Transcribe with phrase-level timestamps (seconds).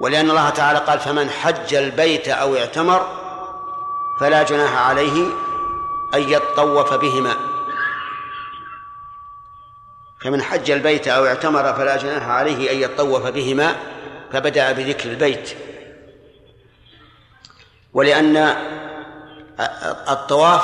[0.00, 3.08] ولأن الله تعالى قال فمن حج البيت أو اعتمر
[4.20, 5.26] فلا جناح عليه
[6.14, 7.36] أن يطوف بهما.
[10.20, 13.76] فمن حج البيت أو اعتمر فلا جناح عليه أن يطوف بهما
[14.32, 15.50] فبدأ بذكر البيت.
[17.92, 18.56] ولأن
[20.08, 20.62] الطواف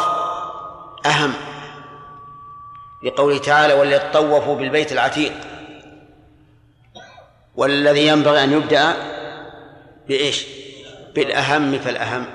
[1.07, 1.33] أهم
[3.03, 5.33] لقوله تعالى وليطوفوا بالبيت العتيق
[7.57, 9.16] والذي ينبغي أن يبدأ
[10.09, 10.47] بإيش؟
[11.15, 12.27] بالأهم فالأهم.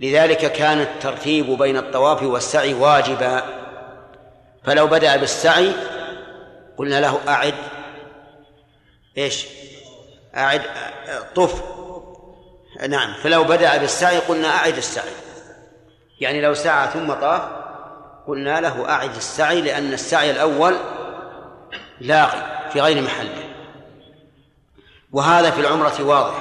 [0.00, 3.42] لذلك كان الترتيب بين الطواف والسعي واجبا.
[4.64, 5.72] فلو بدأ بالسعي
[6.76, 7.54] قلنا له أعد.
[9.18, 9.46] إيش؟
[10.36, 10.62] أعد
[11.34, 11.62] طف.
[12.88, 15.12] نعم فلو بدأ بالسعي قلنا أعد السعي.
[16.20, 17.42] يعني لو سعى ثم طاف
[18.26, 20.76] قلنا له أعد السعي لأن السعي الأول
[22.00, 23.51] لاغي في غير محله.
[25.12, 26.34] وهذا في العمرة واضح.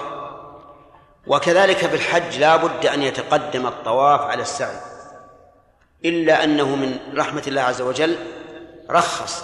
[1.27, 4.79] وكذلك في الحج لا بد أن يتقدم الطواف على السعي
[6.05, 8.15] إلا أنه من رحمة الله عز وجل
[8.89, 9.43] رخص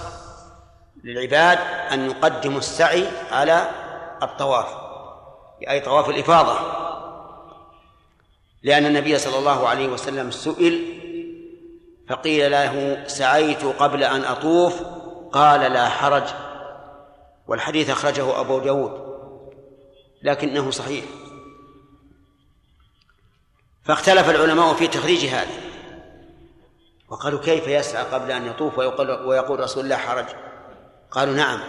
[1.04, 1.60] للعباد
[1.92, 3.70] أن يقدموا السعي على
[4.24, 4.68] الطواف
[5.70, 6.60] أي طواف الإفاضة.
[8.64, 10.98] لأن النبي صلى الله عليه وسلم سئل
[12.10, 14.82] فقيل له سعيت قبل أن أطوف؟
[15.32, 16.24] قال لا حرج.
[17.48, 19.07] والحديث أخرجه أبو داود.
[20.22, 21.06] لكنه صحيح.
[23.84, 25.68] فاختلف العلماء في تخريج هذا.
[27.10, 30.26] وقالوا كيف يسعى قبل أن يطوف ويقول, ويقول رسول الله حرج؟
[31.12, 31.60] قالوا نعم.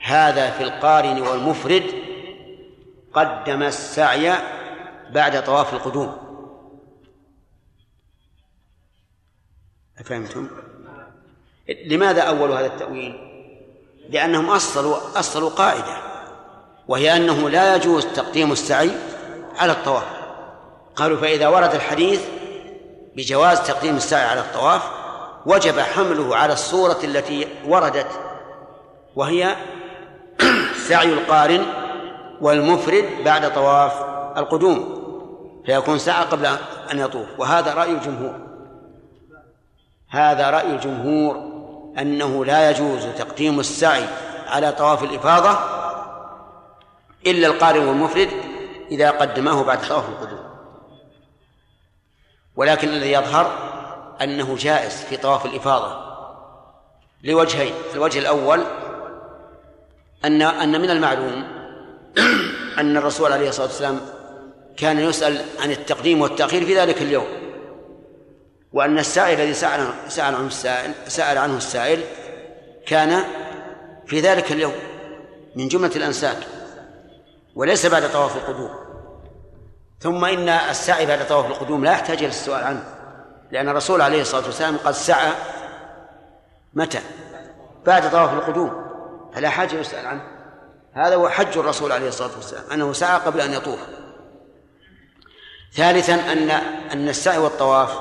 [0.00, 1.84] هذا في القارن والمفرد
[3.12, 4.34] قدم السعي
[5.10, 6.30] بعد طواف القدوم.
[9.98, 10.48] أفهمتم؟
[11.86, 13.30] لماذا أول هذا التأويل؟
[14.08, 16.09] لأنهم أصلوا أصلوا قاعدة.
[16.90, 18.90] وهي أنه لا يجوز تقديم السعي
[19.58, 20.04] على الطواف.
[20.96, 22.20] قالوا فإذا ورد الحديث
[23.16, 24.82] بجواز تقديم السعي على الطواف
[25.46, 28.06] وجب حمله على الصورة التي وردت
[29.16, 29.56] وهي
[30.88, 31.66] سعي القارن
[32.40, 33.92] والمفرد بعد طواف
[34.36, 35.00] القدوم
[35.66, 36.46] فيكون سعى قبل
[36.92, 37.26] أن يطوف.
[37.38, 38.34] وهذا رأي الجمهور.
[40.08, 41.36] هذا رأي الجمهور
[41.98, 44.04] أنه لا يجوز تقديم السعي
[44.46, 45.79] على طواف الإفاضة
[47.26, 48.28] إلا القارن والمفرد
[48.90, 50.50] إذا قدماه بعد طواف القدوم.
[52.56, 53.70] ولكن الذي يظهر
[54.22, 56.10] أنه جائز في طواف الإفاضة
[57.24, 58.64] لوجهين الوجه الأول
[60.24, 61.44] أن أن من المعلوم
[62.80, 64.00] أن الرسول عليه الصلاة والسلام
[64.76, 67.26] كان يسأل عن التقديم والتأخير في ذلك اليوم
[68.72, 72.00] وأن السائل الذي سأل سأل عنه السائل سأل عنه السائل
[72.86, 73.24] كان
[74.06, 74.74] في ذلك اليوم
[75.56, 76.36] من جملة الأنساك.
[77.54, 78.70] وليس بعد طواف القدوم.
[80.00, 82.84] ثم إن السعي بعد طواف القدوم لا يحتاج إلى السؤال عنه
[83.50, 85.32] لأن الرسول عليه الصلاة والسلام قد سعى
[86.74, 87.00] متى؟
[87.86, 88.90] بعد طواف القدوم
[89.34, 90.22] فلا حاجة يسأل عنه.
[90.92, 93.78] هذا هو حج الرسول عليه الصلاة والسلام أنه سعى قبل أن يطوف.
[95.72, 96.50] ثالثا أن
[96.92, 97.98] أن السعي والطواف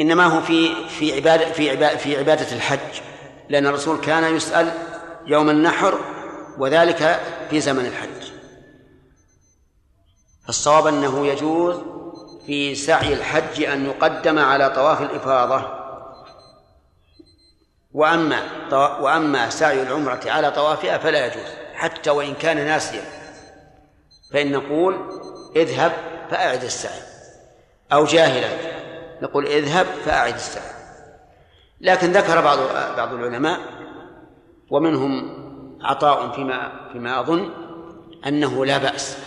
[0.00, 3.00] إنما هو في في عبادة في عبادة في عبادة الحج
[3.48, 4.72] لأن الرسول كان يسأل
[5.26, 5.98] يوم النحر
[6.58, 7.20] وذلك
[7.50, 8.32] في زمن الحج.
[10.46, 11.76] فالصواب أنه يجوز
[12.46, 15.86] في سعي الحج أن يقدم على طواف الإفاضة.
[17.92, 18.42] وأما
[19.00, 23.04] وأما سعي العمرة على طوافها فلا يجوز حتى وإن كان ناسيا.
[24.32, 24.96] فإن نقول
[25.56, 25.92] اذهب
[26.30, 27.02] فأعد السعي
[27.92, 28.48] أو جاهلا
[29.22, 30.76] نقول اذهب فأعد السعي.
[31.80, 32.58] لكن ذكر بعض
[32.96, 33.60] بعض العلماء
[34.70, 35.45] ومنهم
[35.80, 37.50] عطاء فيما فيما أظن
[38.26, 39.18] أنه لا بأس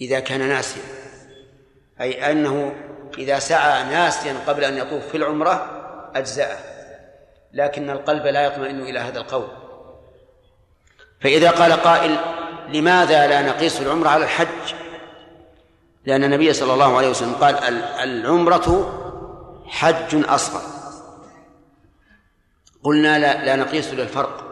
[0.00, 0.82] إذا كان ناسيا.
[2.00, 2.74] أي أنه
[3.18, 5.70] إذا سعى ناسيا قبل أن يطوف في العمرة
[6.14, 6.58] أجزأه.
[7.52, 9.48] لكن القلب لا يطمئن إلى هذا القول.
[11.20, 12.16] فإذا قال قائل
[12.68, 14.74] لماذا لا نقيس العمرة على الحج؟
[16.04, 17.54] لأن النبي صلى الله عليه وسلم قال
[18.02, 18.98] العمرة
[19.66, 20.62] حج أصغر.
[22.84, 24.51] قلنا لا, لا نقيس للفرق.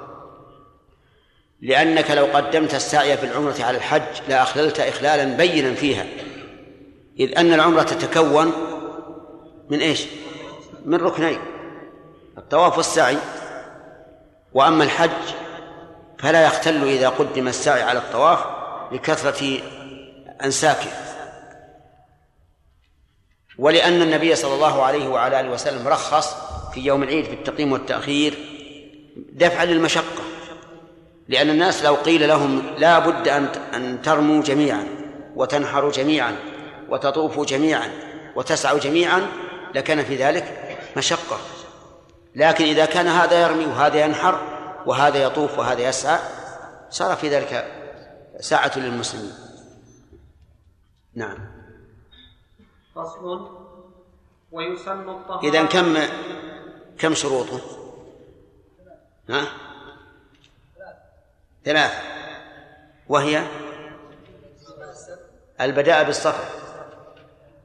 [1.62, 6.07] لأنك لو قدمت السعي في العمرة على الحج لأخللت إخلالا بينا فيها.
[7.21, 8.53] إذ أن العمرة تتكون
[9.71, 10.07] من إيش؟
[10.85, 11.39] من ركنين.
[12.39, 13.17] الطواف والسعي.
[14.53, 15.11] وأما الحج
[16.19, 18.39] فلا يختل إذا قدم السعي على الطواف
[18.93, 19.59] لكثرة
[20.45, 20.91] أنساكه
[23.59, 26.35] ولأن النبي صلى الله عليه وعلى آله وسلم رخص
[26.75, 28.35] في يوم العيد في التقديم والتأخير
[29.33, 30.23] دفعا للمشقة.
[31.31, 33.44] لأن الناس لو قيل لهم لا بد أن
[33.75, 34.87] أن ترموا جميعا
[35.37, 36.37] وتنحروا جميعا
[36.88, 37.91] وتطوفوا جميعا
[38.37, 39.27] وتسعوا جميعا
[39.75, 41.38] لكان في ذلك مشقة.
[42.35, 44.41] لكن إذا كان هذا يرمي وهذا ينحر
[44.87, 46.19] وهذا يطوف وهذا يسعى
[46.91, 47.73] صار في ذلك
[48.41, 49.33] ساعة للمسلمين.
[51.15, 51.38] نعم.
[52.94, 53.49] فصل.
[54.53, 55.49] ويسن الطهارة.
[55.49, 55.97] إذا كم
[56.99, 57.61] كم شروطه؟
[59.29, 59.70] ها؟
[61.65, 61.99] ثلاثة
[63.09, 63.43] وهي
[65.61, 66.45] البداء بالصفا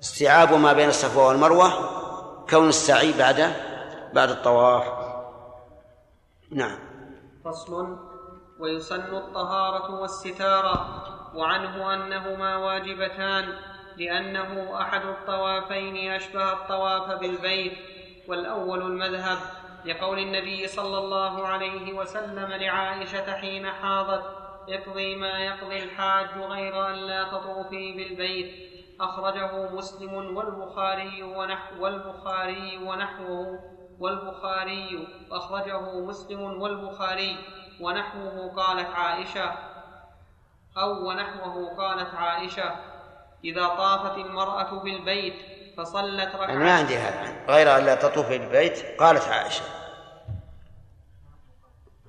[0.02, 1.70] استيعاب ما بين الصفا والمروة
[2.50, 3.54] كون السعي بعد
[4.14, 4.84] بعد الطواف.
[6.52, 6.80] نعم.
[7.46, 7.98] فصل.
[8.60, 11.04] ويسن الطهارة والستارة
[11.36, 13.54] وعنه أنهما واجبتان
[13.98, 17.74] لأنه أحد الطوافين أشبه الطواف بالبيت
[18.28, 19.38] والأول المذهب.
[19.86, 24.24] لقول النبي صلى الله عليه وسلم لعائشة حين حاضت
[24.70, 28.76] اقضي ما يقضي الحاج غير أن لا تطوفي بالبيت.
[29.02, 33.60] أخرجه مسلم والبخاري ونحو والبخاري ونحوه
[34.00, 37.38] والبخاري أخرجه مسلم والبخاري
[37.82, 39.52] ونحوه قالت عائشة
[40.78, 42.76] أو ونحوه قالت عائشة
[43.44, 45.36] إذا طافت المرأة بالبيت
[45.78, 47.36] فصلت ركعة أنا ما عندي هذا.
[47.48, 49.75] غير أن لا تطوف بالبيت قالت عائشة.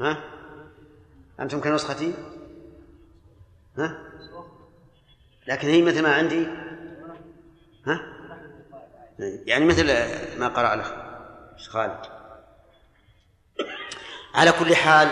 [0.01, 0.17] ها؟
[1.41, 2.15] أنتم كنسختي؟
[3.79, 3.99] ها؟
[5.47, 6.47] لكن هي مثل ما عندي؟
[7.87, 8.01] ها؟
[9.19, 9.87] يعني مثل
[10.39, 10.93] ما قرأ الأخ
[11.69, 11.99] خالد.
[14.35, 15.09] على كل حال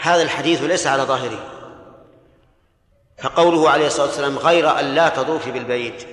[0.00, 1.54] هذا الحديث ليس على ظاهره.
[3.18, 6.06] فقوله عليه الصلاة والسلام غير أن لا تطوفي بالبيت.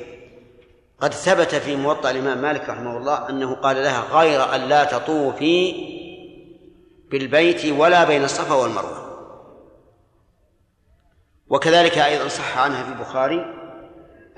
[1.00, 5.94] قد ثبت في موطأ الإمام مالك رحمه الله أنه قال لها غير أن لا تطوفي
[7.11, 9.05] بالبيت ولا بين الصفا والمروة.
[11.47, 13.45] وكذلك أيضا صح عنها في البخاري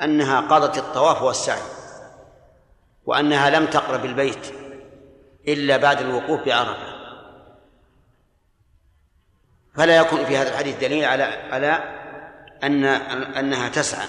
[0.03, 1.61] أنها قضت الطواف والسعي
[3.05, 4.53] وأنها لم تقرب البيت
[5.47, 6.97] إلا بعد الوقوف بعرفة.
[9.75, 11.97] فلا يكون في هذا الحديث دليل على على
[12.63, 14.07] أن أنها تسعى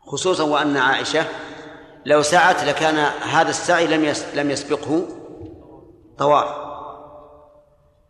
[0.00, 1.24] خصوصا وأن عائشة
[2.06, 5.17] لو سعت لكان هذا السعي لم لم يسبقه
[6.18, 6.68] طواف.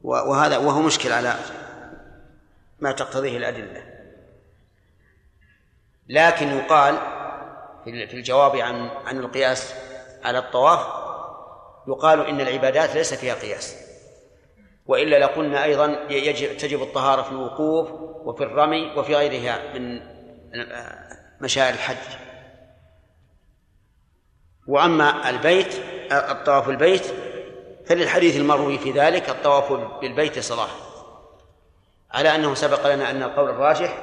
[0.03, 1.35] وهذا وهو مشكل على
[2.81, 3.83] ما تقتضيه الأدلة.
[6.09, 6.99] لكن يقال
[7.85, 9.75] في الجواب عن عن القياس
[10.25, 10.87] على الطواف
[11.89, 13.77] يقال إن العبادات ليس فيها قياس.
[14.87, 17.91] وإلا لقلنا أيضا يجب تجب الطهارة في الوقوف
[18.27, 20.01] وفي الرمي وفي غيرها من
[21.41, 22.19] مشاعر الحج.
[24.67, 25.75] وأما البيت
[26.13, 27.07] الطواف البيت
[27.89, 30.69] فللحديث المروي في ذلك الطواف بالبيت صلاة
[32.11, 33.99] على أنه سبق لنا أن القول الراجح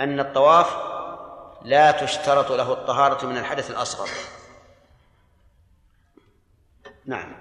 [0.00, 0.76] أن الطواف
[1.62, 4.08] لا تشترط له الطهارة من الحدث الأصغر.
[7.06, 7.32] نعم.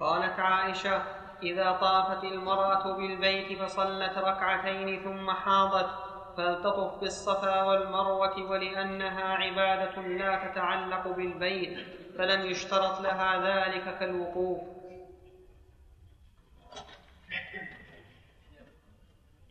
[0.00, 1.02] قالت عائشة
[1.42, 6.07] إذا طافت المرأة بالبيت فصلت ركعتين ثم حاضت
[6.38, 11.78] فلتطف بالصفا والمروة ولأنها عبادة لا تتعلق بالبيت
[12.18, 14.60] فلم يشترط لها ذلك كالوقوف.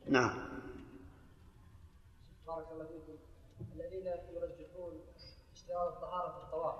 [0.06, 0.48] نعم.
[2.48, 3.18] بارك الله فيكم.
[3.76, 5.02] الذين يرجحون
[5.54, 6.76] اشتراط الطهارة في الطواف.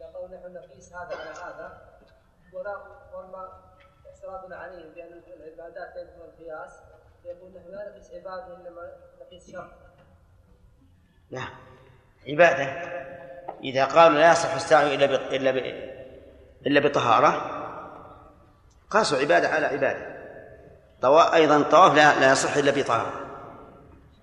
[0.00, 1.98] يقول نحن نقيس هذا على هذا
[2.52, 2.76] ولا
[3.14, 3.62] وما
[4.06, 9.70] اعتراضنا عليهم بأن العبادات يدخل القياس يقول نحن لا نقيس عبادة إنما نقيس شرط
[11.30, 11.42] لا
[12.28, 12.64] عبادة.
[13.60, 15.10] إذا قالوا لا يصح السعي إلا ب...
[15.10, 15.56] إلا ب...
[16.66, 17.60] إلا بطهارة
[18.90, 20.20] قاسوا عبادة على عبادة.
[21.02, 21.34] طوا...
[21.34, 23.12] أيضا الطواف لا لا يصح إلا بطهارة.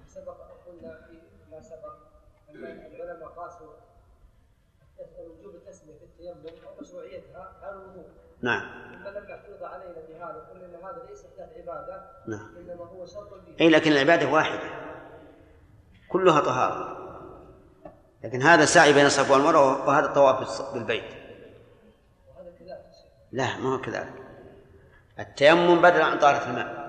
[0.07, 0.37] سبق
[0.67, 1.93] قلنا في ما سبق
[2.49, 3.73] أن العلماء قاسوا
[5.17, 6.45] وجوب التسمية في التيمم
[6.77, 8.09] ومشروعيتها على الوضوء.
[8.41, 12.49] نعم إما لم يعترض علينا بهذا قلنا أن هذا ليس احداث عبادة نعم.
[13.61, 14.69] أي لكن العبادة واحدة.
[16.09, 16.97] كلها طهارة.
[18.23, 21.03] لكن هذا سعي بين الصفا والمروة وهذا الطواف بالبيت.
[23.31, 24.13] لا ما هو كذلك.
[25.19, 26.87] التيمم بدل عن طهارة الماء.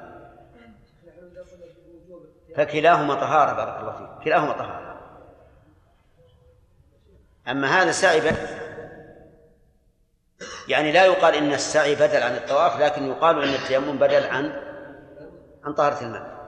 [2.56, 4.24] فكلاهما طهارة بارك الله فيك.
[4.24, 4.98] كلاهما طهارة.
[7.48, 8.22] أما هذا سعي.
[10.68, 14.67] يعني لا يقال إن السعي بدل عن الطواف لكن يقال إن التيمم بدل عن
[15.64, 16.38] عن طهارة الماء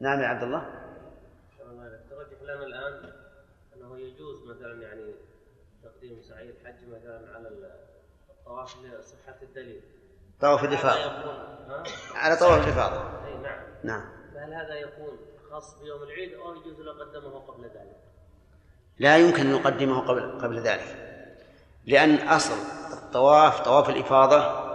[0.00, 0.82] نعم يا عبد الله.
[2.10, 3.12] ترجح لنا الآن
[3.76, 5.14] أنه يجوز مثلا يعني
[5.82, 7.70] تقديم سعي الحج مثلا على
[8.44, 9.80] طواف لصحة الدليل.
[10.40, 11.10] طواف الإفاضة؟
[12.14, 13.26] على طواف الإفاضة.
[13.26, 13.60] أي نعم.
[13.84, 14.04] نعم.
[14.34, 15.18] فهل هذا يكون
[15.50, 17.96] خاص بيوم العيد أو يجوز لو قدمه قبل ذلك؟
[18.98, 20.96] لا يمكن أن نقدمه قبل قبل ذلك.
[21.86, 22.54] لأن أصل
[22.92, 24.71] الطواف طواف الإفاضة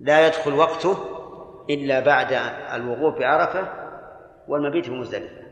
[0.00, 0.96] لا يدخل وقته
[1.70, 2.32] إلا بعد
[2.74, 3.68] الوقوف بعرفة
[4.48, 5.46] والمبيت في مزدلفة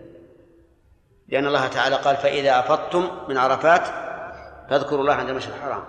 [1.29, 3.87] لأن الله تعالى قال فإذا أفضتم من عرفات
[4.71, 5.85] فاذكروا الله عند المشهد الحرام.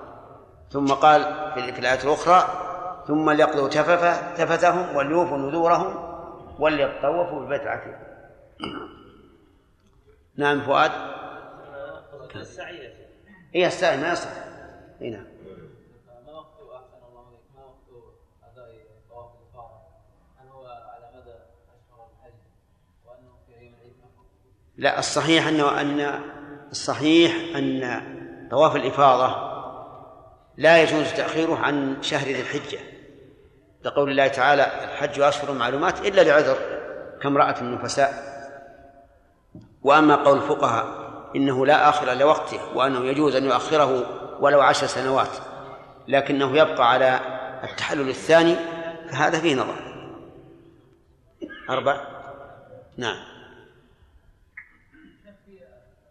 [0.70, 2.48] ثم قال في الآية الأخرى
[3.08, 6.16] ثم ليقضوا تفث تفثهم وليوفوا نذورهم
[6.60, 7.96] وليطوفوا بالبيت العتيق
[10.36, 10.92] نعم فؤاد.
[12.14, 13.08] قصد السعي يا شيخ.
[13.54, 14.30] هي السعي ما يصح.
[15.02, 15.26] اي نعم
[16.26, 17.88] ما وقت احسن الله عليك ما وقت
[18.44, 18.76] اداء
[19.10, 19.80] طواف الافاضه؟
[20.40, 21.36] هل هو على مدى
[21.76, 22.40] اشهر الحج
[23.06, 24.26] وانه في يوم العيد فقط؟
[24.77, 26.20] لا الصحيح أنه أن
[26.72, 28.01] الصحيح أن
[28.51, 29.55] طواف الإفاضة
[30.58, 32.79] لا يجوز تأخيره عن شهر ذي الحجة.
[33.84, 36.58] لقول الله تعالى الحج أشهر معلومات إلا لعذر
[37.22, 38.36] كامرأة النفساء.
[39.84, 41.05] وأما قول الفقهاء
[41.36, 44.05] إنه لا آخر لوقته وأنه يجوز أن يؤخره
[44.41, 45.38] ولو عشر سنوات
[46.08, 47.20] لكنه يبقى على
[47.63, 48.55] التحلل الثاني
[49.12, 49.96] فهذا فيه نظر.
[51.70, 52.01] أربع؟
[52.98, 53.36] نعم
[55.46, 55.60] في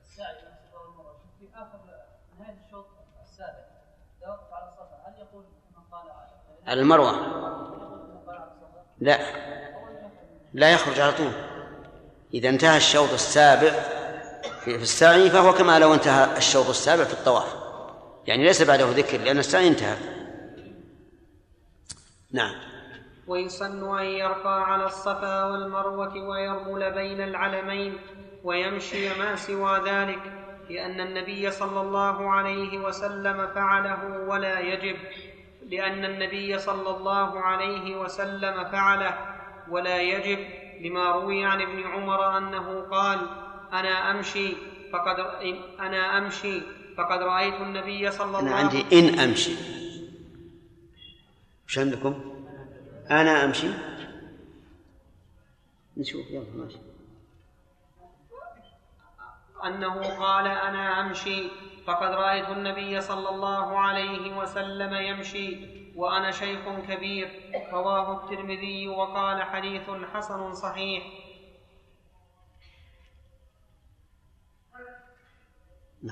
[0.03, 1.79] السعي بين الصفا والمروه في اخر
[2.39, 2.87] نهايه الشوط
[3.23, 3.65] السابع
[4.19, 5.45] اذا وقف على الصفا هل يقول
[5.77, 6.11] من قال
[6.67, 7.13] على المروة.
[9.01, 9.19] لا.
[10.53, 11.33] لا يخرج على طول.
[12.35, 13.71] إذا انتهى الشوط السابع
[14.65, 17.55] في السعي فهو كما لو انتهى الشوط السابع في الطواف.
[18.27, 19.97] يعني ليس بعده ذكر لأن السعي انتهى.
[22.33, 22.55] نعم.
[23.27, 27.99] ويسن أن يرقى على الصفا والمروة ويرمل بين العلمين
[28.45, 30.23] ويمشي ما سوى ذلك
[30.71, 34.97] لأن النبي صلى الله عليه وسلم فعله ولا يجب.
[35.71, 39.19] لأن النبي صلى الله عليه وسلم فعله
[39.69, 40.39] ولا يجب
[40.81, 43.19] لما روي عن ابن عمر أنه قال
[43.73, 44.53] أنا أمشي
[44.93, 45.19] فقد
[45.81, 46.61] أنا أمشي
[46.97, 49.53] فقد رأيت النبي صلى الله أنا عندي إن أمشي.
[51.69, 52.35] وش عندكم؟
[53.11, 53.69] أنا أمشي.
[55.97, 56.79] نشوف يلا ماشي.
[59.65, 61.49] أنه قال أنا أمشي
[61.87, 65.57] فقد رأيت النبي صلى الله عليه وسلم يمشي
[65.97, 67.53] وأنا شيخ كبير.
[67.73, 71.03] رواه الترمذي وقال حديث حسن صحيح.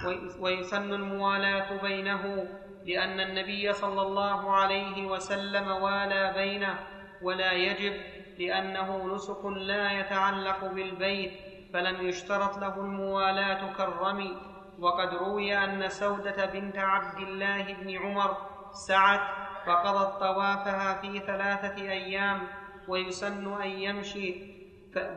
[0.06, 2.48] وي- ويسن الموالاة بينه
[2.84, 6.78] لأن النبي صلى الله عليه وسلم والى بينه
[7.22, 7.92] ولا يجب
[8.38, 11.32] لأنه نسك لا يتعلق بالبيت
[11.72, 14.51] فلم يشترط له الموالاة كالرمي.
[14.82, 18.36] وقد روي أن سودة بنت عبد الله بن عمر
[18.72, 19.20] سعت
[19.66, 22.40] فقضت طوافها في ثلاثة أيام
[22.88, 24.34] ويسن أن يمشي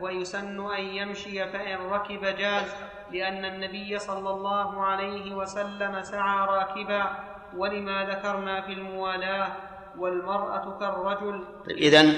[0.00, 2.66] ويسن أن يمشي فإن ركب جاز
[3.12, 7.10] لأن النبي صلى الله عليه وسلم سعى راكبا
[7.56, 9.52] ولما ذكرنا في الموالاة
[9.98, 11.44] والمرأة كالرجل.
[11.66, 12.16] طيب إذن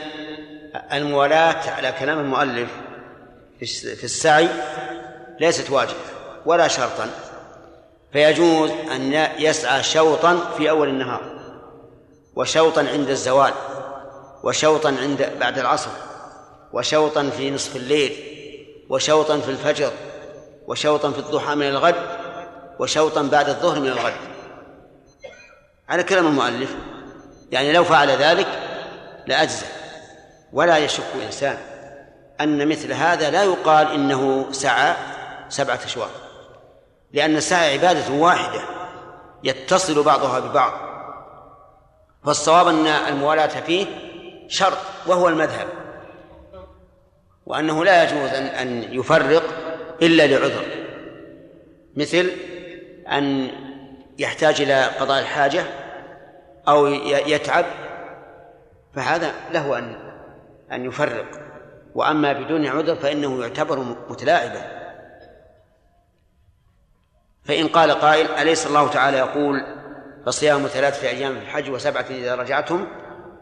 [0.93, 2.81] الموالاة على كلام المؤلف
[3.59, 4.49] في السعي
[5.41, 6.01] ليست واجبة
[6.47, 7.28] ولا شرطا.
[8.13, 11.39] فيجوز أن يسعى شوطا في أول النهار
[12.37, 13.53] وشوطا عند الزوال
[14.43, 15.91] وشوطا عند بعد العصر
[16.73, 18.13] وشوطا في نصف الليل
[18.89, 19.91] وشوطا في الفجر
[20.67, 21.95] وشوطا في الضحى من الغد
[22.79, 24.13] وشوطا بعد الظهر من الغد.
[25.89, 26.75] على كلام المؤلف.
[27.51, 28.47] يعني لو فعل ذلك
[29.27, 29.67] لأجزى
[30.53, 31.59] ولا يشك إنسان
[32.41, 34.95] أن مثل هذا لا يقال إنه سعى
[35.49, 36.11] سبعة أشواط.
[37.13, 38.61] لأن السعي عبادة واحدة
[39.45, 40.73] يتصل بعضها ببعض.
[42.25, 43.87] فالصواب أن الموالاة فيه
[44.49, 45.69] شرط وهو المذهب.
[47.47, 49.43] وأنه لا يجوز أن أن يفرق
[50.03, 50.65] إلا لعذر.
[51.97, 52.31] مثل
[53.09, 53.51] أن
[54.19, 55.65] يحتاج إلى قضاء الحاجة
[56.69, 56.87] أو
[57.27, 57.67] يتعب
[58.95, 59.97] فهذا له أن
[60.73, 61.27] أن يفرق.
[61.95, 64.78] وأما بدون عذر فإنه يعتبر متلاعبا.
[67.49, 69.67] فإن قال قائل أليس الله تعالى يقول
[70.27, 72.87] فصيام ثلاثة أيام في الحج وسبعة إذا رجعتم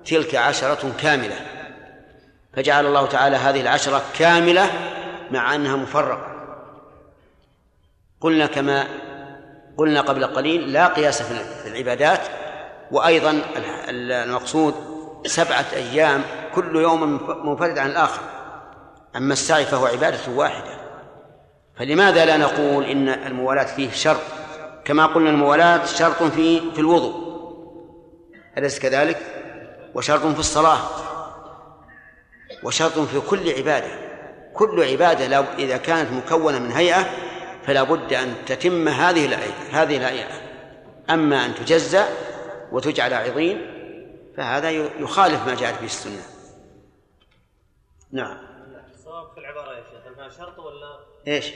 [0.04, 1.36] تلك عشرة كاملة؟
[2.52, 4.70] فجعل الله تعالى هذه العشرة كاملة
[5.30, 6.26] مع أنها مفرقة.
[8.20, 8.86] قلنا كما
[9.76, 12.20] قلنا قبل قليل لا قياس في العبادات
[12.90, 13.42] وأيضا
[13.88, 14.74] المقصود
[15.26, 16.22] سبعة أيام
[16.54, 18.22] كل يوم منفرد عن الآخر.
[19.16, 20.85] أما السعي فهو عبادة واحدة.
[21.76, 24.20] فلماذا لا نقول إن الموالاة فيه شرط؟
[24.84, 27.26] كما قلنا الموالاة شرط في في الوضوء.
[28.58, 29.18] أليس كذلك؟
[29.94, 30.78] وشرط في الصلاة.
[32.62, 34.06] وشرط في كل عبادة.
[34.54, 37.10] كل عبادة إذا كانت مكونة من هيئة
[37.62, 40.40] فلا بد أن تتم هذه الهيئة هذه الهيئة.
[41.10, 42.08] أما أن تجزأ
[42.72, 43.76] وتجعل عظيم
[44.36, 46.22] فهذا يخالف ما جاءت به السنة.
[48.12, 48.38] نعم.
[48.94, 51.52] الصواب في العبارة يا شيخ أنها شرط ولا إيش؟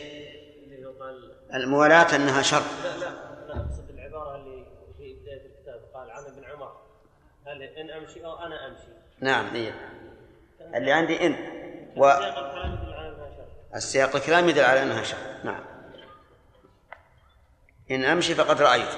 [0.64, 3.08] اللي هو قال الموالاة أنها شرط لا لا
[3.52, 4.66] أنا أقصد العبارة اللي
[4.98, 6.72] في بداية الكتاب قال عن ابن عمر.
[7.46, 8.92] هل إن أمشي أو أنا أمشي.
[9.20, 9.72] نعم هي
[10.74, 11.36] اللي عندي إن.
[11.96, 12.12] و
[13.74, 15.64] السياق الكلام يدل على أنها شرط نعم.
[17.90, 18.90] إن أمشي فقد رأيت.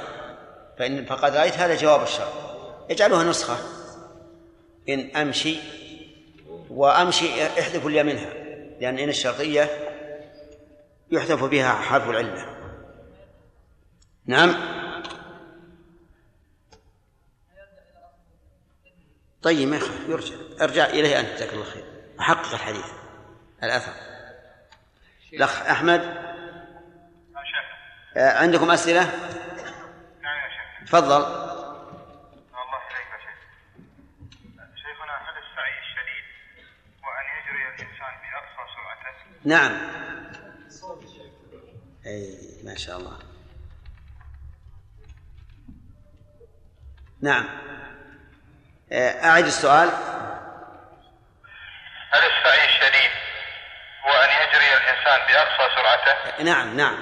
[0.78, 2.32] فإن فقد رأيت هذا جواب الشرط
[2.90, 3.56] اجعلوها نسخة.
[4.88, 5.56] إن أمشي
[6.70, 8.32] وأمشي إحذفوا الياء منها
[8.80, 9.91] لأن إن الشرطية
[11.12, 12.46] يحذف بها حرف العلة.
[14.26, 14.54] نعم.
[19.42, 20.34] طيب ما يخالف يرجع.
[20.60, 21.84] أرجع إليه أنت جزاك الله خير.
[22.18, 22.86] وحقق الحديث.
[23.62, 23.92] الأثر.
[25.32, 26.32] الأخ أحمد.
[28.16, 29.04] آه، عندكم أسئلة؟
[30.22, 30.88] نعم يا شيخ.
[30.88, 31.22] تفضل.
[31.22, 33.38] الله إليك يا شيخ
[34.76, 36.24] شيخنا هل السعي الشديد
[37.02, 39.14] وأن يجري الإنسان بأقصى سرعته
[39.44, 40.02] نعم
[42.06, 43.18] أي ما شاء الله.
[47.22, 47.48] نعم.
[48.92, 49.88] أعد السؤال.
[52.12, 53.10] هل السعي الشديد
[54.04, 56.98] هو أن يجري الإنسان بأقصى سرعته؟ نعم نعم.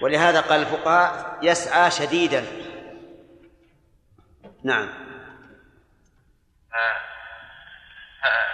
[0.00, 2.46] ولهذا قال الفقهاء يسعى شديدا.
[4.64, 4.88] نعم.
[6.74, 7.00] آه.
[8.24, 8.50] آه.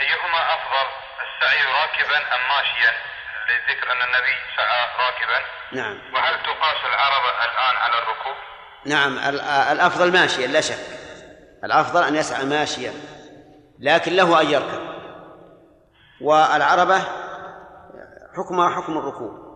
[0.00, 0.88] أيهما أفضل
[1.26, 3.17] السعي راكبا أم ماشيا؟
[3.48, 5.38] لذكر أن النبي سعى راكبا.
[5.72, 6.14] نعم.
[6.14, 8.36] وهل تقاس العربة الآن على الركوب؟
[8.86, 10.98] نعم ال- الأفضل ماشيا لا شك.
[11.64, 12.92] الأفضل أن يسعى ماشيا
[13.78, 14.88] لكن له أن يركب.
[16.20, 16.98] والعربة
[18.36, 19.48] حكمها حكم الركوب.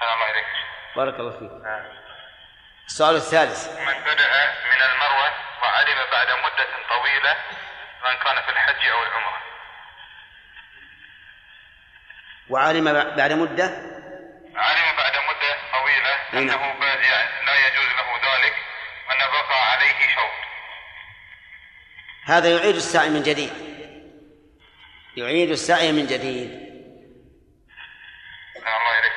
[0.00, 0.96] سلام الله إليك يا شيخ.
[0.96, 1.50] بارك الله فيك.
[1.66, 1.92] آه.
[2.86, 3.68] السؤال الثالث.
[3.68, 4.28] من بدأ
[4.70, 5.30] من المروة
[5.62, 7.36] وعلم بعد مدة طويلة
[8.02, 9.36] سواء كان في الحج أو العمرة.
[12.50, 13.64] وعلم بعد مدة؟
[14.56, 16.58] علم بعد مدة طويلة نعم.
[16.60, 18.54] أنه يعني لا يجوز له ذلك
[19.08, 20.32] وأن بقى عليه شوط.
[22.26, 23.52] هذا يعيد السعي من جديد.
[25.16, 26.66] يعيد السعي من جديد.
[28.54, 29.12] سلام الله شيخ.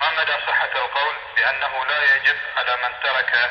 [0.00, 3.50] ما مدى صحة القول بأنه لا يجب على من ترك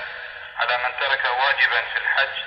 [0.58, 2.38] على من ترك واجبا في الحج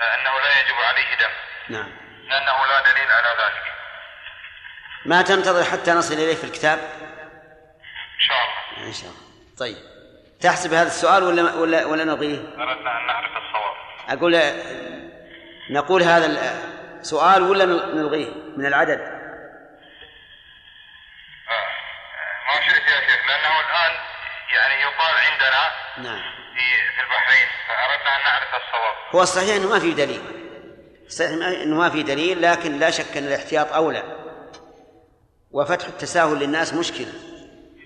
[0.00, 1.30] أنه لا يجب عليه دم؟
[1.68, 1.90] نعم.
[2.28, 3.73] لأنه لا دليل على ذلك.
[5.04, 8.86] ما تنتظر حتى نصل إليه في الكتاب؟ إن شاء الله.
[8.88, 9.20] إن شاء الله.
[9.58, 9.76] طيب.
[10.40, 13.74] تحسب هذا السؤال ولا ولا ولا نلغيه؟ أردنا أن نعرف الصواب.
[14.08, 14.40] أقول
[15.70, 16.26] نقول هذا
[17.00, 19.04] السؤال ولا نلغيه من العدد؟ آه،
[21.50, 21.66] آه،
[22.46, 23.92] ما شئت يا شيخ لأنه الآن
[24.54, 26.22] يعني يقال عندنا نعم.
[26.54, 29.14] في في البحرين فأردنا أن نعرف الصواب.
[29.14, 30.22] هو الصحيح إنه ما في دليل.
[31.08, 31.30] صحيح
[31.62, 34.23] إنه ما في دليل لكن لا شك أن الاحتياط أولى.
[35.54, 37.12] وفتح التساهل للناس مشكلة.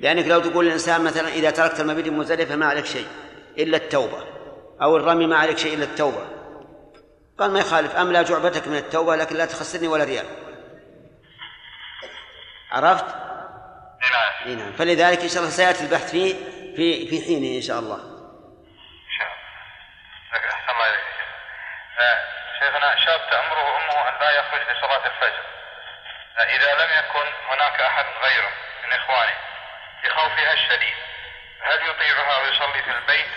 [0.01, 3.07] لأنك لو تقول للإنسان مثلا إذا تركت المبيت المزدلفة ما عليك شيء
[3.59, 4.25] إلا التوبة
[4.83, 6.29] أو الرمي ما عليك شيء إلا التوبة.
[7.39, 10.27] قال ما يخالف املا جعبتك من التوبة لكن لا تخسرني ولا ريال.
[12.71, 13.05] عرفت؟
[14.13, 14.73] نعم نعم.
[14.73, 16.35] فلذلك إن شاء الله سيأتي البحث فيه
[16.77, 17.97] في في حينه إن شاء الله.
[20.35, 21.05] أحسن إليك
[22.61, 25.58] شيخنا شاب تأمره أمه أن لا يخرج لصلاة الفجر.
[26.39, 28.53] آه، إذا لم يكن هناك أحد غيره
[28.85, 29.37] من إخوانه
[30.05, 30.99] لخوفها الشديد
[31.61, 33.31] هل يطيعها ويصلي في البيت؟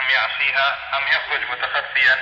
[0.00, 2.16] أم يعصيها؟ أم يخرج متخفيا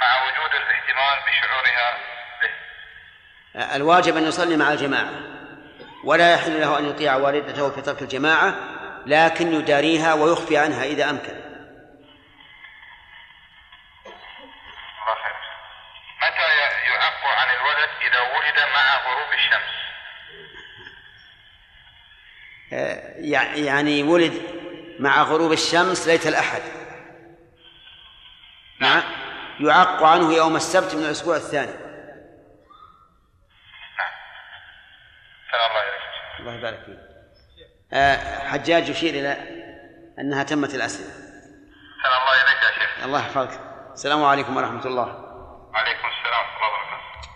[0.00, 1.98] مع وجود الاحتمال بشعورها
[2.42, 5.10] به؟ الواجب أن يصلي مع الجماعة.
[6.04, 8.54] ولا يحل له أن يطيع والدته في ترك الجماعة
[9.06, 11.49] لكن يداريها ويخفي عنها إذا أمكن.
[16.30, 16.56] متى
[16.90, 19.70] يعق عن الولد إذا ولد مع غروب الشمس.
[22.72, 24.42] آه، يع- يعني ولد
[24.98, 26.62] مع غروب الشمس ليت الأحد.
[28.80, 29.02] نعم.
[29.60, 31.72] يعق عنه يوم السبت من الأسبوع الثاني.
[35.50, 36.40] سلام الله شيخ.
[36.40, 36.98] الله يبارك فيك.
[37.92, 39.32] آه، حجاج يشير إلى
[40.18, 41.10] أنها تمت الأسئلة.
[41.10, 43.04] الله إليك يا شيخ.
[43.04, 43.60] الله يحفظك.
[43.92, 45.30] السلام عليكم ورحمة الله
[45.74, 47.28] عليكم السلام ورحمة الله وبركاته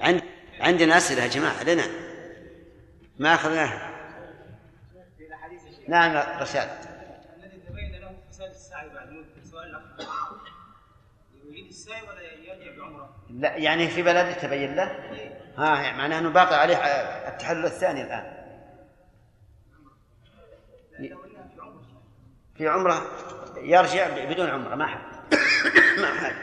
[0.00, 0.22] عند
[0.70, 1.84] عندنا أسئلة يا جماعة لنا
[3.18, 3.90] ما أخذناها
[5.88, 6.68] نعم رشاد.
[7.36, 9.80] الذي تبين له فساد السعي بعد الموت سؤال
[11.68, 14.84] السعي ولا يرجع بعمره؟ لا يعني في بلد تبين له؟
[15.56, 16.76] ها معناه أنه باقي عليه
[17.28, 18.40] التحلل الثاني الآن.
[22.56, 23.02] في عمره.
[23.56, 25.34] يرجع بدون عمره ما حد.
[26.02, 26.34] ما حد.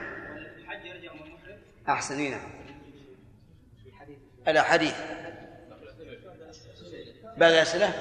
[0.58, 1.60] الحج يرجع من المحرم؟
[1.90, 2.57] أحسن إي نعم.
[4.48, 4.94] الاحاديث
[7.38, 7.94] باقي أسئلة؟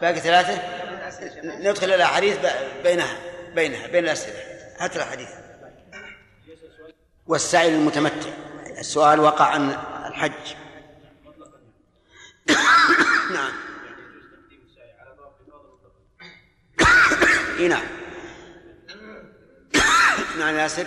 [0.00, 0.62] باقي ثلاثة؟
[1.44, 3.16] ندخل الاحاديث ب- بينها
[3.54, 4.38] بينها بين الأسئلة.
[4.78, 5.28] هات الاحاديث
[7.26, 8.30] والسعي للمتمتع
[8.78, 9.70] السؤال وقع عن
[10.06, 10.32] الحج.
[13.34, 13.52] نعم.
[17.58, 17.86] إي نعم.
[20.38, 20.86] نعم ياسر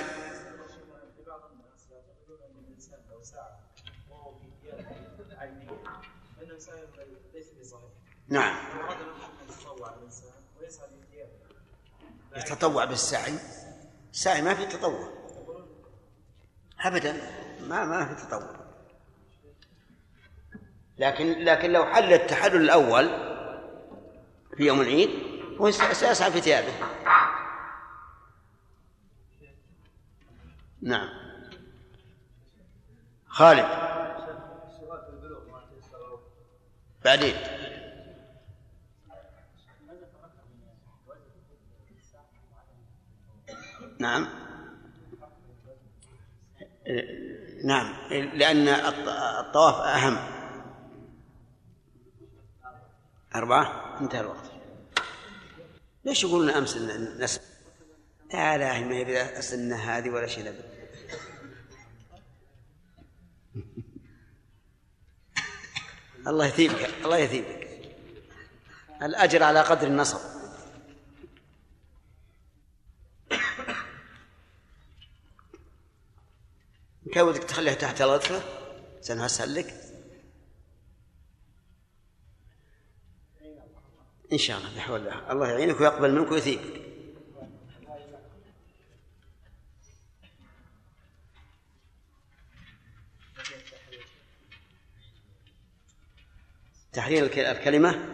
[8.32, 8.56] نعم.
[12.38, 13.34] يتطوع بالسعي.
[14.14, 15.10] السعي ما في تطوع.
[16.80, 17.14] ابدا.
[17.62, 18.56] ما ما في تطوع.
[20.98, 23.10] لكن لكن لو حل التحلل الأول
[24.58, 25.10] في يوم العيد
[25.62, 26.74] هو سيسعى في ثيابه.
[30.82, 31.10] نعم.
[33.28, 33.66] خالد.
[37.06, 37.61] بعدين.
[44.02, 44.28] نعم.
[47.64, 47.94] نعم.
[48.12, 49.10] لأن الط-
[49.46, 50.18] الطواف أهم.
[53.36, 54.52] أربعة؟ انتهى الوقت.
[56.06, 57.42] ليش يقولون أمس نسب
[58.34, 60.44] لا لا ما هي السنة هذه ولا شيء.
[60.44, 60.66] لابد
[66.28, 67.68] الله يثيبك الله يثيبك.
[69.02, 70.41] الأجر على قدر النصب.
[77.14, 78.42] كان ودك تخليها تحت لطفه
[79.02, 79.74] سنة أسهل لك
[84.34, 86.82] إن شاء الله بحول الله الله يعينك ويقبل منك ويثيبك.
[96.94, 98.06] تحرير الك- الكلمة؟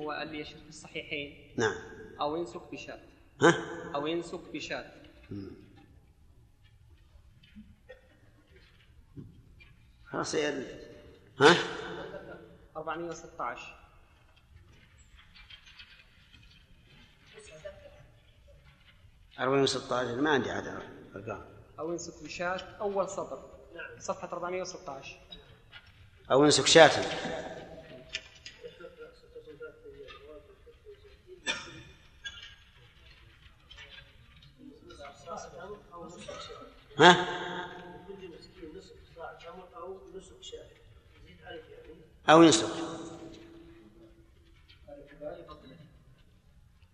[0.00, 1.36] هو اللي يشرك في الصحيحين.
[1.56, 1.74] نعم.
[2.20, 2.98] أو ينسك بشاة
[3.42, 3.54] ها؟
[3.94, 4.84] أو ينسك بشاة
[10.14, 11.56] خلاص ها؟
[12.76, 13.74] 416
[19.40, 20.66] أربعين وستة ما عندي عاد
[21.16, 21.44] أرقام.
[21.78, 23.50] أو ينسك بشاة أول سطر.
[23.98, 25.16] صفحة 416
[26.30, 26.90] أو ينسك شاة.
[36.98, 37.53] ها؟
[42.28, 42.84] أو ينسك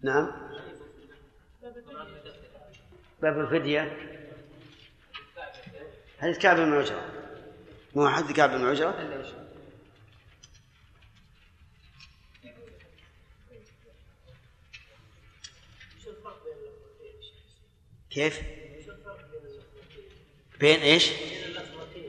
[0.02, 0.32] نعم.
[3.22, 3.96] باب الفدية.
[6.20, 7.12] حديث كعب بن عجرة؟
[7.94, 9.20] مو حديث كعب بن عجرة؟
[18.10, 18.40] كيف؟
[20.60, 21.10] بين إيش؟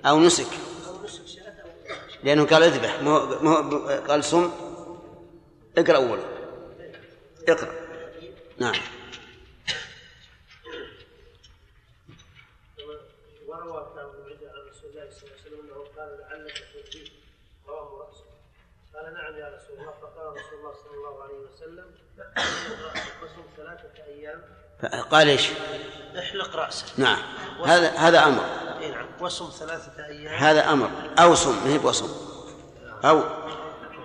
[0.05, 0.70] أو نسك.
[2.23, 3.01] لأنه قال اذبح.
[3.01, 4.51] مو مو قال صم.
[5.77, 6.19] اقرأ أول.
[7.47, 7.73] اقرأ.
[8.57, 8.75] نعم.
[13.47, 16.67] وروى عن رسول الله صلى الله عليه وسلم انه قال لعلك
[17.67, 18.12] رواه
[18.93, 19.91] قال نعم يا رسول الله.
[19.91, 21.95] فقال رسول الله صلى الله عليه وسلم
[23.23, 25.50] وصم ثلاثة أيام قال إيش؟
[26.20, 26.86] احلق رأسك.
[26.98, 27.20] نعم.
[27.65, 28.44] هذا هذا أمر.
[28.82, 29.08] اي نعم.
[29.20, 30.34] وصم ثلاثة أيام.
[30.34, 30.89] هذا أمر.
[31.20, 31.63] أو صم.
[31.63, 32.10] ما هي بوصم.
[33.06, 33.24] أو.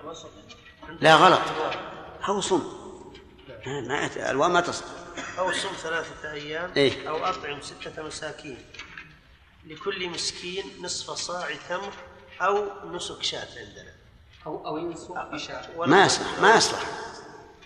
[0.04, 0.28] وصم
[1.00, 1.40] لا غلط.
[2.28, 2.72] أو صم.
[3.66, 4.84] ما ما- الواو ما تصل
[5.38, 6.72] أو صم ثلاثة أيام.
[6.76, 7.08] إيه.
[7.08, 8.58] أو أطعم ستة مساكين.
[9.66, 11.92] لكل مسكين نصف صاع تمر
[12.40, 13.92] أو نسك شاة عندنا.
[14.46, 15.64] أو أو ينسك بشاة.
[15.76, 16.38] ولا- ما يصلح.
[16.40, 16.80] ما يصلح.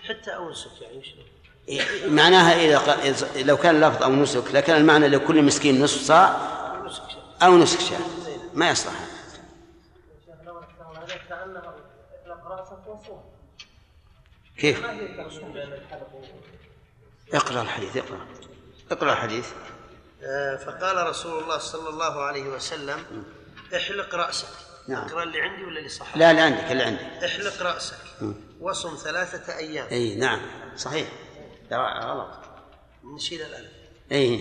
[0.09, 1.23] حتى أو نسك يعني شنو؟
[2.05, 6.51] معناها إذا لو كان لفظ أو نسك لكان المعنى لكل مسكين نصف صاع
[7.43, 7.97] أو نسك شاة.
[8.53, 8.93] ما يصلح.
[14.57, 14.85] كيف؟
[17.33, 18.27] اقرأ الحديث اقرأ.
[18.91, 19.47] اقرأ الحديث
[20.23, 23.23] آه، فقال رسول الله صلى الله عليه وسلم
[23.75, 24.47] احلق رأسك.
[24.87, 25.05] نعم.
[25.05, 27.01] اقرا اللي عندي ولا اللي صح؟ لا اللي عندك اللي عندك.
[27.01, 27.97] احلق رأسك
[28.59, 29.87] وصم ثلاثة أيام.
[29.91, 30.41] إي نعم.
[30.77, 31.09] صحيح.
[31.71, 32.39] لا غلط.
[33.03, 33.71] نشيل الألف.
[34.11, 34.37] اي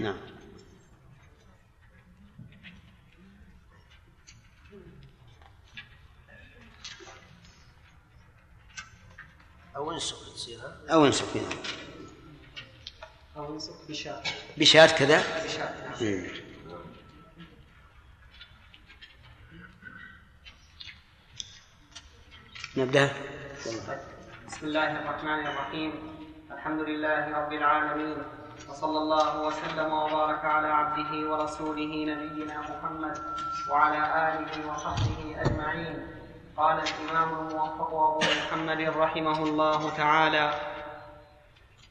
[0.00, 0.16] نعم.
[9.76, 11.48] أو انسك تصير؟ أو انسك فيها.
[13.36, 14.22] أو ينسخ بشاة
[14.56, 15.94] بشاة كذا؟ بشاة نعم.
[16.00, 16.44] إيه.
[22.76, 23.12] نبدأ؟
[24.46, 26.20] بسم الله الرحمن الرحيم.
[26.54, 28.16] الحمد لله رب العالمين
[28.68, 33.18] وصلى الله وسلم وبارك على عبده ورسوله نبينا محمد
[33.70, 36.06] وعلى آله وصحبه أجمعين.
[36.56, 40.50] قال الإمام الموفق أبو محمد رحمه الله تعالى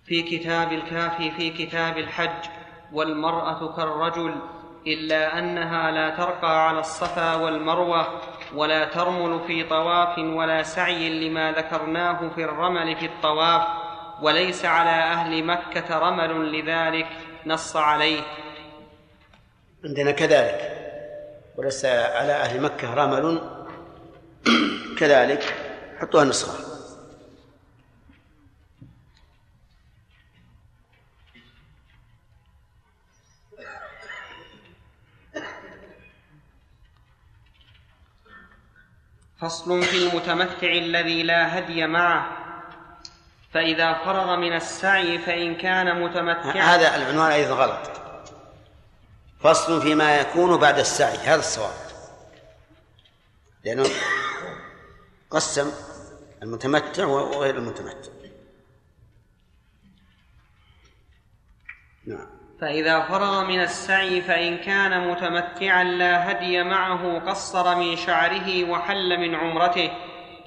[0.06, 2.50] في كتاب الكافي في كتاب الحج
[2.94, 4.36] والمرأة كالرجل
[4.88, 8.08] إلا أنها لا ترقى على الصفا والمروة
[8.56, 13.79] ولا ترمل في طواف ولا سعي لما ذكرناه في الرمل في الطواف.
[14.22, 17.08] وليس على أهل مكة رمل لذلك
[17.46, 18.22] نص عليه.
[19.86, 20.76] عندنا كذلك.
[21.58, 23.42] وليس على أهل مكة رمل
[24.98, 25.56] كذلك.
[26.00, 26.70] حطوها نسخة
[39.42, 42.49] فصل في المتمتع الذي لا هدي معه.
[43.54, 46.76] فإذا فرغ من السعي فإن كان متمتعا.
[46.76, 47.92] هذا العنوان أيضا غلط.
[49.40, 51.74] فصل فيما يكون بعد السعي هذا الصواب.
[53.66, 53.86] لأنه
[55.30, 55.72] قسم
[56.44, 58.10] المتمتع وغير المتمتع.
[62.08, 62.28] نعم.
[62.62, 69.36] فإذا فرغ من السعي فإن كان متمتعا لا هدي معه قصر من شعره وحل من
[69.36, 69.92] عمرته.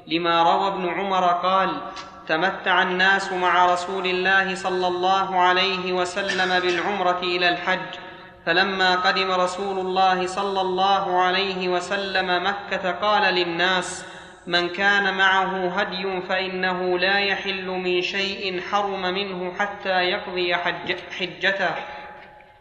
[0.06, 1.80] لما روى ابن عمر قال
[2.28, 7.98] تمتع الناس مع رسول الله صلى الله عليه وسلم بالعمرة إلى الحج.
[8.46, 14.04] فلما قدم رسول الله صلى الله عليه وسلم مكة قال للناس
[14.46, 21.70] من كان معه هدي فإنه لا يحل من شيء حرم منه حتى يقضي حج حجته.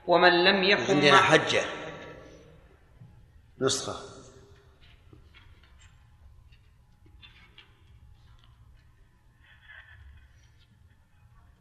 [0.08, 1.62] ومن لم يكن عندنا مع- حجة.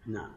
[0.07, 0.31] نعم.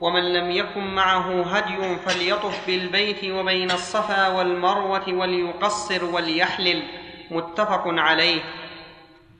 [0.00, 6.82] ومن لم يكن معه هدي فليطف بالبيت وبين الصفا والمروة وليقصر وليحلل
[7.30, 8.42] متفق عليه.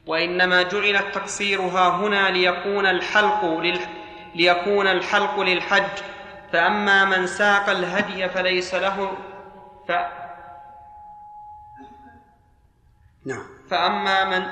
[0.06, 3.80] وإنما جعل التقصير ها هنا ليكون الحلق لل...
[4.34, 6.02] ليكون الحلق للحج.
[6.52, 9.12] فأما من ساق الهدي فليس له
[9.88, 9.92] ف...
[13.26, 13.46] نعم.
[13.70, 14.46] فأما من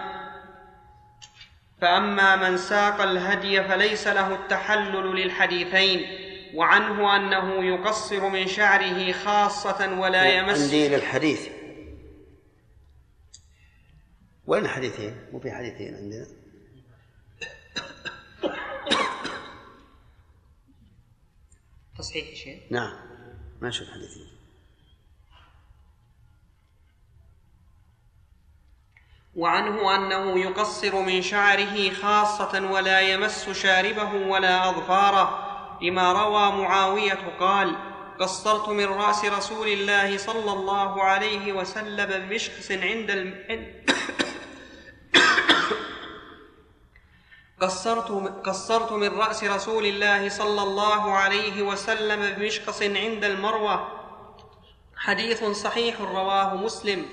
[1.82, 6.06] فأما من ساق الهدي فليس له التحلل للحديثين
[6.54, 11.48] وعنه أنه يقصر من شعره خاصة ولا يمس عندي للحديث.
[14.46, 16.26] وين الحديثين؟ مو في حديثين عندنا.
[21.98, 22.94] تصحيح شيء نعم
[23.60, 24.41] ما نشوف حديثين.
[29.42, 35.48] وعنه أنه يقصر من شعره خاصة ولا يمس شاربه ولا أظفاره
[35.82, 37.76] لما روى معاوية قال
[38.20, 43.34] قصرت من رأس رسول الله صلى الله عليه وسلم بمشخص عند الم...
[47.60, 48.10] قصرت
[48.46, 53.88] قصرت من رأس رسول الله صلى الله عليه وسلم بمشقص عند المروة.
[54.96, 57.06] حديث صحيح رواه مسلم.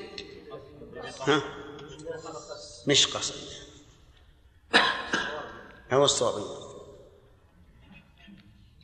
[2.09, 3.33] ها؟ مشقص
[5.91, 6.69] هو الصواب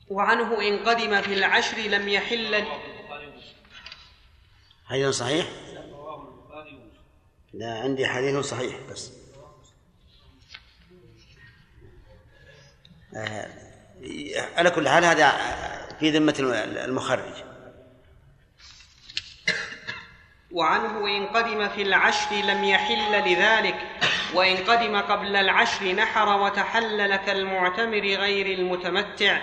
[0.10, 2.66] وعنه إن قدم في العشر لم يحل
[4.86, 5.48] حديث صحيح؟
[7.54, 9.12] لا عندي حديث صحيح بس
[13.16, 13.50] آه،
[14.56, 15.32] على كل حال هذا
[16.00, 16.36] في ذمة
[16.86, 17.55] المخرج
[20.56, 23.76] وعنه إن قدم في العشر لم يحل لذلك
[24.34, 29.38] وإن قدم قبل العشر نحر وتحلل كالمعتمر غير المتمتع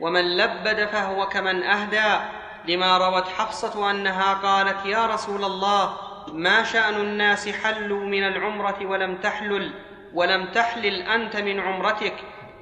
[0.00, 2.24] ومن لبد فهو كمن أهدى.
[2.68, 5.96] لما روت حفصة أنها قالت يا رسول الله
[6.32, 9.70] ما شأن الناس حلوا من العمرة ولم تحلل
[10.14, 12.14] ولم تحلل أنت من عمرتك؟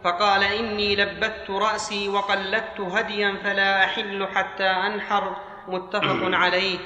[0.05, 5.37] فقال إني لبدت رأسي وقلدت هديا فلا أحل حتى أنحر.
[5.69, 6.79] متفق عليه.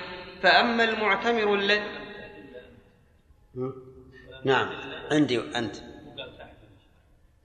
[0.43, 2.03] فأما المعتمر الذي
[4.45, 4.69] نعم.
[5.11, 5.77] عندي أنت.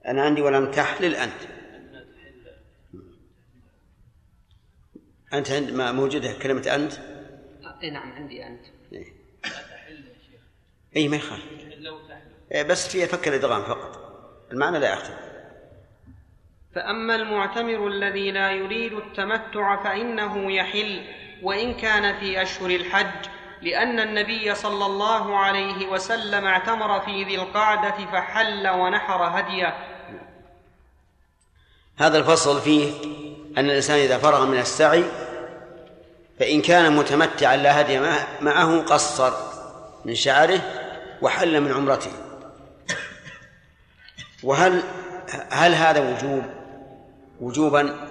[0.06, 1.58] أنا عندي ولم تحلل أنت.
[5.32, 6.92] أنت عند ما موجودة كلمة أنت؟
[7.82, 8.64] اي نعم عندي أنت.
[8.92, 9.12] إيه.
[10.96, 11.44] أي ما يخالف.
[12.52, 14.08] إيه، بس فيها فك الإدغام فقط.
[14.52, 15.28] المعنى لا يختلف.
[16.74, 21.17] فأما المعتمر الذي لا يريد التمتع فإنه يحل.
[21.42, 23.28] وإن كان في أشهر الحج
[23.62, 29.74] لأن النبي صلى الله عليه وسلم اعتمر في ذي القعدة فحل ونحر هديه.
[31.98, 32.92] هذا الفصل فيه
[33.58, 35.04] أن الإنسان إذا فرغ من السعي
[36.38, 38.00] فإن كان متمتعا لا هدي
[38.40, 39.32] معه قصر
[40.04, 40.60] من شعره
[41.22, 42.12] وحل من عمرته.
[44.42, 44.82] وهل
[45.50, 46.44] هل هذا وجوب؟
[47.40, 48.08] وجوبا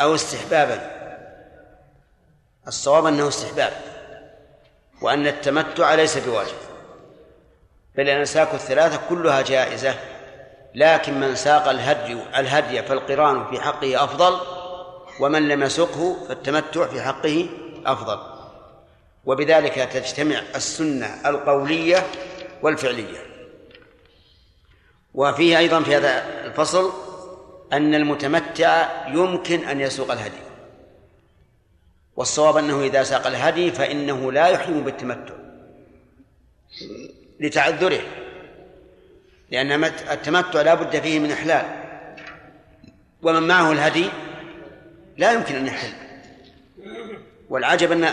[0.00, 0.99] أو استحبابا؟
[2.70, 3.72] الصواب أنه استحباب
[5.02, 6.56] وأن التمتع ليس بواجب
[7.96, 9.94] بل الأنساك الثلاثة كلها جائزة
[10.74, 14.40] لكن من ساق الهدي الهدي فالقران في حقه أفضل
[15.20, 17.48] ومن لم يسقه فالتمتع في حقه
[17.86, 18.18] أفضل.
[19.24, 22.06] وبذلك تجتمع السنة القولية
[22.62, 23.18] والفعلية.
[25.14, 26.92] وفيه أيضا في هذا الفصل
[27.72, 30.49] أن المتمتع يمكن أن يسوق الهدي.
[32.20, 35.34] والصواب أنه إذا ساق الهدي فإنه لا يحرم بالتمتع
[37.40, 38.00] لتعذره
[39.50, 41.64] لأن التمتع لا بد فيه من إحلال.
[43.22, 44.06] ومن معه الهدي
[45.16, 45.92] لا يمكن أن يحل.
[47.50, 48.04] والعجب أن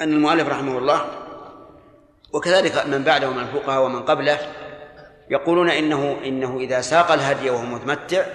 [0.00, 1.04] أن المؤلف رحمه الله
[2.32, 4.38] وكذلك من بعده من الفقهاء ومن قبله
[5.30, 8.26] يقولون إنه إنه إذا ساق الهدي وهو متمتع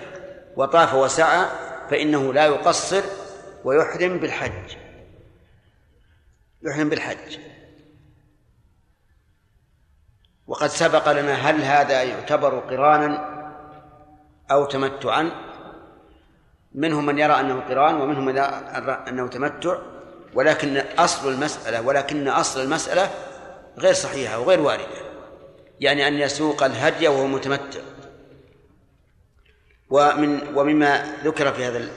[0.56, 1.45] وطاف وسعى
[1.89, 3.02] فإنه لا يقصر
[3.63, 4.76] ويحرم بالحج.
[6.62, 7.39] يحرم بالحج.
[10.47, 13.41] وقد سبق لنا هل هذا يعتبر قرانا
[14.52, 15.32] أو تمتعا.
[16.76, 19.78] منهم من يرى أنه قران ومنهم من يرى أنه تمتع.
[20.34, 23.12] ولكن أصل المسألة ولكن أصل المسألة
[23.78, 25.12] غير صحيحة وغير واردة.
[25.80, 27.80] يعني أن يسوق الهدي وهو متمتع.
[29.89, 31.89] ومن ومما ذكر في هذا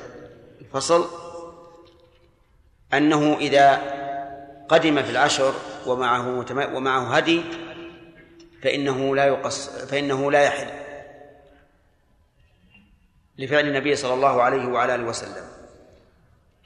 [0.60, 1.23] الفصل
[2.96, 3.82] أنه إذا
[4.68, 5.54] قدم في العشر
[5.86, 7.42] ومعه ومعه هدي
[8.62, 10.66] فإنه لا يقص فإنه لا يحل
[13.38, 15.44] لفعل النبي صلى الله عليه وعلى آله وسلم.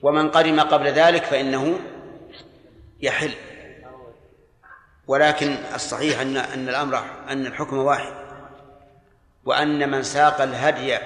[0.02, 1.78] ومن قدم قبل ذلك فإنه
[3.00, 3.32] يحل.
[5.06, 8.12] ولكن الصحيح أن أن الأمر أن الحكم واحد.
[9.44, 10.98] وأن من ساق الهدي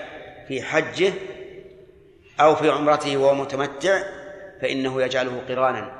[0.48, 1.12] في حجه
[2.40, 4.02] أو في عمرته وهو متمتع
[4.62, 5.92] فإنه يجعله قرانا.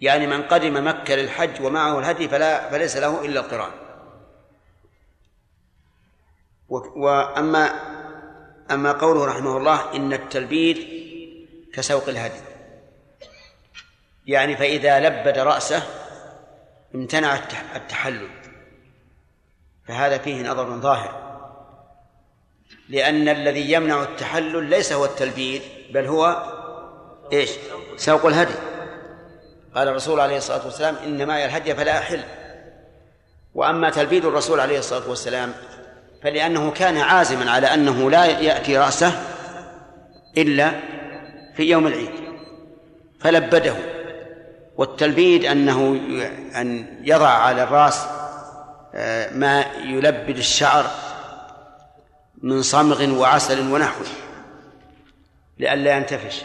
[0.00, 3.72] يعني من قدم مكة للحج ومعه الهدي فلا فليس له إلا القرآن.
[6.68, 7.70] وأما
[8.70, 10.78] أما قوله رحمه الله إن التلبيد
[11.72, 12.40] كسوق الهدي.
[14.26, 15.82] يعني فإذا لبد رأسه
[16.94, 17.34] امتنع
[17.76, 18.30] التحلل.
[19.88, 21.22] فهذا فيه نظر ظاهر.
[22.88, 26.51] لأن الذي يمنع التحلل ليس هو التلبيد بل هو
[27.32, 27.50] إيش؟
[27.96, 28.54] سوق الهدي.
[29.74, 32.20] قال الرسول عليه الصلاة والسلام إن معي الهدي فلا أحل.
[33.54, 35.54] وأما تلبيد الرسول عليه الصلاة والسلام
[36.22, 39.12] فلأنه كان عازما على أنه لا يأتي رأسه
[40.38, 40.72] إلا
[41.56, 42.10] في يوم العيد.
[43.20, 43.74] فلبده.
[44.76, 46.00] والتلبيد أنه
[46.56, 48.06] أن يضع على الرأس
[48.94, 50.86] آه، ما يلبد الشعر
[52.42, 54.06] من صمغ وعسل ونحوه
[55.58, 56.42] لئلا ينتفش.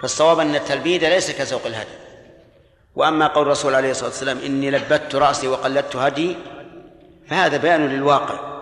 [0.00, 1.96] فالصواب أن التلبيد ليس كسوق الهدي.
[2.94, 6.36] وأما قول الرسول عليه الصلاة والسلام إني لبدت رأسي وقلدت هدي
[7.28, 8.54] فهذا بيان للواقع.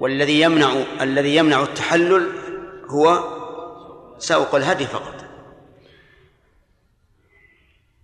[0.00, 2.32] والذي يمنع الذي يمنع التحلل
[2.90, 3.24] هو
[4.18, 5.14] سوق الهدي فقط.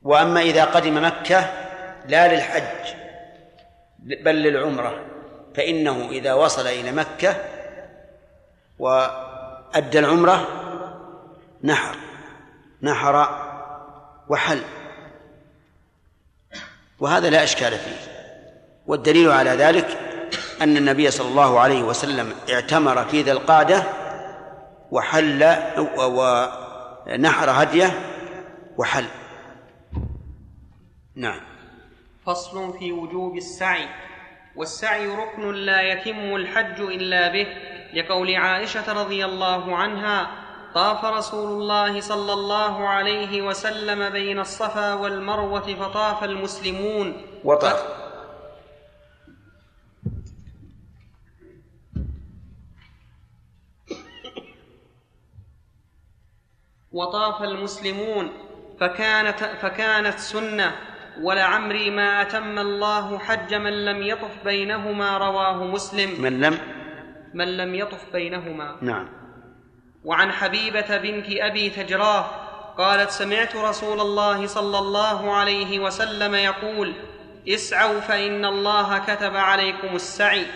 [0.03, 1.51] وأما إذا قدم مكة
[2.09, 2.95] لا للحج
[3.99, 5.05] بل للعمرة
[5.55, 7.37] فإنه إذا وصل إلى مكة
[8.79, 10.49] وأدى العمرة
[11.65, 11.97] نحر
[12.83, 13.29] نحر
[14.29, 14.63] وحل.
[17.01, 17.97] وهذا لا إشكال فيه.
[18.87, 19.99] والدليل على ذلك
[20.63, 23.83] أن النبي صلى الله عليه وسلم اعتمر في ذي القعدة
[24.91, 25.57] وحل
[25.97, 27.91] ونحر هديه
[28.77, 29.07] وحل.
[31.15, 31.41] نعم.
[32.27, 33.89] فصل في وجوب السعي.
[34.57, 37.47] والسعي ركن لا يتم الحج إلا به
[37.95, 40.44] لقول عائشة رضي الله عنها
[40.75, 47.23] طاف رسول الله صلى الله عليه وسلم بين الصفا والمروة فطاف المسلمون.
[47.45, 47.83] وطاف.
[56.93, 58.33] وطاف المسلمون.
[58.81, 60.77] فكانت فكانت سنة.
[61.23, 66.23] ولعمري ما أتم الله حج من لم يطف بينهما رواه مسلم.
[66.23, 66.59] من لم
[67.35, 68.77] من لم يطف بينهما.
[68.81, 69.24] نعم.
[70.05, 72.27] وعن حبيبة بنت أبي تجراه
[72.79, 76.95] قالت سمعت رسول الله صلى الله عليه وسلم يقول
[77.49, 80.47] اسعوا فإن الله كتب عليكم السعي.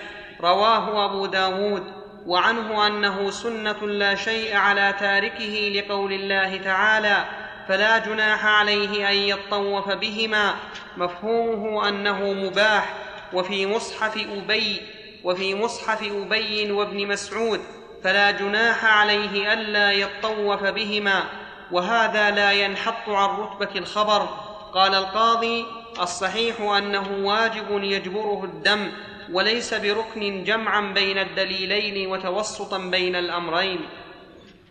[0.40, 1.82] رواه أبو داود
[2.26, 7.24] وعنه أنه سنة لا شيء على تاركه لقول الله تعالى
[7.68, 10.54] فلا جناح عليه أن يطوف بهما.
[10.96, 12.94] مفهومه أنه مباح.
[13.32, 14.82] وفي مصحف أبي
[15.24, 17.60] وفي مصحف أبي وابن مسعود.
[18.04, 21.24] فلا جناح عليه ألا يطوف بهما
[21.70, 24.28] وهذا لا ينحط عن رتبة الخبر.
[24.74, 25.66] قال القاضي
[26.00, 28.92] الصحيح أنه واجب يجبره الدم
[29.32, 33.88] وليس بركن جمعا بين الدليلين وتوسطا بين الأمرين.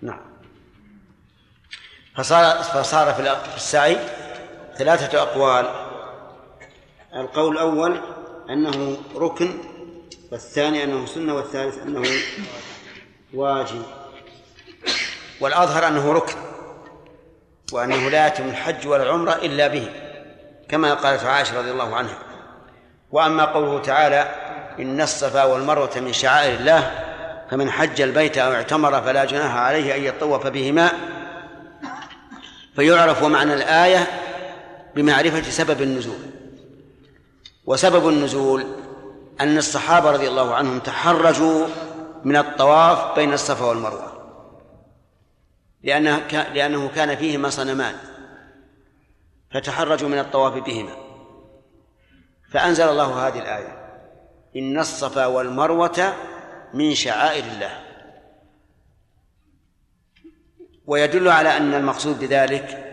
[0.02, 0.20] نعم.
[2.16, 3.98] فصار فصار في السعي
[4.78, 5.88] ثلاثة أقوال.
[7.16, 8.02] القول الأول
[8.50, 9.50] أنه ركن
[10.32, 12.04] والثاني أنه سنة والثالث أنه
[13.34, 13.84] واجب.
[15.42, 16.36] والأظهر أنه ركن
[17.74, 19.90] وأنه لا يتم الحج ولا العمرة إلا به
[20.70, 22.18] كما قالت عائشة رضي الله عنها.
[23.12, 24.36] وأما قوله تعالى
[24.80, 26.92] إن الصفا والمروة من شعائر الله
[27.52, 30.92] فمن حج البيت أو اعتمر فلا جناح عليه أن يطوف بهما.
[32.76, 34.08] فيعرف معنى الآية
[34.96, 36.20] بمعرفة سبب النزول.
[37.66, 38.66] وسبب النزول
[39.42, 41.68] أن الصحابة رضي الله عنهم تحرجوا
[42.24, 44.14] من الطواف بين الصفا والمروة.
[45.84, 46.18] لأنه
[46.54, 47.96] لأنه كان فيهما صنمان.
[49.54, 50.96] فتحرجوا من الطواف بهما.
[52.52, 54.02] فأنزل الله هذه الآية.
[54.56, 56.14] إن الصفا والمروة
[56.74, 57.84] من شعائر الله.
[60.86, 62.84] ويدل على أن المقصود بذلك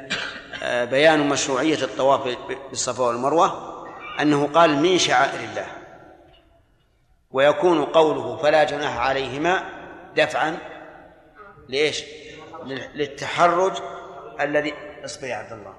[0.62, 2.36] آه، بيان مشروعية الطواف
[2.70, 3.74] بالصفا والمروة
[4.20, 5.83] أنه قال من شعائر الله.
[7.34, 9.62] ويكون قوله فلا جناح عليهما
[10.16, 10.58] دفعا
[11.68, 12.04] ليش؟
[12.64, 13.72] لل- للتحرج
[14.40, 14.74] الذي
[15.04, 15.74] اصبر يا عبد الله.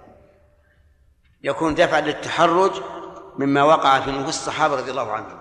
[1.43, 2.71] يكون دفعا للتحرج
[3.37, 5.39] مما وقع في نفوس الصحابة رضي الله عنهم.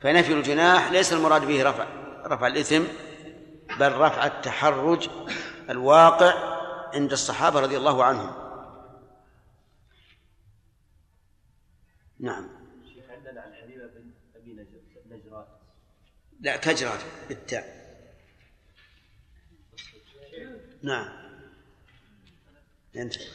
[0.00, 1.86] فنفي الجناح ليس المراد به رفع
[2.26, 2.82] رفع الإثم
[3.78, 5.08] بل رفع التحرج
[5.70, 6.34] الواقع
[6.94, 8.32] عند الصحابة رضي الله عنهم.
[12.20, 12.48] نعم
[12.94, 15.44] شيخ عندنا عن حبيبه بن ابي نجر- نجران
[16.40, 17.78] لا كجرة بالتاء.
[20.82, 21.08] نعم.
[22.94, 23.28] إلقاء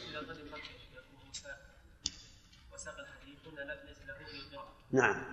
[4.92, 5.24] نعم.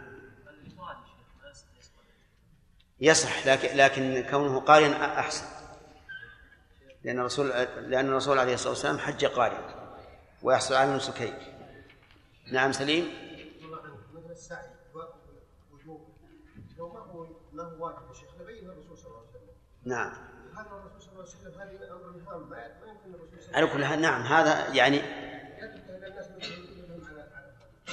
[3.00, 5.46] يصح لكن لكن كونه قارئا أحسن.
[7.04, 7.50] لأن الرسول
[7.90, 9.98] لأن الرسول عليه الصلاة والسلام حج قارئا
[10.42, 11.34] ويحصل على النسكين
[12.52, 13.32] نعم سليم.
[14.42, 14.70] السعي
[15.72, 16.08] وجوبه
[16.78, 17.28] لو ما هو
[17.64, 19.56] ما هو واجب يا شيخ نبين الرسول صلى الله عليه وسلم.
[19.86, 20.14] نعم.
[20.58, 22.58] هذا الرسول صلى الله عليه وسلم هذه أمر هام ما
[22.88, 25.02] يمكن الرسول صلى الله على كل حال نعم هذا يعني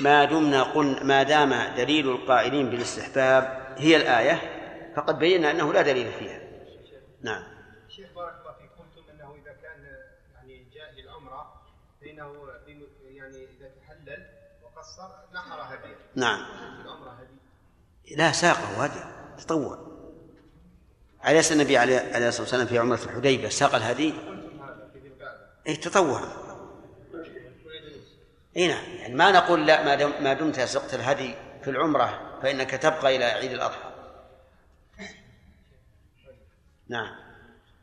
[0.00, 4.58] ما دمنا قلنا ما دام دليل القائلين بالاستحباب هي الآية
[4.96, 6.40] فقد بينا أنه لا دليل فيها.
[7.22, 7.42] نعم.
[7.88, 8.70] شيخ بارك الله فيك.
[8.78, 9.84] قلتم أنه إذا كان
[10.34, 11.62] يعني جاء للعمرة
[12.00, 12.32] فانه
[12.66, 14.26] في- يعني إذا تحلل
[14.62, 15.96] وقصر نحر هدية.
[16.14, 16.44] نعم.
[16.76, 19.88] في العمرة هدي لا ساقه هدي تطوع
[21.26, 24.14] أليس النبي عليه الصلاة والسلام في عمرة الحديبية ساق الهدي
[25.66, 26.32] أي تطوعا
[28.56, 32.70] إي نعم يعني ما نقول لا ما دم ما دمت سقت الهدي في العمرة فإنك
[32.70, 33.88] تبقى إلى عيد الأضحى
[36.88, 37.16] نعم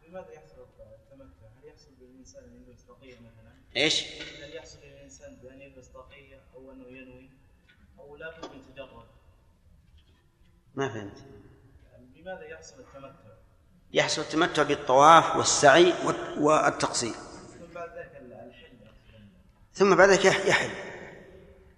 [0.08, 4.06] لماذا يحصل التمتع؟ هل يحصل بالإنسان أن يلبس طاقيه مثلا؟ إيش؟
[4.44, 7.30] هل يحصل للإنسان بأن يلبس طاقيه أو أنه ينوي
[8.00, 9.06] أو لا بد من تجرد؟
[10.76, 11.35] ما فهمت
[12.26, 13.10] لماذا يحصل التمتع؟
[13.94, 17.14] يحصل التمتع بالطواف والسعي والت- والتقصير.
[17.14, 18.72] ثم بعد ذلك الحل.
[19.74, 20.70] ثم بعد ذلك يح- يحل.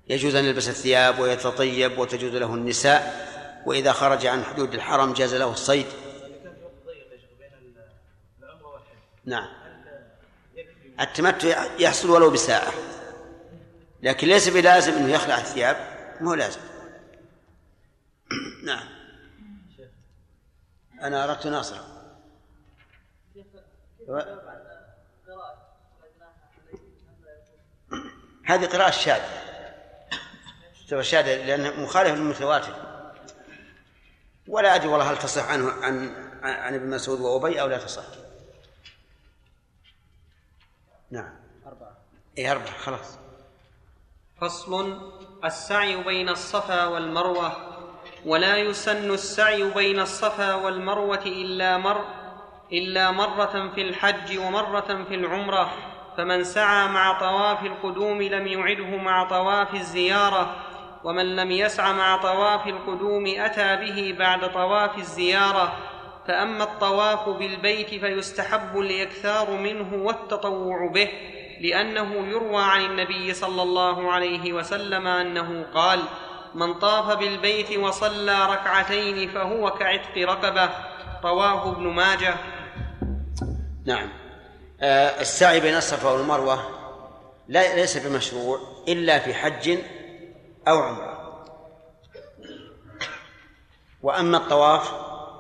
[0.10, 3.28] يجوز أن يلبس الثياب ويتطيب وتجوز له النساء
[3.66, 5.86] وإذا خرج عن حدود الحرم جاز له الصيد.
[9.26, 9.48] نعم.
[11.00, 12.74] التمتع يحصل ولو بساعة.
[14.04, 15.78] لكن ليس بلازم أنه يخلع الثياب
[16.22, 16.60] مو لازم.
[18.66, 18.97] نعم.
[21.02, 21.78] أنا أردت ناصر
[28.46, 29.48] هذه قراءة شاذة.
[30.82, 32.74] تعتبر شاذة لأنها مخالفة للمتواتر.
[34.48, 38.04] ولا أدري والله هل تصح عنه عن عن ابن مسعود وأبي أو لا تصح.
[41.12, 41.36] نعم.
[41.66, 41.98] أربعة.
[42.38, 43.18] إيه أربعة خلاص.
[44.42, 45.12] فصل.
[45.46, 47.67] السعي بين الصفا والمروة.
[48.28, 52.06] ولا يسن السعي بين الصفا والمروة إلا مر
[52.74, 55.72] إلا مرة في الحج ومرة في العمرة
[56.18, 60.56] فمن سعى مع طواف القدوم لم يعده مع طواف الزيارة
[61.04, 65.74] ومن لم يسع مع طواف القدوم أتى به بعد طواف الزيارة
[66.28, 71.10] فأما الطواف بالبيت فيستحب الإكثار منه والتطوع به
[71.62, 76.00] لأنه يروى عن النبي صلى الله عليه وسلم أنه قال
[76.56, 80.70] من طاف بالبيت وصلى ركعتين فهو كعتق رقبه
[81.24, 82.36] رواه ابن ماجه.
[83.86, 84.10] نعم.
[84.82, 86.60] آه السعي بين الصفا والمروة
[87.48, 89.78] لا ليس بمشروع إلا في حج
[90.68, 91.18] أو عمرة.
[94.04, 94.92] وأما الطواف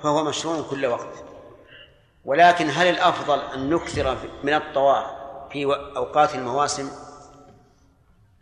[0.03, 1.23] فهو مشروع كل وقت.
[2.25, 5.05] ولكن هل الأفضل أن نكثر من الطواف
[5.51, 5.65] في
[5.97, 6.91] أوقات المواسم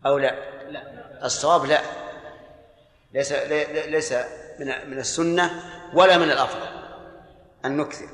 [0.05, 0.35] أو لا؟
[0.69, 1.25] لا.
[1.25, 1.81] الصواب لا.
[3.15, 3.31] ليس
[3.87, 4.13] ليس
[4.59, 5.63] من من السنة
[5.93, 6.67] ولا من الأفضل
[7.65, 8.09] أن نكثر.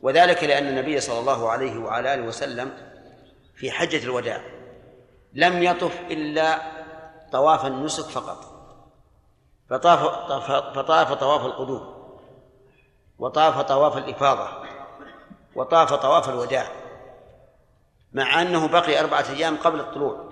[0.00, 2.72] وذلك لأن النبي صلى الله عليه وعلى آله وسلم
[3.56, 4.40] في حجة الوداع
[5.34, 6.58] لم يطف إلا
[7.32, 8.58] طواف النسك فقط.
[9.70, 10.00] فطاف
[10.76, 11.98] فطاف طواف القدوم
[13.18, 14.48] وطاف طواف الإفاضة
[15.54, 16.66] وطاف طواف الوداع
[18.12, 20.28] مع أنه بقي أربعة أيام قبل الطلوع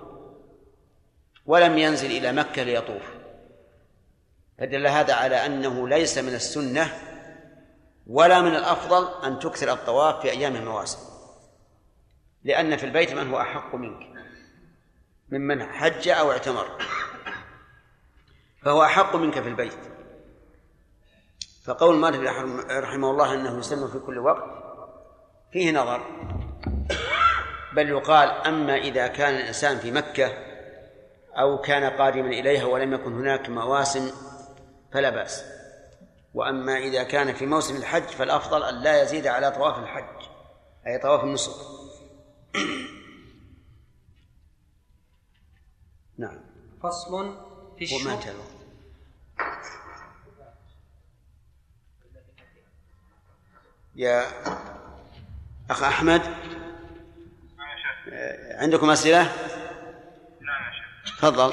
[1.45, 3.03] ولم ينزل إلى مكة ليطوف.
[4.59, 6.93] فدل هذا على أنه ليس من السنة
[8.07, 10.99] ولا من الأفضل أن تكثر الطواف في أيام المواسم.
[12.43, 14.07] لأن في البيت من هو أحق منك؟
[15.29, 16.67] ممن حج أو اعتمر.
[18.63, 19.77] فهو أحق منك في البيت.
[21.65, 22.19] فقول مالك
[22.69, 24.43] رحمه الله أنه يسلم في كل وقت
[25.53, 26.01] فيه نظر.
[27.75, 30.33] بل يقال أما إذا كان الإنسان في مكة
[31.39, 34.26] أو كان قادما إليها ولم يكن هناك مواسم
[34.93, 35.43] فلا بأس.
[36.33, 40.27] وأما إذا كان في موسم الحج فالأفضل أن لا يزيد على طواف الحج
[40.87, 41.51] أي طواف النسك.
[46.17, 46.39] نعم.
[46.83, 47.37] فصل
[47.79, 48.57] في وما الشرب انتهى الوقت.
[53.97, 54.25] يا
[55.69, 57.77] أخ أحمد؟ نعم
[58.61, 59.23] عندكم أسئلة؟
[60.41, 61.17] نعم يا شيخ.
[61.17, 61.49] تفضل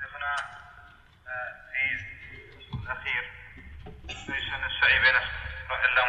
[0.00, 0.36] شيخنا
[1.26, 1.52] آه،
[2.58, 3.32] في الأخير
[4.08, 5.16] ليس السعي بين
[5.86, 6.02] إلا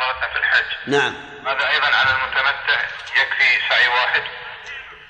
[0.59, 0.89] الحج.
[0.89, 1.13] نعم.
[1.45, 2.81] هذا أيضا على المتمتع؟
[3.21, 4.21] يكفي سعي واحد؟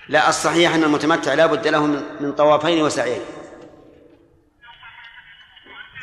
[0.09, 1.85] لا الصحيح أن المتمتع لا بد له
[2.19, 3.21] من طوافين وسعيين.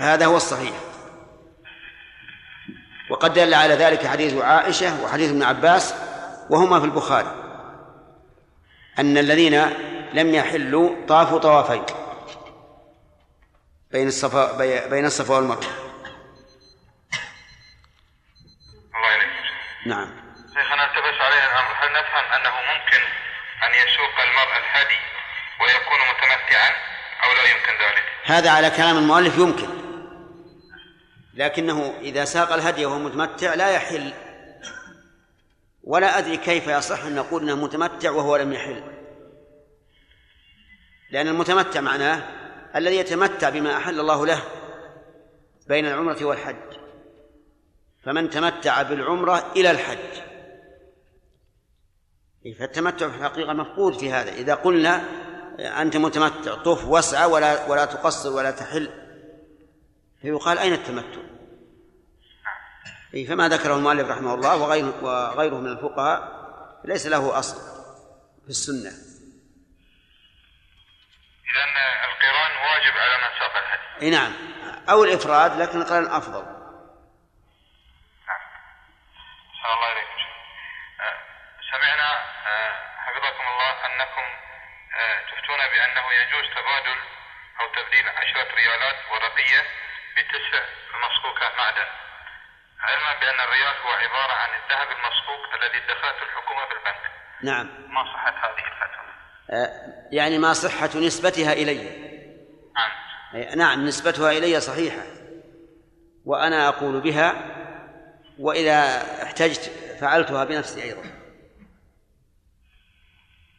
[0.01, 0.73] هذا هو الصحيح.
[3.11, 5.95] وقد دل على ذلك حديث عائشة وحديث ابن عباس
[6.51, 7.35] وهما في البخاري
[8.99, 9.61] أن الذين
[10.13, 11.83] لم يحلوا طافوا طوافين
[13.91, 15.61] بين الصفا بي- بين الصفا والمروة
[18.95, 19.31] الله إليك
[19.87, 20.11] نعم.
[20.49, 21.75] شيخنا التبس علينا الأمر.
[21.81, 23.03] هل نفهم أنه ممكن
[23.65, 25.01] أن يسوق المرء الهدي
[25.61, 26.71] ويكون متمتعا
[27.25, 29.69] أو لا يمكن ذلك؟ هذا على كلام المؤلف يمكن.
[31.35, 34.13] لكنه إذا ساق الهدي وهو متمتع لا يحل.
[35.85, 38.83] ولا أدري كيف يصح أن نقول أنه متمتع وهو لم يحل.
[41.11, 42.23] لأن المتمتع معناه
[42.77, 44.43] الذي يتمتع بما أحل الله له
[45.69, 46.84] بين العمرة والحج.
[48.05, 50.23] فمن تمتع بالعمرة إلى الحج.
[52.47, 54.33] إيه، فالتمتع في الحقيقة مفقود في هذا.
[54.33, 55.05] إذا قلنا
[55.59, 58.91] أنت متمتع طف واسعى ولا ولا تقصر ولا تحل
[60.23, 61.21] فيقال أين التمتع؟
[63.15, 66.45] إيه، فما ذكره المؤلف رحمه الله وغيره وغيره من الفقهاء
[66.85, 67.57] ليس له أصل
[68.45, 68.91] في السنة.
[71.51, 71.65] إذا
[72.05, 74.33] القران واجب على من ساق الهدي أي نعم.
[74.89, 76.64] أو الإفراد لكن القران أفضل.
[81.85, 82.13] سمعنا
[82.47, 84.27] آه، حفظكم الله أنكم
[85.01, 86.99] آه، تفتون بأنه يجوز تبادل
[87.61, 89.63] أو تبديل عشرة ريالات ورقية
[90.17, 90.63] بتسع
[91.05, 91.89] مصكوكة معدن.
[92.81, 97.11] علما بأن الريال هو عبارة عن الذهب المصكوك الذي ادخرته الحكومة بالبنك.
[97.43, 97.67] نعم.
[97.95, 99.07] ما صحت هذه الفتوى؟
[99.51, 99.69] آه،
[100.13, 102.05] يعني ما صحة نسبتها إلي؟
[102.77, 103.59] نعم.
[103.59, 105.03] نعم نسبتها إلي صحيحة.
[106.25, 107.35] وأنا أقول بها
[108.39, 109.71] وإذا احتجت
[110.01, 111.14] فعلتها بنفسي أيضا.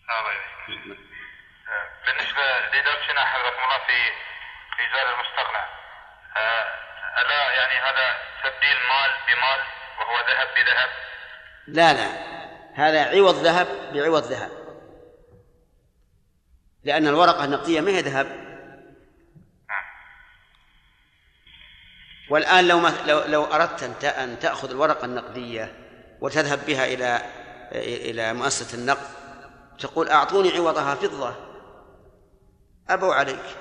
[0.09, 0.99] الله يبارك.
[1.69, 2.41] آه، بالنسبة
[2.73, 4.11] لدرسنا حضرتكم الله في
[4.77, 5.63] في زاد المستغنى
[6.37, 6.65] آه،
[7.21, 9.59] ألا يعني هذا تبديل مال بمال
[9.99, 10.89] وهو ذهب بذهب؟
[11.67, 12.35] لا لا.
[12.75, 14.51] هذا عوض ذهب بعوض ذهب.
[16.83, 18.45] لأن الورقة النقدية ما هي ذهب.
[22.29, 25.73] والآن لو لو, لو أردت أن تأخذ الورقة النقدية
[26.21, 27.21] وتذهب بها إلى
[27.71, 29.24] إلى مؤسسة النقد
[29.79, 31.35] تقول أعطوني عوضها فضة
[32.89, 33.57] أبوا عليك.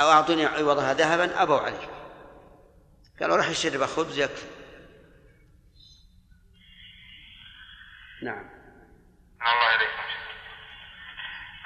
[0.00, 1.88] أو أعطوني عوضها ذهبا أبوا عليك.
[3.20, 4.46] قالوا روح اشتري خبز يكفي.
[8.22, 8.50] نعم.
[9.42, 10.02] الله إليكم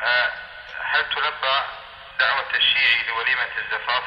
[0.03, 0.33] آه،
[0.93, 1.57] هل تلبى
[2.21, 4.05] دعوة الشيعي لوليمة الزفاف؟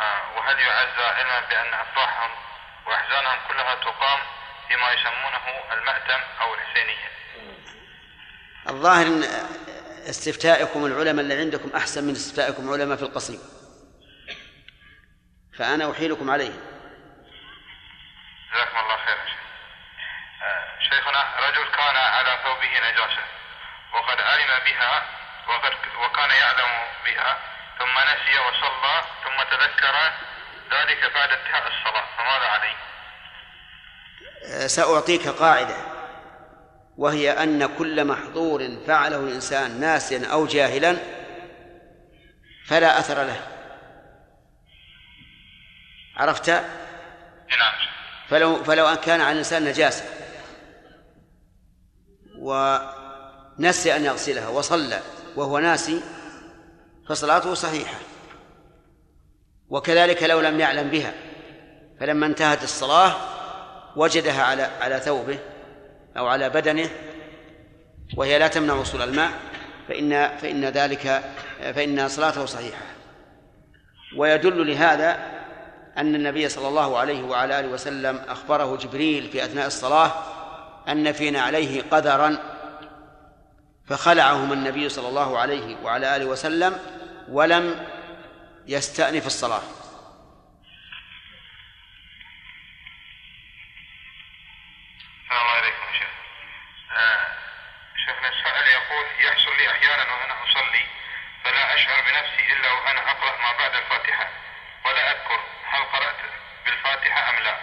[0.00, 2.30] آه، وهل يعزى علما بأن أفراحهم
[2.86, 4.33] وأحزانهم كلها تقام؟
[4.68, 7.10] فيما يسمونه المأتم أو الحسينية
[8.68, 9.22] الظاهر إن
[10.08, 13.40] استفتائكم العلماء اللي عندكم أحسن من استفتائكم علماء في القصيم
[15.58, 16.60] فأنا أحيلكم عليهم.
[18.54, 19.18] جزاكم الله خير.
[20.90, 23.24] شيخنا رجل كان على ثوبه نجاسة
[23.94, 25.02] وقد علم بها
[25.48, 26.70] وقد وكان يعلم
[27.04, 27.38] بها
[27.78, 30.12] ثم نسي وصلى ثم تذكر
[30.72, 32.06] ذلك بعد انتهاء الصلاة.
[32.18, 32.76] فماذا عليه؟
[34.66, 35.76] سأعطيك قاعدة
[36.96, 40.96] وهي أن كل محظور فعله الإنسان ناسيا أو جاهلا
[42.66, 43.46] فلا أثر له.
[46.16, 46.62] عرفت؟ نعم.
[48.28, 50.04] فلو فلو ان كان على الإنسان نجاسة
[52.38, 55.00] ونسي أن يغسلها وصلى
[55.36, 56.00] وهو ناسي
[57.08, 57.98] فصلاته صحيحة.
[59.68, 61.14] وكذلك لو لم يعلم بها
[62.00, 63.33] فلما انتهت الصلاة
[63.96, 65.38] وجدها على على ثوبه
[66.16, 66.90] أو على بدنه
[68.16, 69.30] وهي لا تمنع وصول الماء
[69.88, 71.22] فإن فإن ذلك
[71.74, 72.82] فإن صلاته صحيحة.
[74.16, 75.34] ويدل لهذا
[75.96, 80.12] أن النبي صلى الله عليه وعلى آله وسلم أخبره جبريل في أثناء الصلاة
[80.88, 82.36] أن فينا عليه قدرا
[83.86, 86.76] فخلعهما النبي صلى الله عليه وعلى آله وسلم
[87.28, 87.74] ولم
[88.66, 89.62] يستأنف الصلاة.
[95.42, 96.12] إليكم يا شيخ.
[96.96, 97.26] آه،
[98.06, 100.84] شيخنا السائل يقول يحصل لي أحيانا وأنا أصلي
[101.44, 104.28] فلا أشعر بنفسي إلا وأنا أقرأ ما بعد الفاتحة
[104.86, 105.40] ولا أذكر
[105.72, 106.16] هل قرأت
[106.64, 107.56] بالفاتحة أم لا؟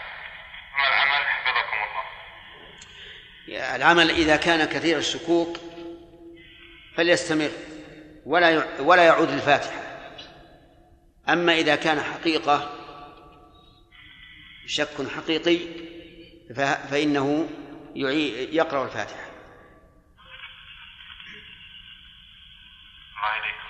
[0.78, 3.76] ما العمل حفظكم الله.
[3.76, 5.58] العمل إذا كان كثير الشكوك
[6.98, 7.52] فليستمر
[8.26, 9.82] ولا ولا يعود للفاتحة
[11.30, 12.78] أما إذا كان حقيقة
[14.68, 15.60] شك حقيقي
[16.90, 17.50] فإنه
[17.96, 19.26] يقرأ الفاتحة
[23.18, 23.68] الله إليكم.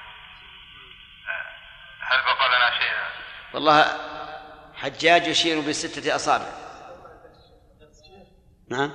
[1.27, 1.45] آه،
[2.01, 2.91] هل بقى لنا شيء؟
[3.53, 3.85] والله
[4.75, 6.45] حجاج يشير بستة أصابع
[8.69, 8.91] نعم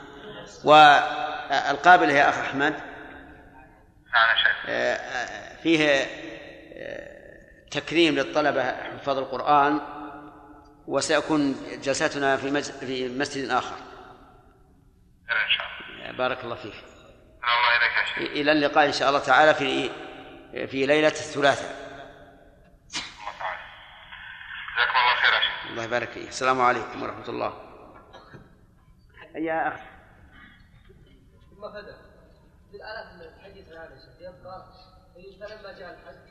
[0.64, 2.72] والقابل يا أخ أحمد
[4.12, 4.57] نعم شيخ.
[4.68, 6.07] آه، آه، فيه
[7.70, 9.81] تكريم للطلبة حفاظ القرآن
[10.87, 13.77] وسيكون جلساتنا في مسجد آخر
[15.31, 16.12] إن شاء الله.
[16.12, 18.18] بارك الله فيك الله إليك يا شيخ.
[18.18, 19.91] إلى اللقاء إن شاء الله تعالى في
[20.66, 21.87] في ليلة الثلاثاء.
[24.77, 25.70] جزاكم الله خير يا شيخ.
[25.70, 27.62] الله يبارك فيك السلام عليكم ورحمة الله
[29.35, 29.74] يا أخ
[31.51, 31.97] ثم فدا
[32.70, 34.66] في الآلات الحديث هذا الشيخ يبقى
[35.41, 36.27] فلما جاء الحج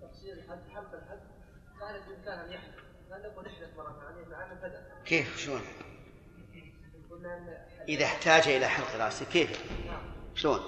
[0.00, 1.20] تقصير الحج حب الحج
[1.80, 2.74] كان بإمكان أن يحلف
[3.10, 5.62] فأن نقول احلف مرة ثانية مع أن فدا كيف شلون
[7.10, 9.64] قلنا أن إذا احتاج إلى حلق رأسه كيف؟
[10.34, 10.60] شلون؟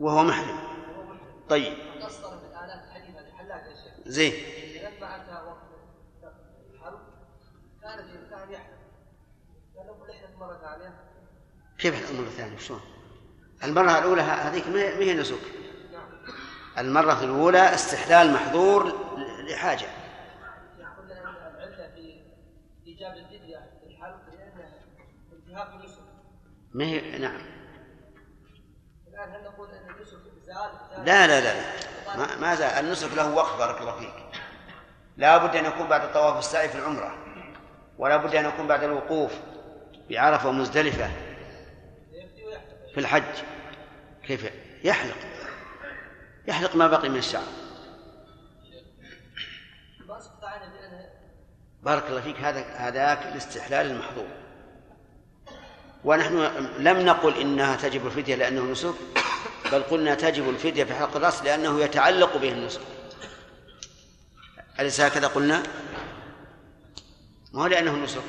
[0.00, 0.58] وهو محرم.
[1.48, 1.78] طيب.
[4.06, 4.32] زين.
[4.82, 5.62] لما أتى وقت
[6.74, 7.00] الحرب
[7.82, 7.98] كان
[9.86, 10.94] نقول احلف مرة ثانية؟
[11.78, 12.80] كيف المرة الثانية شلون؟
[13.64, 15.40] المرة الأولى هذيك ما هي- نسك.
[16.78, 18.92] المرة الأولى استحلال محظور
[19.50, 19.86] لحاجة
[20.98, 22.20] قلنا أن العلة في
[22.86, 24.72] إيجاب الفدية في الحرب لأنه
[25.32, 26.00] انتهاك النسك
[26.74, 27.40] ما هي نعم.
[29.08, 30.16] الآن هل نقول أن النسك
[30.46, 31.54] زاد؟ لا لا لا.
[32.16, 34.42] ما, ما زال النسك له وقت بارك الله فيك.
[35.16, 37.18] لا بد أن يكون بعد الطواف السعي في العمرة
[37.98, 39.32] ولا بد أن يكون بعد الوقوف
[40.10, 41.10] بعرفة ومزدلفة
[42.94, 43.44] في الحج.
[44.26, 44.52] كيف؟
[44.84, 45.16] يحلق.
[46.46, 47.44] يحلق ما بقي من الشعر.
[51.82, 54.28] بارك الله فيك هذا هذاك الاستحلال المحظور
[56.04, 56.36] ونحن
[56.78, 58.94] لم نقل إنها تجب الفدية لأنه نسك
[59.72, 62.80] بل قلنا تجب الفدية في حلق الراس لأنه يتعلق به النسك.
[64.80, 65.62] أليس هكذا قلنا؟
[67.52, 68.22] ما هو لأنه نسك.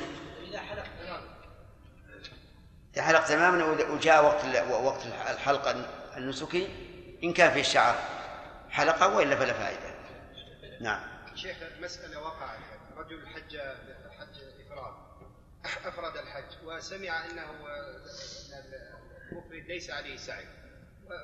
[2.94, 6.68] إذا حلق تماما وجاء وقت وقت الحلقة النسكي
[7.24, 7.96] إن كان في الشعر
[8.70, 9.94] حلقة وإلا فلا فائدة.
[10.80, 11.00] نعم.
[11.34, 12.58] شيخ مسألة وقعت
[12.96, 13.56] رجل حج
[15.64, 17.50] أفرد الحج وسمع أنه
[19.32, 20.46] المفرد ليس عليه سعي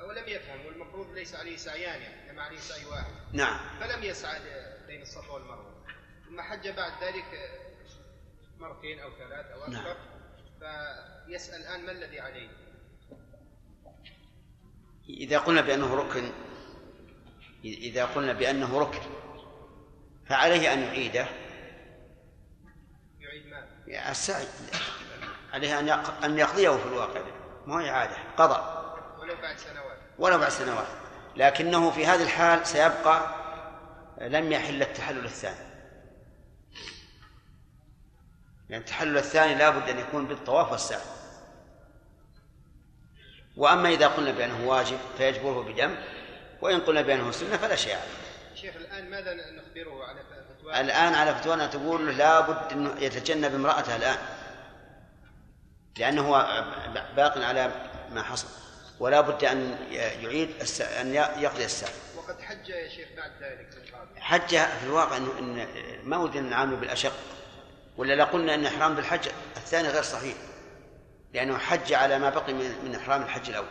[0.07, 3.11] ولم يفهم والمفروض ليس عليه سعيان يعني إنما عليه سعي واحد.
[3.33, 3.79] نعم.
[3.79, 4.39] فلم يسعى
[4.87, 5.85] بين الصفا والمروة.
[6.25, 7.51] ثم حج بعد ذلك
[8.59, 9.95] مرتين أو ثلاث أو أكثر نعم.
[11.27, 12.49] فيسأل الآن ما الذي عليه؟
[15.09, 16.31] إذا قلنا بأنه ركن
[17.65, 19.01] إذا قلنا بأنه ركن
[20.25, 21.27] فعليه أن يعيده؟
[23.89, 24.47] السعي
[25.53, 25.89] عليه أن
[26.23, 27.21] أن يقضيه في الواقع.
[27.65, 28.79] ما هو إعادة قضاء
[29.19, 29.97] ولو بعد سنوات.
[30.19, 30.87] ولو بعد سنوات.
[31.35, 33.35] لكنه في هذه الحال سيبقى
[34.21, 35.69] لم يحل التحلل الثاني.
[38.69, 41.01] يعني التحلل الثاني لا بد أن يكون بالطواف والسعي.
[43.57, 45.95] وأما إذا قلنا بأنه واجب فيجبره بدم
[46.61, 48.55] وإن قلنا بأنه سنة فلا شيء عليه.
[48.55, 50.19] شيخ الآن ماذا نخبره على
[50.75, 54.17] الآن على فتوانا تقول له لابد أنه يتجنب امرأته الآن
[55.97, 56.63] لأنه هو
[57.15, 57.71] باق على
[58.11, 58.47] ما حصل
[58.99, 60.81] ولا بد أن يعيد الس...
[60.81, 61.91] أن يقضي السعي.
[62.17, 63.69] وقد حج يا شيخ بعد ذلك
[64.19, 65.67] حج في الواقع إنه إن
[66.03, 67.13] ما ودنا نعامله بالأشق
[67.97, 70.35] ولا لا قلنا أن إحرام بالحج الثاني غير صحيح
[71.33, 73.67] لأنه حج على ما بقي من من إحرام الحج الأول.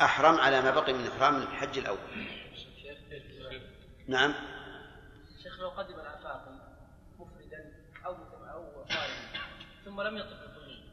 [0.00, 1.98] أحرم على ما بقي من إحرام الحج الأول.
[4.08, 4.34] نعم.
[5.64, 6.52] لو قدم العفاقي
[7.18, 7.72] مفردا
[8.06, 8.16] أو
[8.50, 8.84] أو
[9.84, 10.84] ثم لم يطف القدوم.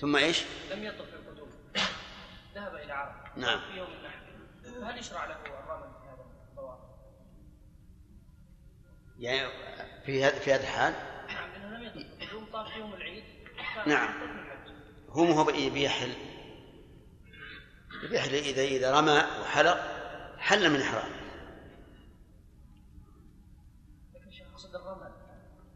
[0.00, 1.50] ثم إيش؟ لم يطف القدوم.
[2.54, 3.60] ذهب إلى عرفه نعم.
[3.60, 4.20] في يوم النحر
[4.80, 6.78] فهل يشرع له الرمل في هذا الطواف؟
[9.18, 9.48] يعني
[10.06, 10.94] في هذا في هذا الحال؟
[11.28, 13.24] نعم لأنه لم يطف القدوم طاف يوم العيد.
[13.86, 14.08] نعم.
[15.08, 16.12] هو ما هو بيحل
[18.10, 19.78] بيحل إذا إذا رمى وحلق
[20.38, 21.23] حل من إحرامه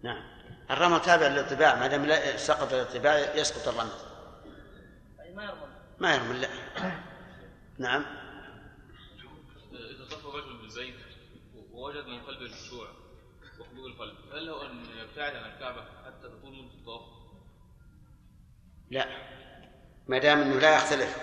[0.03, 0.23] نعم.
[0.71, 3.91] الرمل تابع للطباع ما دام لا سقط الطباع يسقط الرمل.
[5.21, 5.69] أي ما يرمل.
[5.99, 6.49] ما يرمل لا.
[7.79, 8.05] نعم.
[9.73, 10.95] إذا طاف رجل بالبيت
[11.73, 12.89] ووجد من قلبه الخشوع
[13.61, 17.03] وخلوع القلب هل له أن يبتعد عن الكعبة حتى تطول مدة الطواف؟
[18.91, 19.07] لا.
[20.09, 21.19] ما دام إنه لا يختلف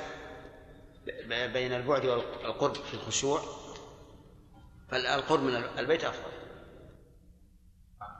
[1.05, 3.41] ب- بين البعد والقرب في الخشوع
[4.91, 6.05] فالقرب من البيت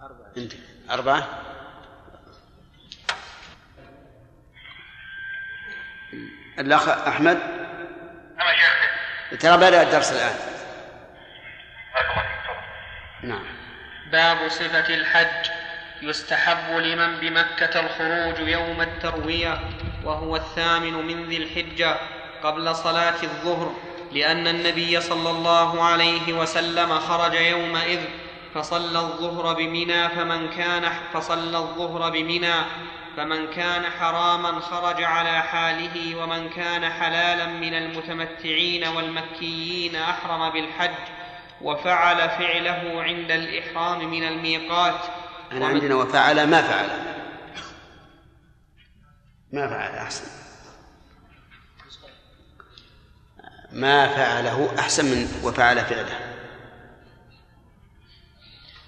[0.02, 0.54] افضل انت
[0.92, 1.28] أربعة.
[6.60, 7.38] الأخ أحمد.
[8.42, 9.40] أنا شيخ.
[9.40, 10.36] ترى بدأ الدرس الآن.
[13.24, 13.46] نعم.
[14.12, 15.52] باب صفة الحج.
[16.02, 19.60] يستحب لمن بمكة الخروج يوم التروية
[20.04, 21.96] وهو الثامن من ذي الحجة
[22.44, 23.76] قبل صلاة الظهر
[24.12, 28.00] لأن النبي صلى الله عليه وسلم خرج يومئذ
[28.56, 32.54] فصلى الظهر بمنى فمن كان فصلى الظهر بمنى
[33.18, 40.92] فمن كان حراما خرج على حاله ومن كان حلالا من المتمتعين والمكيين أحرم بالحج
[41.62, 45.00] وفعل فعله عند الإحرام من الميقات.
[45.52, 46.90] أنا ومن- عندنا وفعل ما فعل.
[49.54, 50.26] ما فعل أحسن.
[53.72, 56.25] ما فعله أحسن من وفعل فعله.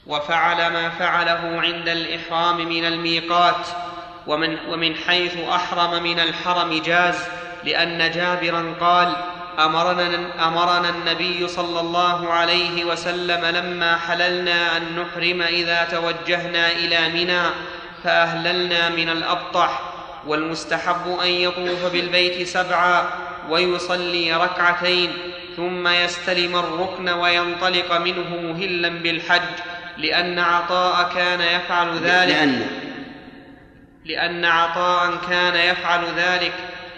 [0.08, 3.68] وفعل ما فعله عند الإحرام من الميقات
[4.28, 7.16] ومن, ومن حيث أحرم من الحرم جاز
[7.64, 9.14] لأن جابرا قال
[9.60, 17.42] أمرنا, أمرنا النبي صلى الله عليه وسلم لما حللنا أن نحرم إذا توجهنا إلى منى
[18.04, 19.82] فأهللنا من الأبطح
[20.28, 23.10] والمستحب أن يطوف بالبيت سبعا
[23.50, 25.14] ويصلي ركعتين
[25.58, 29.77] ثم يستلم الركن وينطلق منه مهلا بالحج.
[29.98, 32.36] لأن عطاء كان يفعل ذلك.
[32.36, 32.68] لأن.
[34.06, 36.54] لأن عطاء كان يفعل ذلك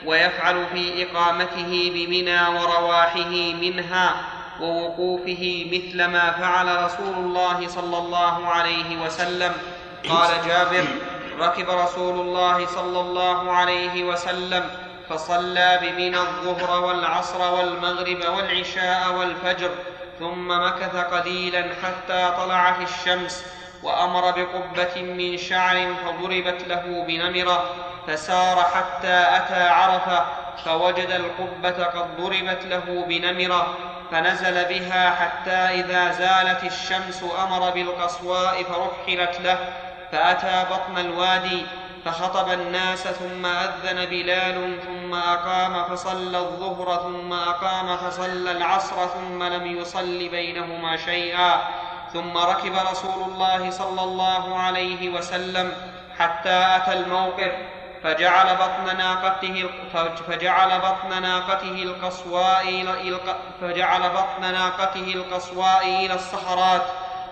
[0.06, 4.16] ويفعل في إقامته بمنى ورواحه منها
[4.62, 9.54] ووقوفه مثل ما فعل رسول الله صلى الله عليه وسلم.
[10.10, 10.86] قال جابر
[11.40, 14.70] ركب رسول الله صلى الله عليه وسلم
[15.10, 19.70] فصلى بمنى الظهر والعصر والمغرب والعشاء والفجر
[20.20, 23.46] ثم مكث قليلا حتى طلعت الشمس
[23.84, 27.76] وأمر بقبة من شعر فضربت له بنمرة
[28.08, 30.26] فسار حتى أتى عرفة
[30.66, 33.78] فوجد القبة قد ضربت له بنمرة
[34.12, 39.58] فنزل بها حتى إذا زالت الشمس أمر بالقصواء فرحلت له
[40.12, 41.66] فأتى بطن الوادي
[42.06, 49.66] فخطب الناس ثم أذن بلال ثم أقام فصلى الظهر ثم أقام فصلى العصر ثم لم
[49.66, 51.62] يصل بينهما شيئا
[52.14, 55.72] ثم ركب رسول الله صلى الله عليه وسلم
[56.20, 57.52] حتى أتى الموقف
[58.04, 59.70] فجعل بطن ناقته
[60.28, 63.18] فجعل بطن ناقته القصواء إلى
[63.62, 66.82] فجعل بطن ناقته القصواء إلى الصخرات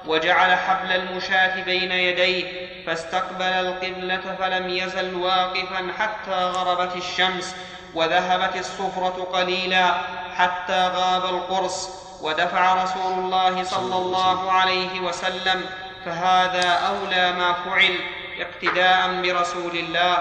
[0.07, 7.55] وجعل حبل المشاة بين يديه فاستقبل القبلة فلم يزل واقفا حتى غربت الشمس
[7.93, 9.93] وذهبت الصفرة قليلا
[10.35, 11.89] حتى غاب القرص
[12.21, 15.65] ودفع رسول الله صلى الله عليه وسلم
[16.05, 17.95] فهذا أولى ما فعل
[18.39, 20.17] اقتداء برسول الله.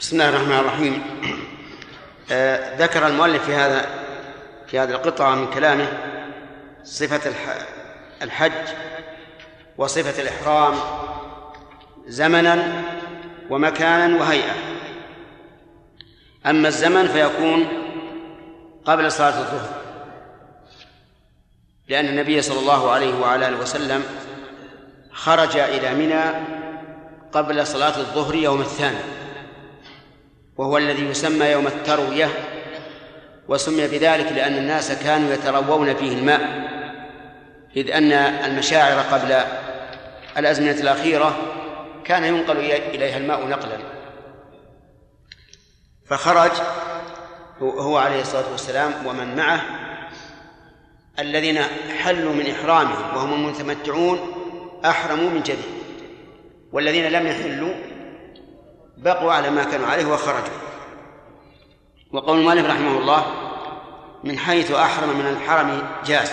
[0.00, 1.02] بسم الله الرحمن الرحيم.
[2.30, 3.86] آه ذكر المؤلف في هذا
[4.66, 6.15] في هذه القطعة من كلامه
[6.86, 7.32] صفة
[8.22, 8.52] الحج
[9.78, 10.74] وصفة الإحرام
[12.06, 12.82] زمنا
[13.50, 14.54] ومكانا وهيئة.
[16.46, 17.68] أما الزمن فيكون
[18.84, 19.68] قبل صلاة الظهر
[21.88, 24.04] لأن النبي صلى الله عليه وعلى آله وسلم
[25.12, 26.22] خرج إلى منى
[27.32, 28.98] قبل صلاة الظهر يوم الثاني
[30.56, 32.28] وهو الذي يسمى يوم التروية
[33.48, 36.65] وسمي بذلك لأن الناس كانوا يتروون فيه الماء.
[37.76, 39.40] إذ أن المشاعر قبل
[40.38, 41.38] الأزمنة الأخيرة
[42.04, 43.78] كان ينقل إليها الماء نقلا.
[46.06, 46.50] فخرج
[47.60, 49.60] هو عليه الصلاة والسلام ومن معه
[51.18, 51.58] الذين
[52.02, 54.32] حلوا من إحرامهم وهم المتمتعون
[54.84, 55.76] أحرموا من جديد
[56.72, 57.74] والذين لم يحلوا
[58.96, 60.58] بقوا على ما كانوا عليه وخرجوا.
[62.12, 63.24] وقول مالك رحمه الله
[64.24, 66.32] من حيث أحرم من الحرم جاز.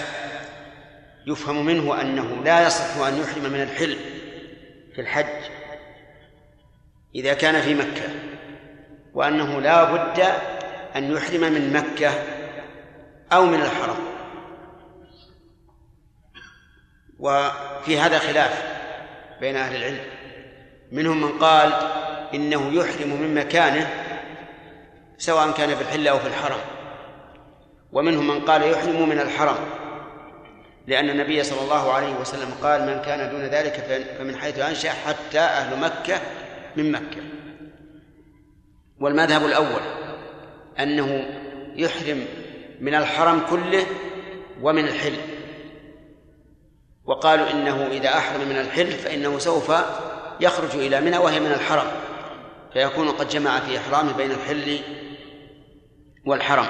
[1.27, 3.97] يفهم منه أنه لا يصح أن يحرم من الحل
[4.95, 5.43] في الحج
[7.15, 8.09] إذا كان في مكة
[9.13, 10.19] وأنه لا بد
[10.95, 12.11] أن يحرم من مكة
[13.33, 13.97] أو من الحرم.
[17.19, 18.63] وفي هذا خلاف
[19.41, 20.05] بين أهل العلم.
[20.91, 21.73] منهم من قال
[22.33, 23.89] إنه يحرم من مكانه
[25.17, 26.59] سواء كان في الحل أو في الحرم.
[27.91, 29.82] ومنهم من قال يحرم من الحرم.
[30.87, 33.73] لأن النبي صلى الله عليه وسلم قال من كان دون ذلك
[34.17, 36.21] فمن حيث أنشأ حتى أهل مكة
[36.75, 37.21] من مكة.
[38.99, 39.81] والمذهب الأول
[40.79, 41.25] أنه
[41.75, 42.25] يحرم
[42.79, 43.85] من الحرم كله
[44.61, 45.15] ومن الحل.
[47.05, 49.71] وقالوا إنه إذا أحرم من الحل فإنه سوف
[50.39, 51.87] يخرج إلى منى وهي من الحرم.
[52.73, 54.79] فيكون قد جمع في إحرامه بين الحل
[56.25, 56.67] والحرم.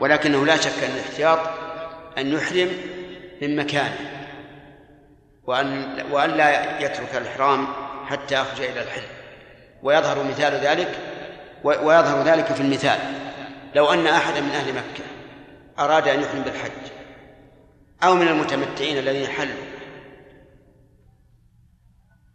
[0.00, 1.38] ولكنه لا شك أن الاحتياط
[2.18, 2.68] أن يحرم
[3.42, 4.26] من مكانه
[5.44, 7.66] وأن وأن لا يترك الإحرام
[8.06, 9.02] حتى يخرج إلى الحل
[9.82, 10.98] ويظهر مثال ذلك
[11.64, 12.98] ويظهر ذلك في المثال.
[13.74, 15.04] لو أن أحدا من أهل مكة
[15.78, 16.70] أراد أن يحرم بالحج
[18.04, 19.66] أو من المتمتعين الذين حلوا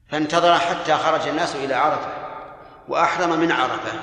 [0.09, 2.13] فانتظر حتى خرج الناس إلى عرفة
[2.87, 3.99] وأحرم من عرفة.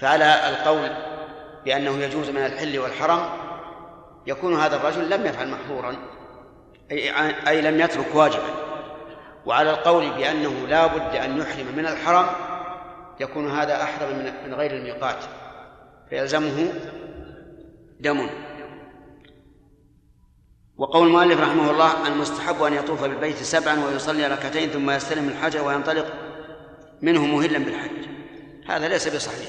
[0.00, 0.90] فعلى القول
[1.64, 3.47] بأنه يجوز من الحل والحرم
[4.28, 5.96] يكون هذا الرجل لم يفعل محظورا
[6.90, 7.10] أي,
[7.48, 8.54] أي لم يترك واجبا.
[9.46, 12.26] وعلى القول بأنه لا بد أن يحرم من الحرم
[13.20, 15.24] يكون هذا أحرم من غير الميقات.
[16.10, 16.72] فيلزمه
[18.00, 18.30] دم.
[20.76, 26.06] وقول المؤلف رحمه الله المستحب أن يطوف بالبيت سبعا ويصلي ركعتين ثم يستلم الحجر وينطلق
[27.02, 28.08] منه مهلا بالحج.
[28.66, 29.48] هذا ليس بصحيح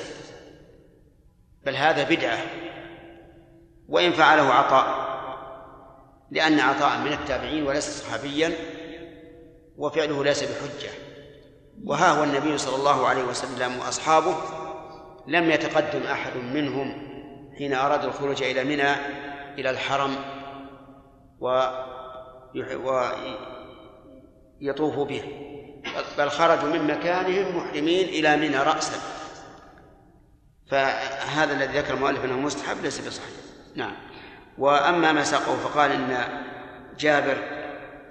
[1.66, 2.68] بل هذا بدعة.
[3.90, 5.10] وإن فعله عطاء
[6.32, 8.54] لأن عطاء من التابعين وليس صحابيا
[9.78, 10.90] وفعله ليس بحجة.
[11.84, 14.36] وها هو النبي صلى الله عليه وسلم وأصحابه
[15.28, 17.10] لم يتقدم أحد منهم
[17.58, 18.94] حين أرادوا الخروج إلى منى
[19.58, 20.16] إلى الحرم
[21.40, 21.62] و
[24.62, 25.24] ويطوفوا به.
[26.18, 29.00] بل خرجوا من مكانهم محرمين إلى منى رأسا.
[30.72, 33.49] فهذا الذي ذكر المؤلف أنه مستحب ليس بصحيح.
[33.76, 33.95] نعم.
[34.57, 36.39] وأما ما ساقه فقال إن
[36.99, 37.38] جابر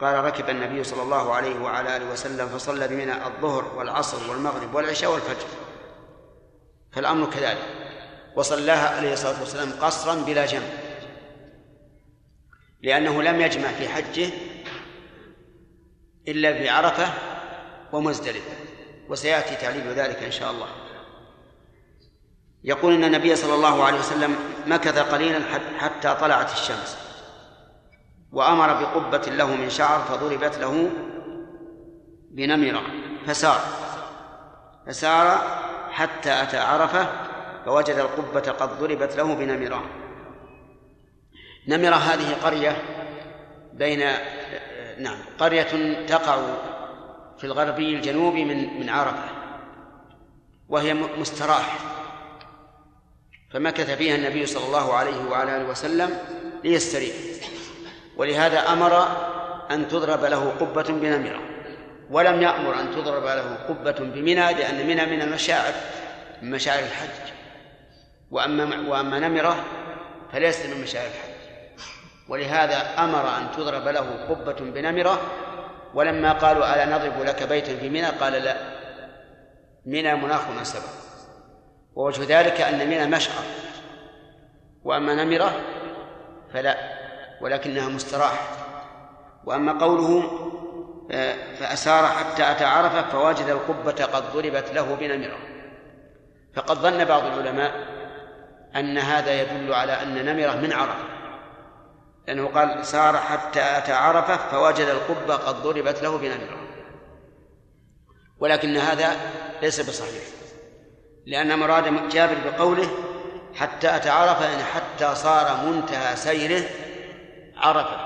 [0.00, 5.12] قال ركب النبي صلى الله عليه وعلى آله وسلم فصلى بمنى الظهر والعصر والمغرب والعشاء
[5.12, 5.46] والفجر.
[6.92, 7.66] فالأمر كذلك.
[8.36, 10.68] وصلاها عليه الصلاة والسلام قصرا بلا جمع.
[12.82, 14.28] لأنه لم يجمع في حجه
[16.28, 17.08] إلا في عرفة
[17.92, 18.50] ومزدلفة.
[19.08, 20.68] وسيأتي تعليل ذلك إن شاء الله.
[22.64, 24.36] يقول إن النبي صلى الله عليه وسلم
[24.68, 25.40] مكث قليلا
[25.78, 26.98] حتى طلعت الشمس.
[28.32, 30.90] وأمر بقبة له من شعر فضربت له
[32.30, 32.82] بنمرة
[33.26, 33.60] فسار.
[34.86, 35.38] فسار
[35.90, 37.06] حتى أتى عرفة
[37.64, 39.84] فوجد القبة قد ضربت له بنمرة
[41.68, 42.76] نمرة هذه قرية
[43.72, 43.98] بين
[44.98, 46.36] نعم قرية تقع
[47.38, 49.28] في الغربي الجنوبي من من عرفة
[50.68, 51.78] وهي مستراح.
[53.50, 56.18] فمكث فيها النبي صلى الله عليه وعلى آله وسلم
[56.64, 57.14] ليستريح.
[58.16, 59.06] ولهذا أمر
[59.70, 61.40] أن تضرب له قبة بنمرة.
[62.10, 65.72] ولم يأمر أن تضرب له قبة بمنى لأن منى من المشاعر
[66.42, 67.32] من مشاعر الحج.
[68.30, 69.64] وأما وأما نمرة
[70.32, 71.38] فليست من مشاعر الحج.
[72.28, 75.20] ولهذا أمر أن تضرب له قبة بنمرة.
[75.94, 78.56] ولما قالوا ألا نضرب لك بيتا في منى قال لا.
[79.86, 81.07] منى مناخ مناسبة
[81.98, 83.44] ووجه ذلك أن منى مشعر
[84.84, 85.60] وأما نمرة
[86.52, 86.76] فلا
[87.40, 88.50] ولكنها مستراح
[89.44, 90.30] وأما قوله
[91.10, 95.38] آه، فأسار حتى أتى عرفة فوجد القبة قد ضربت له بنمرة.
[96.54, 97.72] فقد ظن بعض العلماء
[98.76, 101.04] أن هذا يدل على أن نمرة من عرفة.
[102.26, 106.58] لأنه قال سار حتى أتى عرفة فوجد القبة قد ضربت له بنمرة.
[108.40, 109.16] ولكن هذا
[109.62, 110.37] ليس بصحيح.
[111.28, 112.88] لأن مراد جابر بقوله
[113.54, 116.64] حتى أتى عرفة يعني حتى صار منتهى سيره
[117.56, 117.96] عرفة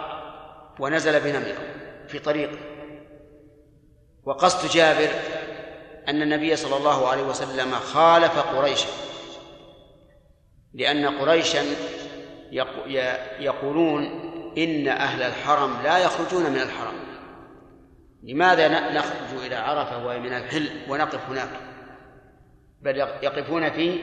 [0.81, 1.59] ونزل بنمرة
[2.09, 2.59] في طريقه.
[4.25, 5.09] وقصد جابر
[6.09, 8.89] أن النبي صلى الله عليه وسلم خالف قريشا
[10.75, 11.63] لأن قريشا
[13.41, 14.05] يقولون
[14.59, 16.95] إن أهل الحرم لا يخرجون من الحرم.
[18.23, 21.72] لماذا نخرج إلى عرفة وهي من الحل ونقف هناك؟
[22.83, 24.01] بل يقفون في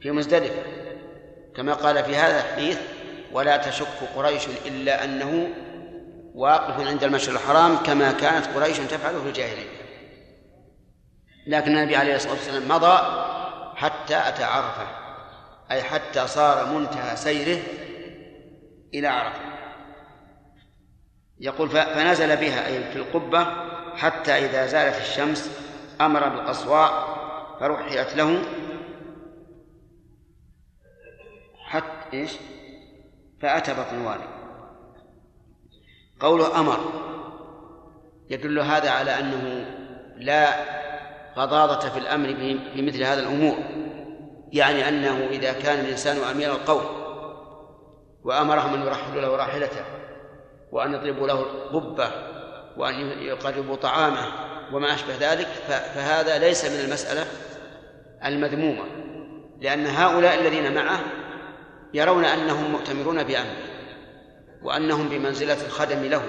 [0.00, 0.62] في مزدلفة.
[1.56, 2.78] كما قال في هذا الحديث
[3.32, 3.86] ولا تشك
[4.16, 5.48] قريش إلا أنه
[6.34, 9.82] واقف عند المشعر الحرام كما كانت قريش تفعل في الجاهلية.
[11.46, 12.98] لكن النبي عليه الصلاة والسلام مضى
[13.76, 14.86] حتى أتى عرفة
[15.70, 17.62] أي حتى صار منتهى سيره
[18.94, 19.40] إلى عرفة.
[21.40, 23.46] يقول فنزل بها أي في القبة
[23.96, 25.50] حتى إذا زالت الشمس
[26.00, 27.11] أمر بالقصواء
[27.62, 28.42] فرحلت له.
[31.64, 32.32] حتى إيش؟
[33.42, 34.24] فأتى بطن الوادي
[36.20, 36.78] قوله أمر.
[38.30, 39.66] يدل هذا على أنه
[40.16, 40.54] لا
[41.36, 42.32] غضاضة في الأمر
[42.74, 43.56] بمثل هذا الأمور.
[44.52, 46.84] يعني أنه إذا كان الإنسان أمير القوم
[48.24, 49.84] وأمرهم أن يرحلوا له راحلته
[50.72, 51.42] وأن يضربوا له
[51.72, 52.10] قبة
[52.76, 57.26] وأن يقربوا طعامه وما أشبه ذلك فهذا ليس من المسألة
[58.24, 58.84] المذمومة
[59.60, 61.00] لأن هؤلاء الذين معه
[61.94, 63.72] يرون أنهم مؤتمرون بأمره
[64.62, 66.22] وأنهم بمنزلة الخدم له.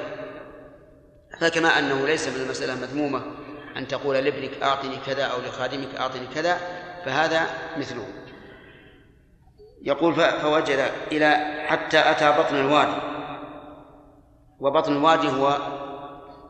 [1.40, 3.22] فكما أنه ليس من المسألة مذمومة
[3.78, 6.58] أن تقول لابنك أعطني كذا أو لخادمك أعطني كذا
[7.06, 8.06] فهذا مثله.
[9.82, 11.36] يقول فوجد إلى
[11.68, 13.02] حتى أتى بطن الوادي
[14.60, 15.58] وبطن الوادي هو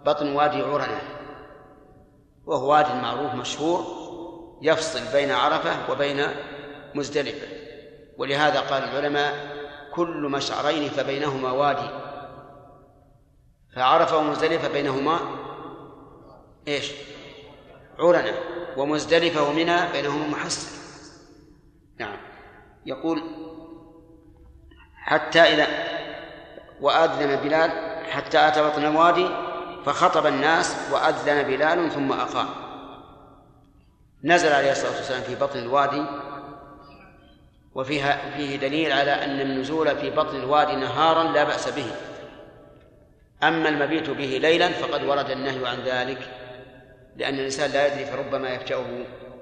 [0.05, 1.01] بطن وادي عرنة
[2.45, 4.02] وهو واد معروف مشهور.
[4.63, 6.25] يفصل بين عرفة وبين
[6.95, 7.47] مزدلفة.
[8.17, 9.33] ولهذا قال العلماء
[9.93, 11.89] كل مشعرين فبينهما وادي.
[13.75, 15.19] فعرفة ومزدلفة بينهما
[16.67, 16.91] إيش؟
[17.99, 18.33] عرنة.
[18.77, 20.67] ومزدلفة ومنى بينهما محصن
[21.99, 22.17] نعم.
[22.85, 23.23] يقول
[24.95, 25.67] حتى إذا
[26.81, 27.71] وأذن بلال
[28.11, 29.29] حتى أتى بطن الوادي
[29.85, 32.62] فخطب الناس وأذن بلال ثم أقام.
[34.23, 36.05] نزل عليه الصلاة والسلام في بطن الوادي
[37.75, 41.91] وفيها فيه دليل على أن النزول في بطن الوادي نهارا لا بأس به.
[43.43, 46.29] أما المبيت به ليلا فقد ورد النهي عن ذلك
[47.17, 48.85] لأن الإنسان لا يدري فربما يفجأه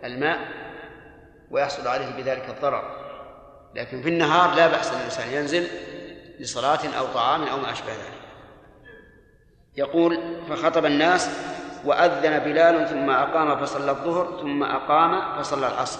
[0.03, 0.39] الماء
[1.51, 3.01] ويحصل عليه بذلك الضرر.
[3.75, 5.67] لكن في النهار لا بأس الإنسان ينزل
[6.39, 8.21] لصلاة أو طعام أو ما أشبه ذلك.
[9.77, 10.19] يقول
[10.49, 11.29] فخطب الناس
[11.85, 15.99] وأذن بلال ثم أقام فصلى الظهر ثم أقام فصلى العصر.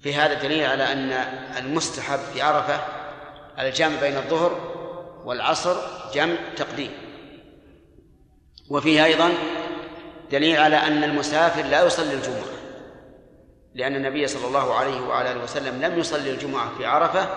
[0.00, 1.10] في هذا دليل على أن
[1.58, 2.80] المستحب في عرفة
[3.58, 4.60] الجمع بين الظهر
[5.24, 5.76] والعصر
[6.14, 6.90] جمع تقديم.
[8.70, 9.30] وفيه أيضا
[10.30, 12.58] دليل على أن المسافر لا يصلي الجمعة
[13.74, 17.28] لأن النبي صلى الله عليه وعلى آله وسلم لم يصلي الجمعة في عرفة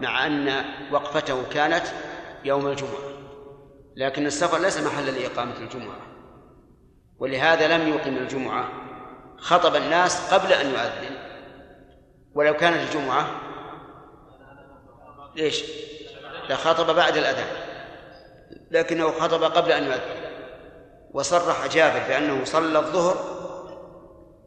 [0.00, 1.82] مع أن وقفته كانت
[2.44, 3.14] يوم الجمعة.
[3.96, 5.96] لكن السفر ليس محلا لإقامة الجمعة.
[7.18, 8.68] ولهذا لم يقم الجمعة.
[9.38, 11.16] خطب الناس قبل أن يؤذن.
[12.34, 13.30] ولو كانت الجمعة.
[15.36, 15.64] ليش؟
[16.50, 17.56] لخطب بعد الأذان.
[18.70, 20.24] لكنه خطب قبل أن يؤذن.
[21.12, 23.34] وصرح جابر بأنه صلى الظهر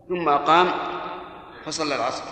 [0.09, 0.71] ثم قام
[1.65, 2.23] فصلى العصر.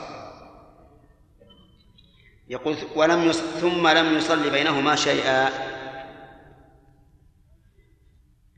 [2.50, 3.40] يقول ولم يص...
[3.42, 5.50] ثم لم يصلي بينهما شيئا.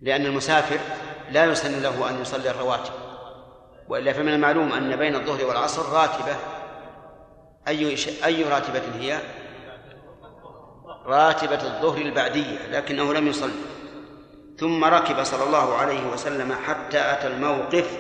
[0.01, 0.79] لأن المسافر
[1.31, 2.93] لا يسن له أن يصلي الرواتب
[3.89, 6.35] وإلا فمن المعلوم أن بين الظهر والعصر راتبة.
[7.67, 7.95] أي
[8.25, 9.19] أي راتبة هي؟
[11.05, 13.53] راتبة الظهر البعدية لكنه لم يصلي.
[14.57, 17.97] ثم ركب صلى الله عليه وسلم حتى أتى الموقف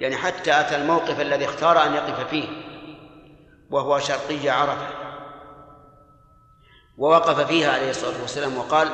[0.00, 2.48] يعني حتى أتى الموقف الذي اختار أن يقف فيه
[3.70, 4.88] وهو شرقي عرفة.
[6.98, 8.88] ووقف فيها عليه الصلاة والسلام وقال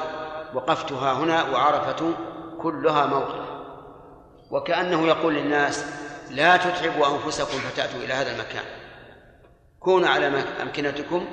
[0.54, 2.14] وقفتها هنا وعرفة
[2.62, 3.48] كلها موقف.
[4.50, 5.84] وكأنه يقول للناس
[6.30, 8.64] لا تتعبوا أنفسكم فتأتوا إلى هذا المكان.
[9.80, 10.26] كونوا على
[10.62, 11.26] أمكنتكم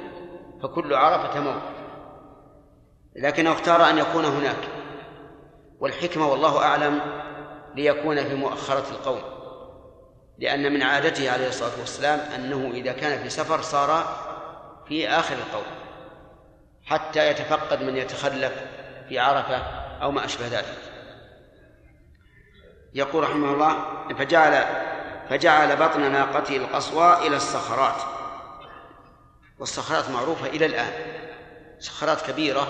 [0.63, 1.75] فكل عرفة موقف.
[3.15, 4.69] لكنه اختار أن يكون هناك.
[5.79, 7.01] والحكمة والله أعلم
[7.75, 9.21] ليكون في مؤخرة القوم.
[10.37, 14.03] لأن من عادته عليه الصلاة والسلام أنه إذا كان في سفر صار
[14.87, 15.75] في آخر القوم.
[16.83, 18.74] حتى يتفقد من يتخلف
[19.09, 19.57] في عرفة
[20.01, 20.77] أو ما أشبه ذلك.
[22.93, 23.75] يقول رحمه الله
[24.17, 24.65] فجعل
[25.29, 28.01] فجعل بطن ناقته القصوى إلى الصخرات.
[29.59, 30.91] والصخرات معروفة إلى الآن.
[31.79, 32.67] صخرات كبيرة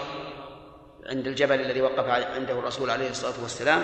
[1.10, 3.84] عند الجبل الذي وقف عنده الرسول عليه الصلاة والسلام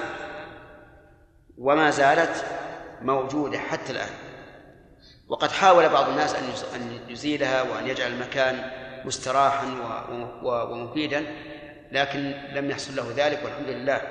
[1.58, 2.46] وما زالت
[3.02, 4.10] موجودة حتى الآن.
[5.28, 6.36] وقد حاول بعض الناس
[6.76, 8.72] أن يزيلها وأن يجعل المكان
[9.06, 9.66] مستراحا
[10.44, 11.26] ومفيدا
[11.92, 14.02] لكن لم يحصل له ذلك والحمد لله.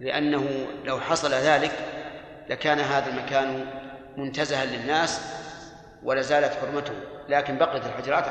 [0.00, 1.72] لأنه لو حصل ذلك
[2.48, 3.66] لكان هذا المكان
[4.16, 5.20] منتزها للناس
[6.02, 6.94] ولزالت حرمته
[7.28, 8.24] لكن بقيت الحجرات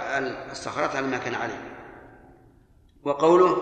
[0.52, 1.62] الصخرات على ما كان عليه.
[3.04, 3.58] وقوله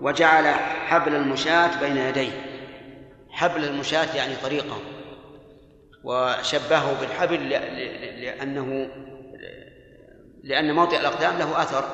[0.00, 0.46] وجعل
[0.86, 2.32] حبل المشاة بين يديه
[3.30, 4.78] حبل المشاة يعني طريقه.
[6.04, 7.48] وشبهه بالحبل
[8.20, 8.88] لأنه
[10.44, 11.84] لأن موطئ الأقدام له أثر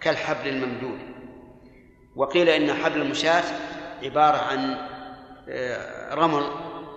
[0.00, 1.13] كالحبل الممدود.
[2.16, 3.44] وقيل إن حبل المشاة
[4.02, 4.76] عبارة عن
[5.48, 6.50] آه، رمل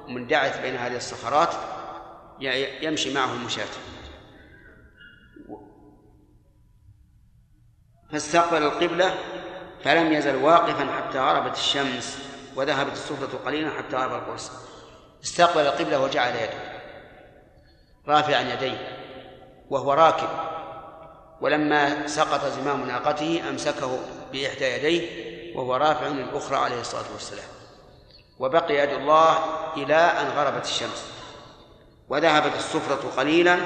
[0.07, 1.53] مندعث بين هذه الصخرات
[2.81, 3.67] يمشي معه المشاة.
[8.11, 9.15] فاستقبل القبلة
[9.83, 12.19] فلم يزل واقفا حتى غربت الشمس
[12.55, 14.51] وذهبت السفرة قليلا حتى غرب القرص.
[15.23, 16.77] استقبل القبلة وجعل يده.
[18.07, 18.97] رافعا يديه.
[19.69, 20.29] وهو راكب.
[21.41, 23.99] ولما سقط زمام ناقته أمسكه
[24.31, 27.47] بإحدى يديه وهو رافع الأخرى عليه الصلاة والسلام.
[28.39, 29.37] وبقي يد الله
[29.77, 31.11] إلى أن غربت الشمس.
[32.09, 33.57] وذهبت السفرة قليلا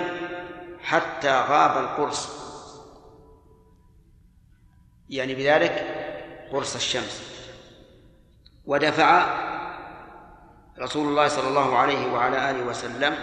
[0.80, 2.30] حتى غاب القرص.
[5.09, 5.86] يعني بذلك
[6.51, 7.22] قرص الشمس.
[8.66, 9.26] ودفع
[10.80, 13.16] رسول الله صلى الله عليه وعلى آله وسلم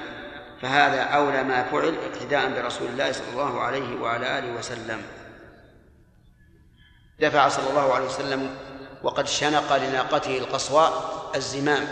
[0.62, 5.02] فهذا أولى ما فعل اقتداء برسول الله صلى الله عليه وعلى آله وسلم.
[7.20, 8.56] دفع صلى الله عليه وسلم
[9.02, 10.92] وقد شنق لناقته القصواء
[11.34, 11.86] الزمام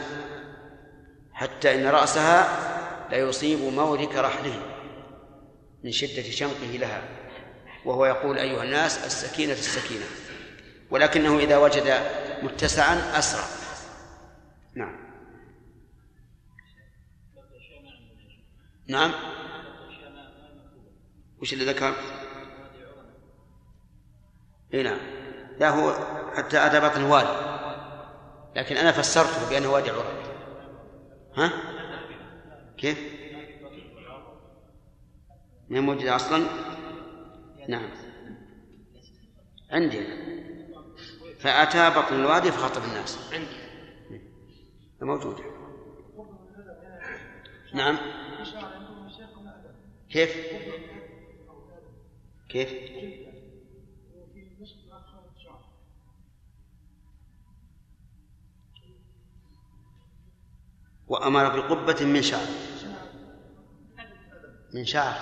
[1.33, 2.49] حتى إن رأسها
[3.11, 4.63] ليصيب مورك رحله
[5.85, 7.03] من شدة شنقه لها
[7.85, 10.05] وهو يقول أيها الناس السكينة السكينة
[10.91, 11.95] ولكنه إذا وجد
[12.43, 13.45] متسعا أسرع.
[14.75, 14.97] نعم.
[18.89, 19.13] نعم.
[21.43, 21.95] وش اللي ذكر؟
[24.75, 25.16] اي نعم.
[25.61, 25.93] لا هو
[26.35, 27.57] حتى أتى بطن الوادي
[28.57, 30.05] لكن أنا فسرته بأنه وادي عرب
[31.37, 31.53] ها؟
[32.79, 32.99] كيف؟
[35.69, 36.47] ما موجود أصلا؟
[37.69, 37.91] نعم
[39.71, 40.07] عندي
[41.39, 43.67] فأتى بطن الوادي فخطب الناس عندي
[45.01, 45.41] موجود
[47.75, 47.99] نعم
[50.11, 50.37] كيف؟
[52.49, 52.73] كيف؟
[61.09, 62.47] وأمر بقبة من شعر.
[64.75, 65.15] من شعر.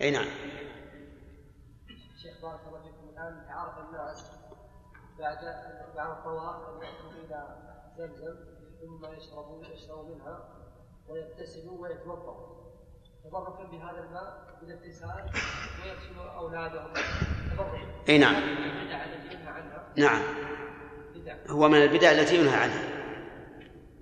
[0.00, 0.26] أي نعم.
[2.22, 4.30] شيخ بارك الله فيكم الآن عرف الناس
[5.18, 5.38] بعد
[5.96, 7.56] بعد الطواف أن يأتوا إلى
[7.98, 8.36] زمزم
[8.80, 10.48] ثم يشربوا يشربوا منها
[11.08, 12.56] ويغتسلوا ويتوضأوا
[13.24, 15.30] تبركا بهذا الماء بالاغتسال
[15.84, 16.92] ويغسلوا أولادهم.
[18.08, 18.34] أي نعم.
[18.34, 19.88] البدع التي ينهى عنها.
[19.96, 20.22] نعم.
[21.14, 23.05] بدع هو من البدع التي ينهى عنها.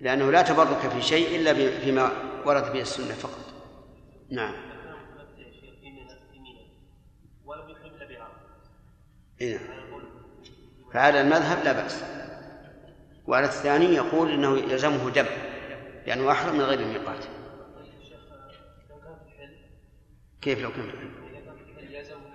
[0.00, 2.12] لأنه لا تبرك في شيء إلا فيما
[2.46, 3.54] ورد به السنة فقط.
[4.30, 4.54] نعم.
[9.40, 9.58] إيه.
[10.92, 12.04] فعلى المذهب لا بأس.
[13.26, 15.26] وعلى الثاني يقول إنه يلزمه دم
[16.06, 17.24] لأنه أحرم من غير الميقات.
[20.40, 21.24] كيف لو كان في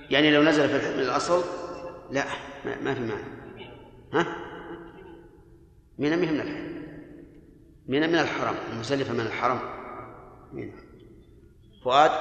[0.09, 1.43] يعني لو نزل في الحلم الأصل؟
[2.11, 2.25] لا
[2.65, 3.23] ما, في معنى
[4.13, 4.25] ها؟
[5.97, 6.68] من من الحلم
[7.89, 9.59] من من الحرم المزدلفة من الحرم.
[10.53, 10.71] من
[11.83, 12.11] فؤاد؟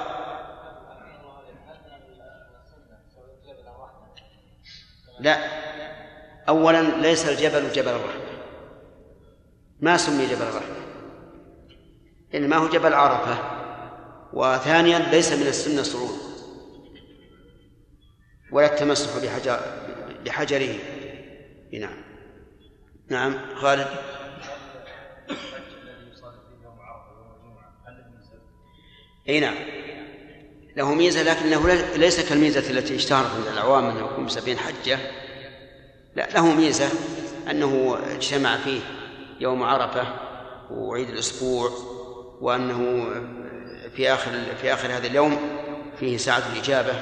[5.19, 5.37] لا.
[6.49, 8.21] أولا ليس الجبل جبل الرحمة.
[9.79, 10.75] ما سمي جبل الرحمة؟
[12.35, 13.37] إنما هو جبل عرفة.
[14.33, 16.19] وثانيا ليس من السنة صعود
[18.51, 19.59] ولا التمسح بحجر
[20.25, 20.75] بحجره.
[21.73, 21.97] نعم.
[23.09, 24.18] نعم خالد؟
[29.29, 29.55] أي نعم.
[30.77, 34.99] له ميزة لكنه ليس كالميزة التي اشتهرت عند العوام أنه يكون بسبعين حجة.
[36.15, 36.89] لا له ميزة
[37.49, 38.81] أنه اجتمع فيه
[39.39, 40.07] يوم عرفة
[40.71, 41.71] وعيد الأسبوع
[42.41, 43.05] وأنه
[43.95, 44.31] في اخر
[44.61, 45.37] في آخر هذا اليوم
[45.99, 46.93] فيه ساعة الإجابة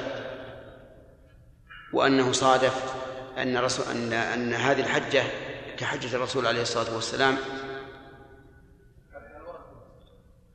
[1.92, 2.74] وأنه صادف
[3.38, 5.22] أن رسول ان أن هذه الحجة
[5.78, 7.36] كحجة الرسول عليه الصلاة والسلام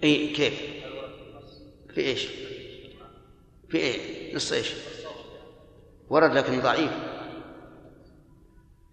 [0.03, 0.61] اي كيف؟
[1.93, 2.27] في إيش؟
[3.69, 4.73] في إيه؟ نص إيش؟
[6.09, 6.91] ورد لكن ضعيف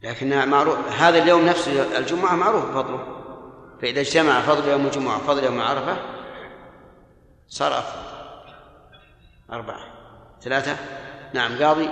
[0.03, 3.21] لكنها معروف هذا اليوم نفسه الجمعة معروف فضله
[3.83, 5.97] فإذا اجتمع فضل يوم الجمعة وفضل يوم عرفة
[7.49, 8.11] صار أفضل
[9.53, 9.85] أربعة
[10.41, 10.77] ثلاثة
[11.35, 11.89] نعم قاضي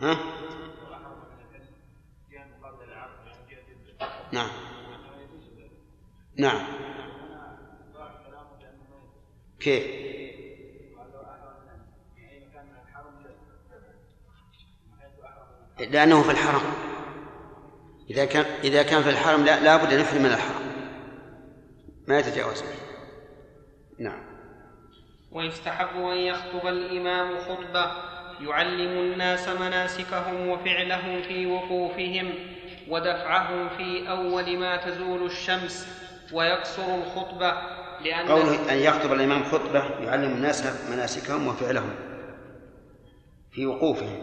[0.00, 0.39] ها؟
[4.32, 4.50] نعم.
[6.36, 6.66] نعم.
[9.60, 10.10] كيف؟
[15.90, 16.60] لأنه في الحرم.
[18.10, 20.72] إذا كان إذا كان في الحرم لا لابد أن يحرم من الحرم.
[22.08, 22.64] ما يتجاوز.
[23.98, 24.22] نعم.
[25.32, 27.92] ويستحب أن يخطب الإمام خطبة
[28.40, 32.32] يعلم الناس مناسكهم وفعلهم في وقوفهم.
[32.90, 35.86] ودفعهم في أول ما تزول الشمس
[36.32, 37.52] ويقصر الخطبة
[38.04, 41.90] لأن قوله أن يخطب الإمام خطبة يعلم الناس مناسكهم وفعلهم
[43.52, 44.18] في وقوفهم.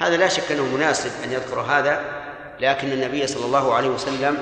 [0.00, 2.00] هذا لا شك أنه مناسب أن يذكر هذا
[2.60, 4.38] لكن النبي صلى الله عليه وسلم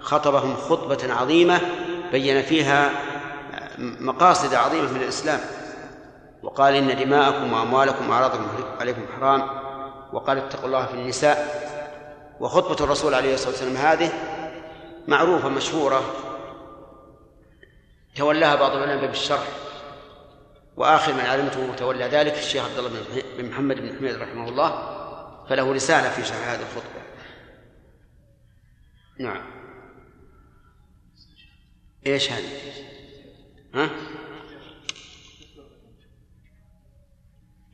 [0.00, 1.60] خطبهم خطبة عظيمة
[2.12, 2.90] بين فيها
[3.78, 5.40] مقاصد عظيمة من الإسلام.
[6.42, 8.46] وقال إن دماءكم وأموالكم وأعراضكم
[8.80, 9.42] عليكم حرام
[10.12, 11.70] وقال اتقوا الله في النساء.
[12.40, 14.12] وخطبة الرسول عليه الصلاة والسلام هذه
[15.08, 16.14] معروفة مشهورة
[18.16, 19.48] تولاها بعض العلماء بالشرح
[20.76, 22.90] وآخر من علمته تولى ذلك الشيخ عبد الله
[23.38, 25.00] بن محمد بن حميد رحمه الله
[25.48, 27.00] فله رسالة في شرح هذه الخطبة
[29.18, 29.42] نعم
[32.06, 32.48] إيش هذه؟
[33.74, 33.90] ها؟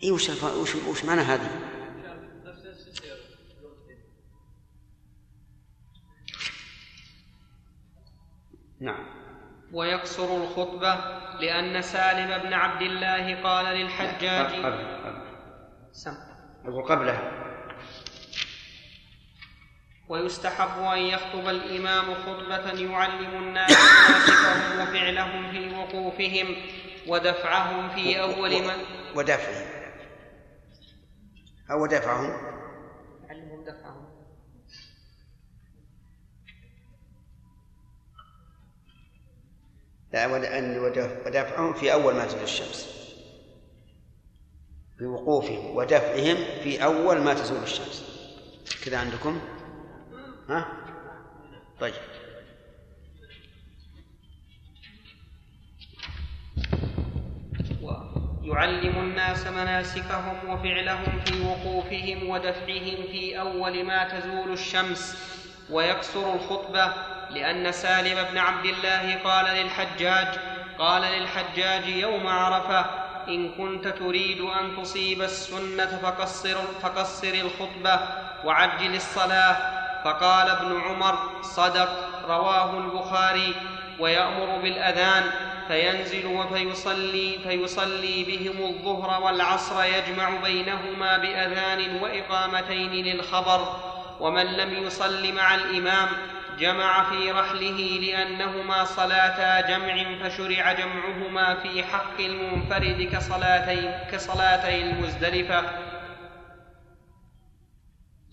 [0.02, 0.30] إي وش
[0.88, 1.66] وش معنى هذه؟
[8.80, 9.06] نعم
[9.76, 10.94] ويقصر الخطبة
[11.40, 15.26] لأن سالم بن عبد الله قال للحجاج قبل قبل
[15.92, 16.16] سم.
[16.64, 17.32] أقول قبلها.
[20.08, 26.56] ويستحب أن يخطب الإمام خطبة يعلم الناس مناسكهم وفعلهم في وقوفهم
[27.08, 28.74] ودفعهم في أول ما
[29.16, 29.66] ودفعهم.
[31.70, 32.30] أو دفعهم
[33.24, 34.05] يعلمهم دفعهم.
[40.24, 42.96] ودف- ودفعهم في أول ما تزول الشمس.
[45.00, 48.04] بوقوفهم ودفعهم في أول ما تزول الشمس.
[48.84, 49.40] كذا عندكم؟
[50.48, 50.66] ها؟
[51.80, 51.94] طيب.
[58.42, 65.16] يعلم الناس مناسكهم وفعلهم في وقوفهم ودفعهم في أول ما تزول الشمس
[65.70, 66.92] ويكسر الخطبة
[67.30, 70.28] لأن سالم بن عبد الله قال للحجاج
[70.78, 72.84] قال للحجاج يوم عرفة
[73.28, 78.00] إن كنت تريد أن تصيب السنة فقصر, فقصر الخطبة
[78.44, 79.56] وعجل الصلاة.
[80.04, 81.88] فقال ابن عمر صدق
[82.28, 83.54] رواه البخاري
[83.98, 85.24] ويأمر بالأذان
[85.68, 93.76] فينزل فيصلي فيصلي بهم الظهر والعصر يجمع بينهما بأذان وإقامتين للخبر.
[94.20, 96.08] ومن لم يصل مع الإمام
[96.58, 105.62] جمع في رحله لأنهما صلاتا جمع فشرع جمعهما في حق المنفرد كصلاتي كصلاتي المزدلفة.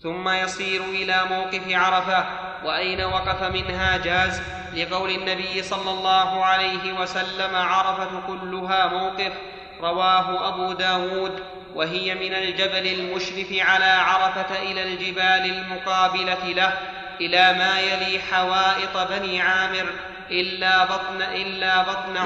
[0.02, 2.24] ثم يصير إلى موقف عرفة
[2.64, 4.42] وأين وقف منها جاز؟
[4.74, 9.32] لقول النبي صلى الله عليه وسلم عرفة كلها موقف
[9.80, 11.42] رواه أبو داود
[11.74, 16.72] وهي من الجبل المشرف على عرفة إلى الجبال المقابلة له.
[17.20, 19.86] إلى ما يلي حوائط بني عامر
[20.30, 22.16] إلا بطن إلا بطن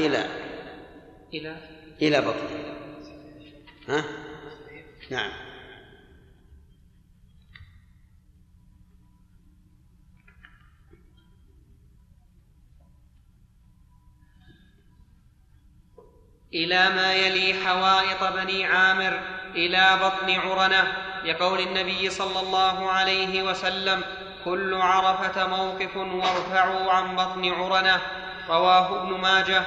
[0.00, 0.26] إلى
[1.32, 1.56] إلى؟
[2.02, 2.48] إلى بطن.
[3.88, 4.04] ها؟
[5.10, 5.45] نعم.
[16.54, 19.20] إلى ما يلي حوائط بني عامر
[19.54, 20.92] إلى بطن عرنة
[21.24, 24.02] لقول النبي صلى الله عليه وسلم
[24.44, 28.00] كل عرفة موقف وارفعوا عن بطن عرنة.
[28.48, 29.62] رواه ابن ماجه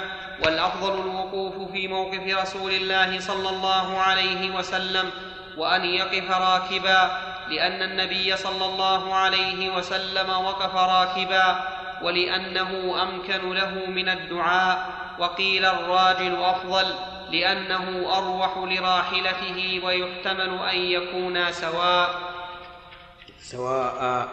[0.45, 5.10] والأفضل الوقوف في موقف رسول الله صلى الله عليه وسلم
[5.57, 7.11] وأن يقف راكبا
[7.49, 11.64] لأن النبي صلى الله عليه وسلم وقف راكبا
[12.01, 15.09] ولأنه أمكن له من الدعاء.
[15.19, 16.95] وقيل الراجل أفضل
[17.31, 22.09] لأنه أروح لراحلته ويحتمل أن يكونا سواء.
[23.39, 24.27] سواء.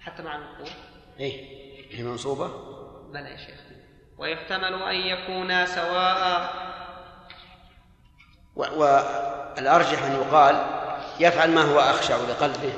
[0.00, 0.70] حتى مع الوقوف
[1.20, 1.60] إيه
[1.98, 2.48] هي منصوبة؟
[3.12, 3.60] بلى يا شيخ.
[4.18, 6.52] ويحتمل أن يكونا سواء.
[8.56, 10.66] و- والأرجح أن يقال
[11.20, 12.72] يفعل ما هو أخشع لقلبه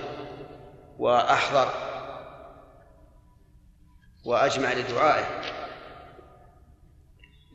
[0.98, 1.68] وأحضر
[4.24, 5.26] وأجمع لدعائه.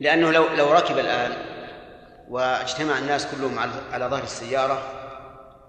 [0.00, 1.32] لأنه لو لو ركب الآن
[2.28, 3.58] واجتمع الناس كلهم
[3.92, 4.82] على ظهر السيارة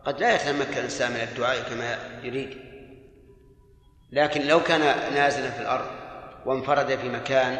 [0.06, 2.58] قد لا يتمكن الإنسان من الدعاء كما يريد.
[4.12, 4.80] لكن لو كان
[5.14, 5.86] نازلا في الأرض
[6.46, 7.58] وانفرد في مكان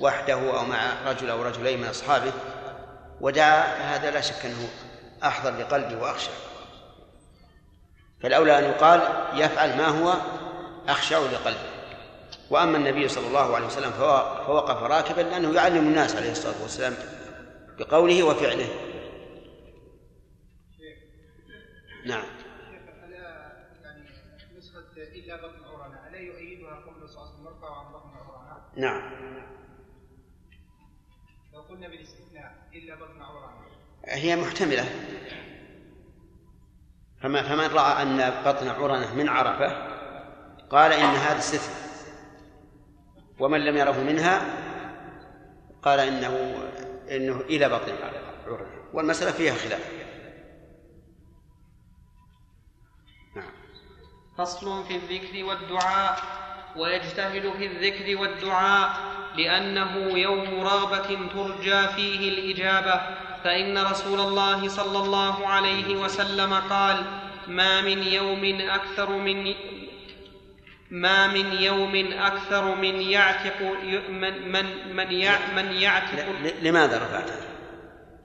[0.00, 2.32] وحده أو مع رجل أو رجلين من أصحابه
[3.20, 4.68] ودعا فهذا لا شك أنه
[5.24, 6.30] أحضر لقلبه وأخشع
[8.22, 9.00] فالأولى أن يقال
[9.34, 10.14] يفعل ما هو
[10.88, 11.69] أخشع لقلبه.
[12.50, 13.90] وأما النبي صلى الله عليه وسلم
[14.46, 16.94] فوقف راكبا لأنه يعلم الناس عليه الصلاة والسلام
[17.78, 18.68] بقوله وفعله.
[22.06, 22.24] نعم.
[24.96, 29.12] الا بطن عرنا الا يؤيدها قول صلى الله عليه وسلم عن بطن عرنا نعم.
[31.52, 33.50] لو قلنا بالاستثناء الا بطن عرنا
[34.04, 34.84] هي محتملة.
[37.22, 40.00] فما فمن رأى أن بطن عرنة من عرفة
[40.70, 41.89] قال إن هذا استثناء
[43.40, 44.42] ومن لم يره منها
[45.82, 46.64] قال إنه
[47.10, 48.30] إنه إلى بطن عرنة
[48.92, 49.92] والمسألة فيها خلاف.
[53.36, 53.52] نعم.
[54.38, 56.18] فصل في الذكر والدعاء
[56.76, 58.90] ويجتهد في الذكر والدعاء
[59.36, 63.00] لأنه يوم رغبه ترجى فيه الإجابة
[63.44, 67.04] فإن رسول الله صلى الله عليه وسلم قال
[67.48, 69.54] ما من يوم أكثر من
[70.90, 73.62] ما من يوم أكثر من يعتق
[74.10, 76.28] من من من, يع من يعتق.
[76.62, 77.50] لماذا رفعتها؟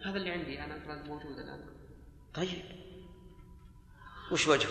[0.05, 1.65] هذا اللي عندي أنا موجود الآن.
[2.33, 2.63] طيب.
[4.31, 4.69] وش وجهه؟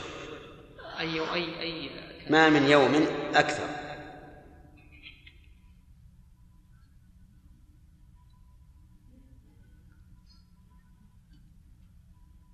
[0.98, 1.90] أي أي أي.
[2.30, 3.84] ما من يوم أكثر.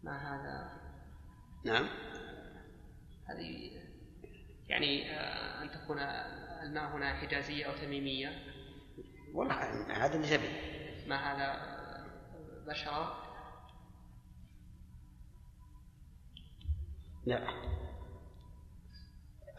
[0.02, 0.80] ما هذا؟
[1.64, 2.09] نعم.
[4.70, 5.98] يعني آه، أن تكون
[6.62, 8.28] الماء هنا حجازية أو تميمية.
[9.34, 9.54] والله
[10.04, 10.48] هذا تبي.
[11.06, 11.60] ما هذا
[12.66, 13.22] بشرة؟
[17.26, 17.46] لا.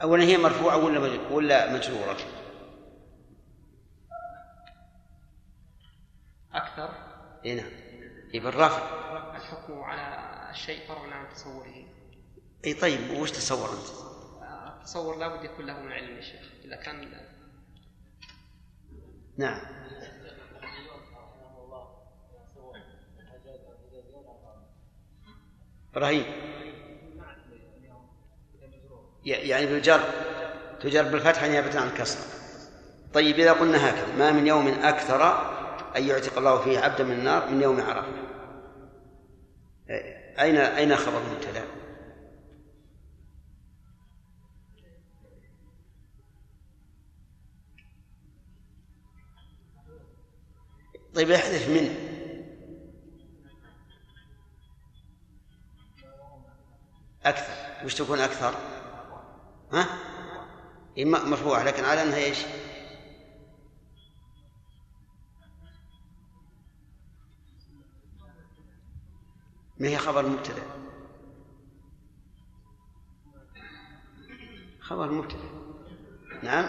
[0.01, 2.17] أولا هي مرفوعة ولا ولا مجرورة؟
[6.53, 6.89] أكثر.
[7.45, 7.71] اي نعم.
[8.33, 8.81] هي بالرفع
[9.35, 11.85] الحكم على الشيء فرع عن تصوره.
[12.65, 14.10] اي طيب وش تصور أنت؟
[14.81, 17.11] آه، التصور لا بد يكون له من علم يا شيخ إذا كان
[19.37, 19.61] نعم.
[25.93, 26.25] إبراهيم
[29.25, 29.99] ي- يعني بالجر
[30.81, 32.19] تجر بالفتح نيابة عن الكسر.
[33.13, 35.23] طيب إذا قلنا هكذا ما من يوم أكثر
[35.97, 38.07] أن يعتق الله فيه عبدا من النار من يوم عرفة؟
[40.39, 41.63] أين أين خبر المبتدأ؟
[51.15, 52.11] طيب احذف منه
[57.25, 57.85] أكثر.
[57.85, 58.53] وش تكون أكثر؟
[59.73, 59.85] ها؟
[60.97, 62.37] إيه مرفوعة لكن على أنها إيش؟
[69.79, 70.63] ما هي خبر مبتدأ.
[74.79, 75.49] خبر مبتدأ.
[76.43, 76.65] نعم.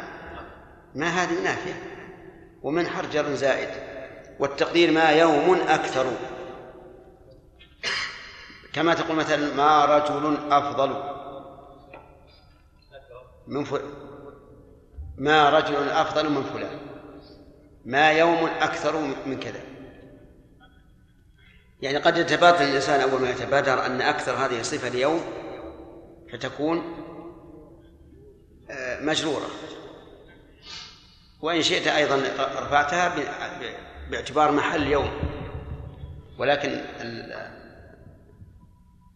[0.94, 1.82] ما هذه نافية
[2.62, 3.91] ومن حرجر زائد.
[4.38, 6.06] والتقدير ما يوم أكثر.
[8.72, 11.12] كما تقول مثلا ما رجل أفضل.
[13.46, 13.80] من فل...
[15.18, 16.78] ما رجل أفضل من فلان.
[17.84, 18.96] ما يوم أكثر
[19.26, 19.60] من كذا.
[21.82, 25.20] يعني قد يتبادر الإنسان أول ما يتبادر أن أكثر هذه صفة اليوم
[26.32, 26.82] فتكون
[28.70, 29.46] آه، مجرورة.
[31.42, 33.14] وإن شئت أيضا رفعتها
[34.10, 35.10] باعتبار محل يوم.
[36.38, 36.80] ولكن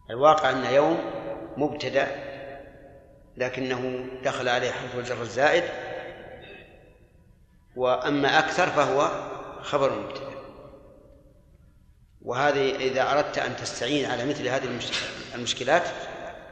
[0.09, 0.97] الواقع أن يوم
[1.57, 2.07] مبتدأ
[3.37, 5.63] لكنه دخل عليه حرف الجر الزائد.
[7.75, 9.09] وأما أكثر فهو
[9.61, 10.37] خبر مبتدأ.
[12.21, 14.79] وهذه إذا أردت أن تستعين على مثل هذه
[15.35, 15.83] المشكلات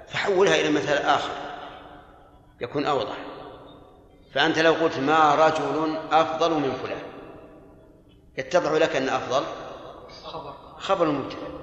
[0.08, 1.32] فحولها إلى مثال آخر
[2.62, 3.18] يكون أوضح.
[4.34, 7.15] فأنت لو قلت ما رجل أفضل من فلان.
[8.38, 9.46] يتضح لك أن أفضل
[10.24, 11.56] خبر خبر مبتدأ.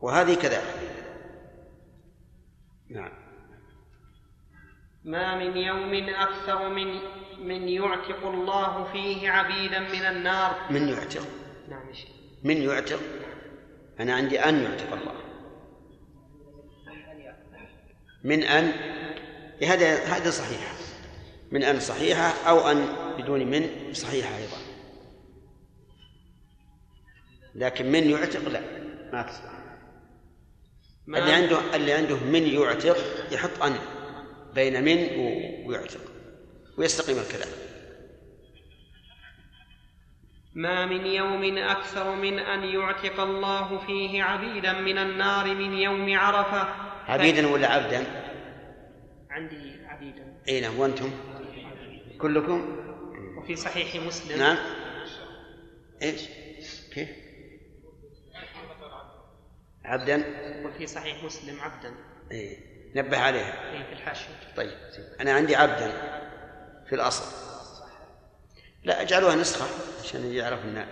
[0.00, 0.94] وهذه كذلك
[2.90, 3.12] نعم.
[5.04, 7.00] ما من يوم أكثر من
[7.38, 10.56] من يعتق الله فيه عبيدا من النار.
[10.70, 11.26] من يعتق.
[11.68, 11.92] نعم
[12.44, 13.00] من يعتق.
[14.00, 15.14] أنا عندي أن يعتق الله.
[18.24, 18.72] من أن؟
[19.62, 20.74] هذا هذا صحيحة
[21.52, 24.63] من أن صحيحة أو أن بدون من صحيحة أيضا.
[27.54, 28.60] لكن من يعتق لا
[29.12, 29.54] ما تصلح
[31.08, 32.96] اللي عنده اللي عنده من يعتق
[33.32, 33.78] يحط أن
[34.54, 34.98] بين من
[35.66, 36.00] ويعتق
[36.78, 37.48] ويستقيم الكلام
[40.54, 46.68] ما من يوم أكثر من أن يعتق الله فيه عبيدا من النار من يوم عرفة
[47.06, 48.04] عبيدا ولا عبدا؟
[49.30, 51.10] عندي عبيدا أي نعم وأنتم؟
[52.18, 52.76] كلكم؟
[53.38, 54.56] وفي صحيح مسلم نعم
[56.02, 56.28] إيش؟
[56.94, 57.23] كيف؟
[59.84, 60.24] عبدا؟
[60.64, 61.94] وفي صحيح مسلم عبدا.
[62.32, 62.58] اي
[62.96, 63.72] نبه عليها.
[63.72, 64.34] اي في الحاشية.
[64.56, 64.70] طيب
[65.20, 65.92] أنا عندي عبدا
[66.88, 67.44] في الأصل.
[68.84, 69.66] لا اجعلوها نسخة
[70.04, 70.86] عشان يعرف أن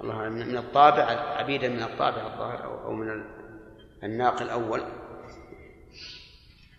[0.00, 1.04] الله من الطابع
[1.38, 3.24] عبيدا من الطابع الظاهر أو من
[4.04, 4.82] الناقل الأول.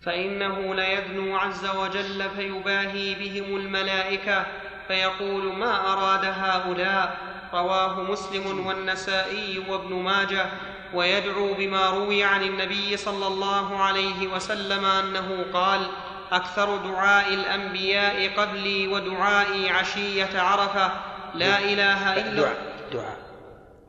[0.02, 4.46] فإنه ليدنو عز وجل فيباهي بهم الملائكة
[4.88, 7.18] فيقول ما أراد هؤلاء؟
[7.54, 10.46] رواه مسلم والنسائي وابن ماجه
[10.94, 15.86] ويدعو بما روي عن النبي صلى الله عليه وسلم أنه قال
[16.32, 20.92] أكثر دعاء الأنبياء قبلي ودعائي عشية عرفة
[21.34, 22.56] لا إله إلا دعاء.
[22.92, 23.16] دعاء.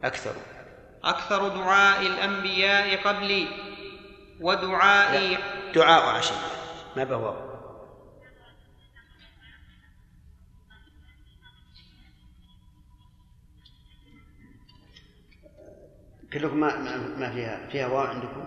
[0.03, 0.31] أكثر.
[1.03, 3.47] أكثر دعاء الأنبياء قبلي
[4.41, 5.37] ودعائي
[5.75, 6.35] دعاء عشية.
[6.95, 7.44] ما بهو؟
[16.35, 16.77] كلكم ما
[17.17, 18.43] ما فيها فيها واو عندكم؟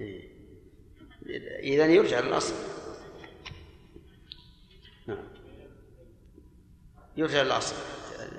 [0.00, 0.32] إيه.
[1.60, 2.54] إذا يرجع للأصل.
[5.06, 5.24] نعم.
[7.16, 7.76] يرجع للأصل.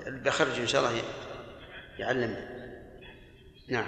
[0.06, 1.02] بخرج إن شاء الله
[1.98, 2.48] يعلمنا
[3.68, 3.86] نعم.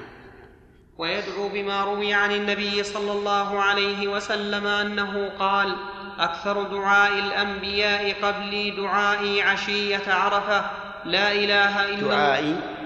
[0.98, 5.76] ويدعو بما روي عن النبي صلى الله عليه وسلم أنه قال
[6.18, 10.70] أكثر دعاء الأنبياء قبلي دعائي عشية عرفة.
[11.04, 12.08] لا إله إلا الله.
[12.08, 12.76] دعائي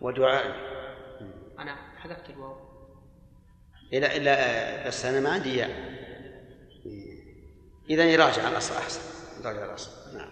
[0.00, 0.54] ودعائي.
[1.58, 2.56] أنا حذفت الواو.
[3.92, 6.00] إلا إلا بس أنا ما عندي إياه.
[7.90, 9.00] إذا يراجع الأصل أحسن.
[9.40, 9.90] يراجع الأصل.
[10.18, 10.28] نعم.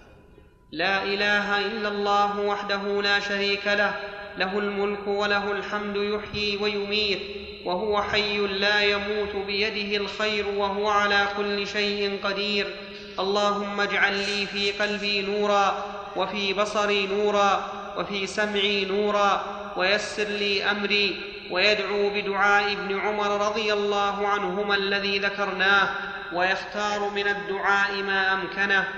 [0.72, 3.94] لا إله إلا الله وحده لا شريك له
[4.36, 7.20] له الملك وله الحمد يحيي ويميت
[7.66, 12.76] وهو حي لا يموت بيده الخير وهو على كل شيء قدير.
[13.18, 15.84] اللهم اجعل لي في قلبي نورا
[16.16, 19.57] وفي بصري نورا وفي سمعي نورا.
[19.78, 25.88] ويسر لي أمري ويدعو بدعاء ابن عمر رضي الله عنهما الذي ذكرناه
[26.34, 28.88] ويختار من الدعاء ما أمكنه.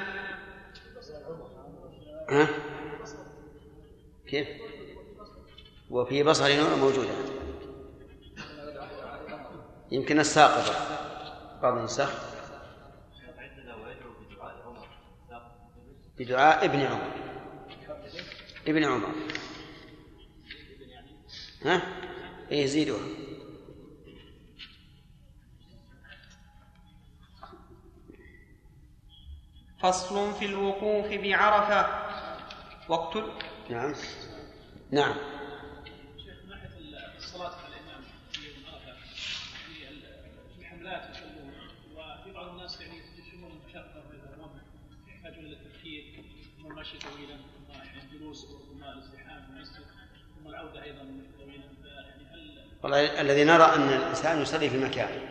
[2.30, 2.48] ها؟
[4.28, 4.48] كيف؟
[5.90, 7.10] وفي بصر نور موجودة
[9.90, 10.74] يمكن الساقطة
[11.62, 11.76] بعض.
[11.78, 12.10] النسخ
[16.18, 17.10] بدعاء ابن عمر.
[18.68, 19.08] ابن عمر.
[21.64, 21.82] ها؟
[22.50, 23.06] إيه زيدوها
[29.80, 32.10] فصل في الوقوف بعرفة.
[32.88, 33.16] وقت
[33.70, 33.94] نعم.
[34.90, 35.14] نعم.
[36.18, 38.92] شيخ من ناحية الصلاة مع الإمام في يوم عرفه
[39.66, 41.52] في ال- في حملات يصلون
[41.94, 42.98] وفي بعض الناس يعني
[45.08, 46.24] يحتاجون إلى التفكير
[46.58, 46.98] ثم المشي
[52.82, 55.30] والله الذي نرى أن الإنسان يصلي في مكانه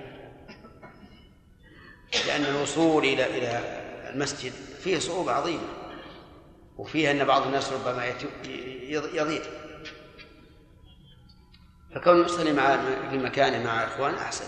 [2.27, 3.80] لأن الوصول إلى إلى
[4.13, 5.67] المسجد فيه صعوبة عظيمة
[6.77, 8.05] وفيه أن بعض الناس ربما
[9.13, 9.41] يضيع.
[11.95, 12.77] فكون يصلي مع
[13.09, 14.45] في مكانه مع إخوانه أحسن.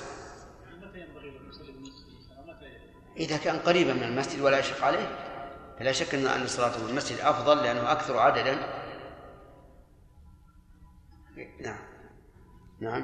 [3.17, 5.17] إذا كان قريبا من المسجد ولا يشق عليه
[5.79, 8.57] فلا شك أن الصلاة في المسجد أفضل لأنه أكثر عددا.
[11.59, 11.90] نعم.
[12.81, 13.03] نعم؟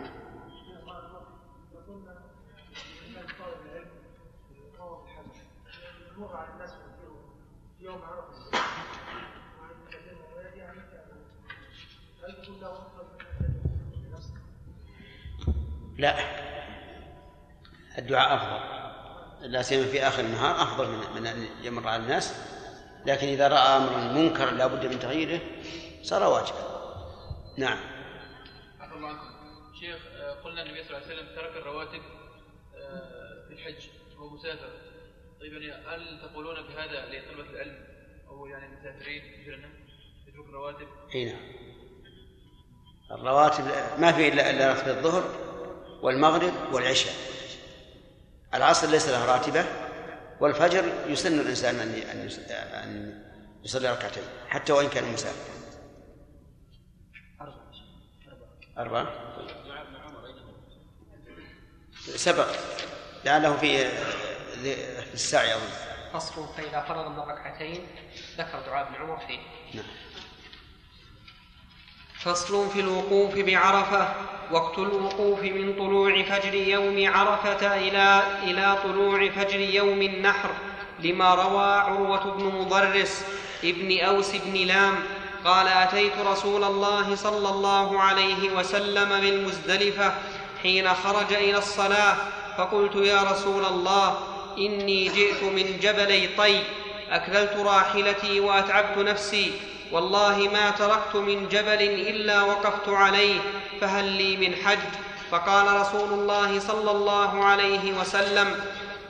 [15.98, 16.16] لا.
[17.98, 19.52] الدعاء أفضل.
[19.52, 22.36] لا سيما في آخر النهار أفضل من من أن يمر على الناس.
[23.06, 25.40] لكن إذا رأى أمرا منكرا لا بد من تغييره
[26.04, 26.68] صار واجبا.
[27.58, 27.97] نعم.
[30.44, 32.02] قلنا النبي صلى الله عليه وسلم ترك الرواتب
[32.76, 33.88] آه، في الحج
[34.18, 34.70] وهو مسافر.
[35.40, 37.86] طيب يعني هل تقولون بهذا لطلبة العلم
[38.28, 39.70] أو يعني المسافرين مثلنا
[40.28, 41.42] يترك الرواتب؟ إي نعم.
[43.12, 43.64] الرواتب
[44.00, 45.24] ما في الا إلا راتب الظهر
[46.02, 47.14] والمغرب والعشاء.
[48.54, 49.66] العصر ليس له راتبة
[50.40, 53.24] والفجر يسن الإنسان أن أن يس- أن
[53.64, 55.58] يصلي ركعتين حتى وإن كان مسافرا.
[58.78, 59.04] أربعة؟
[62.16, 62.48] سبق
[63.26, 63.90] لعله في
[65.08, 65.70] في السعي أظن.
[66.14, 67.88] فصل فإذا فرغ من ركعتين
[68.38, 69.40] ذكر دعاء ابن عمر فيه.
[69.74, 69.86] نعم.
[72.20, 74.14] فصل في الوقوف بعرفة
[74.52, 80.50] وقت الوقوف من طلوع فجر يوم عرفة إلى إلى طلوع فجر يوم النحر
[81.00, 83.26] لما روى عروة بن مضرس
[83.64, 84.96] ابن أوس بن لام
[85.46, 90.14] قال أتيت رسول الله صلى الله عليه وسلم بالمزدلفة
[90.64, 92.16] حين خرج إلى الصلاة
[92.58, 94.20] فقلت يا رسول الله
[94.58, 96.64] إني جئت من جبلي طي
[97.12, 99.52] أكللت راحلتي وأتعبت نفسي
[99.92, 103.40] والله ما تركت من جبل إلا وقفت عليه
[103.82, 104.80] فهل لي من حج؟
[105.32, 108.56] فقال رسول الله صلى الله عليه وسلم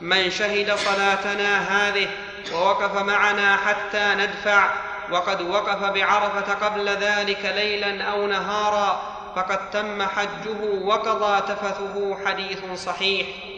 [0.00, 2.08] من شهد صلاتنا هذه
[2.52, 4.70] ووقف معنا حتى ندفع
[5.10, 13.48] وقد وقف بعرفة قبل ذلك ليلا أو نهارا فقد تم حجه وقضى تفثه حديث صحيح.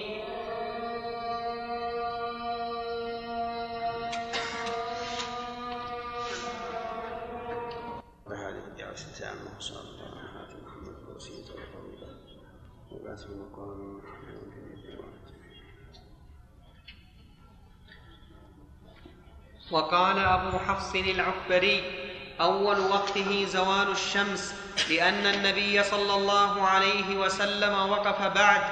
[19.73, 22.10] وقال أبو حفص العكبري
[22.41, 24.55] أول وقته زوال الشمس
[24.91, 28.63] لأن النبي صلى الله عليه وسلم وقف بعد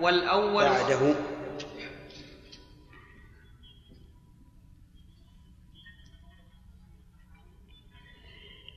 [0.00, 1.14] والأول بعده.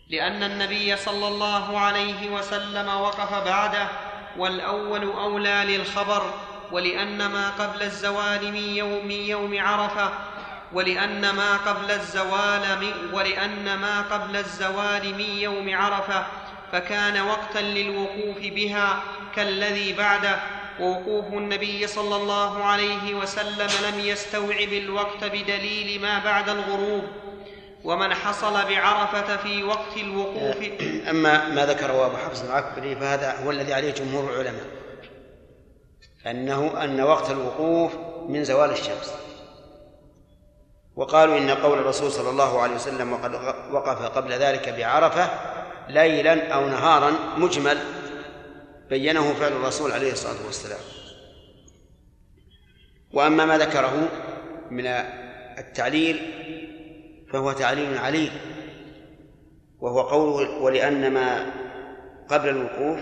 [0.10, 3.88] لأن النبي صلى الله عليه وسلم وقف بعده
[4.38, 6.34] والأول أولى للخبر
[6.72, 10.12] ولأن ما قبل الزوال من يوم من يوم عرفة
[10.74, 16.26] ولأن ما قبل الزوال ولأن ما قبل الزوال من يوم عرفة
[16.72, 19.04] فكان وقتا للوقوف بها
[19.36, 20.40] كالذي بعده.
[20.80, 27.04] ووقوف النبي صلى الله عليه وسلم لم يستوعب الوقت بدليل ما بعد الغروب.
[27.84, 30.58] ومن حصل بعرفة في وقت الوقوف
[31.10, 34.66] أما ما ذكره أبو حفص العكبري فهذا هو الذي عليه جمهور العلماء.
[36.28, 37.92] أنه أن وقت الوقوف
[38.28, 39.14] من زوال الشمس.
[41.02, 43.36] وقالوا إن قول الرسول صلى الله عليه وسلم وقد
[43.72, 45.30] وقف قبل ذلك بعرفة
[45.90, 47.78] ليلا أو نهارا مجمل
[48.90, 50.80] بينه فعل الرسول عليه الصلاة والسلام
[53.14, 54.10] وأما ما ذكره
[54.72, 54.88] من
[55.58, 56.20] التعليل
[57.34, 58.32] فهو تعليل عليل
[59.80, 61.46] وهو قوله ولأن ما
[62.30, 63.00] قبل الوقوف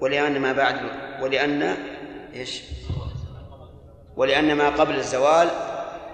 [0.00, 0.76] ولأن ما بعد
[1.22, 1.76] ولأن
[2.34, 2.62] إيش؟
[4.16, 5.48] ولأن ما قبل الزوال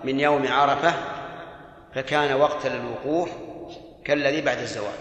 [0.05, 1.18] من يوم عرفة
[1.95, 3.31] فكان وقتا للوقوف
[4.05, 4.99] كالذي بعد الزوال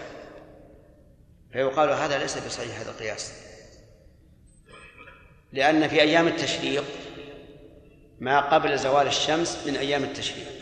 [1.52, 3.32] فيقال هذا ليس بصحيح هذا القياس
[5.52, 6.84] لأن في أيام التشريق
[8.20, 10.57] ما قبل زوال الشمس من أيام التشريق.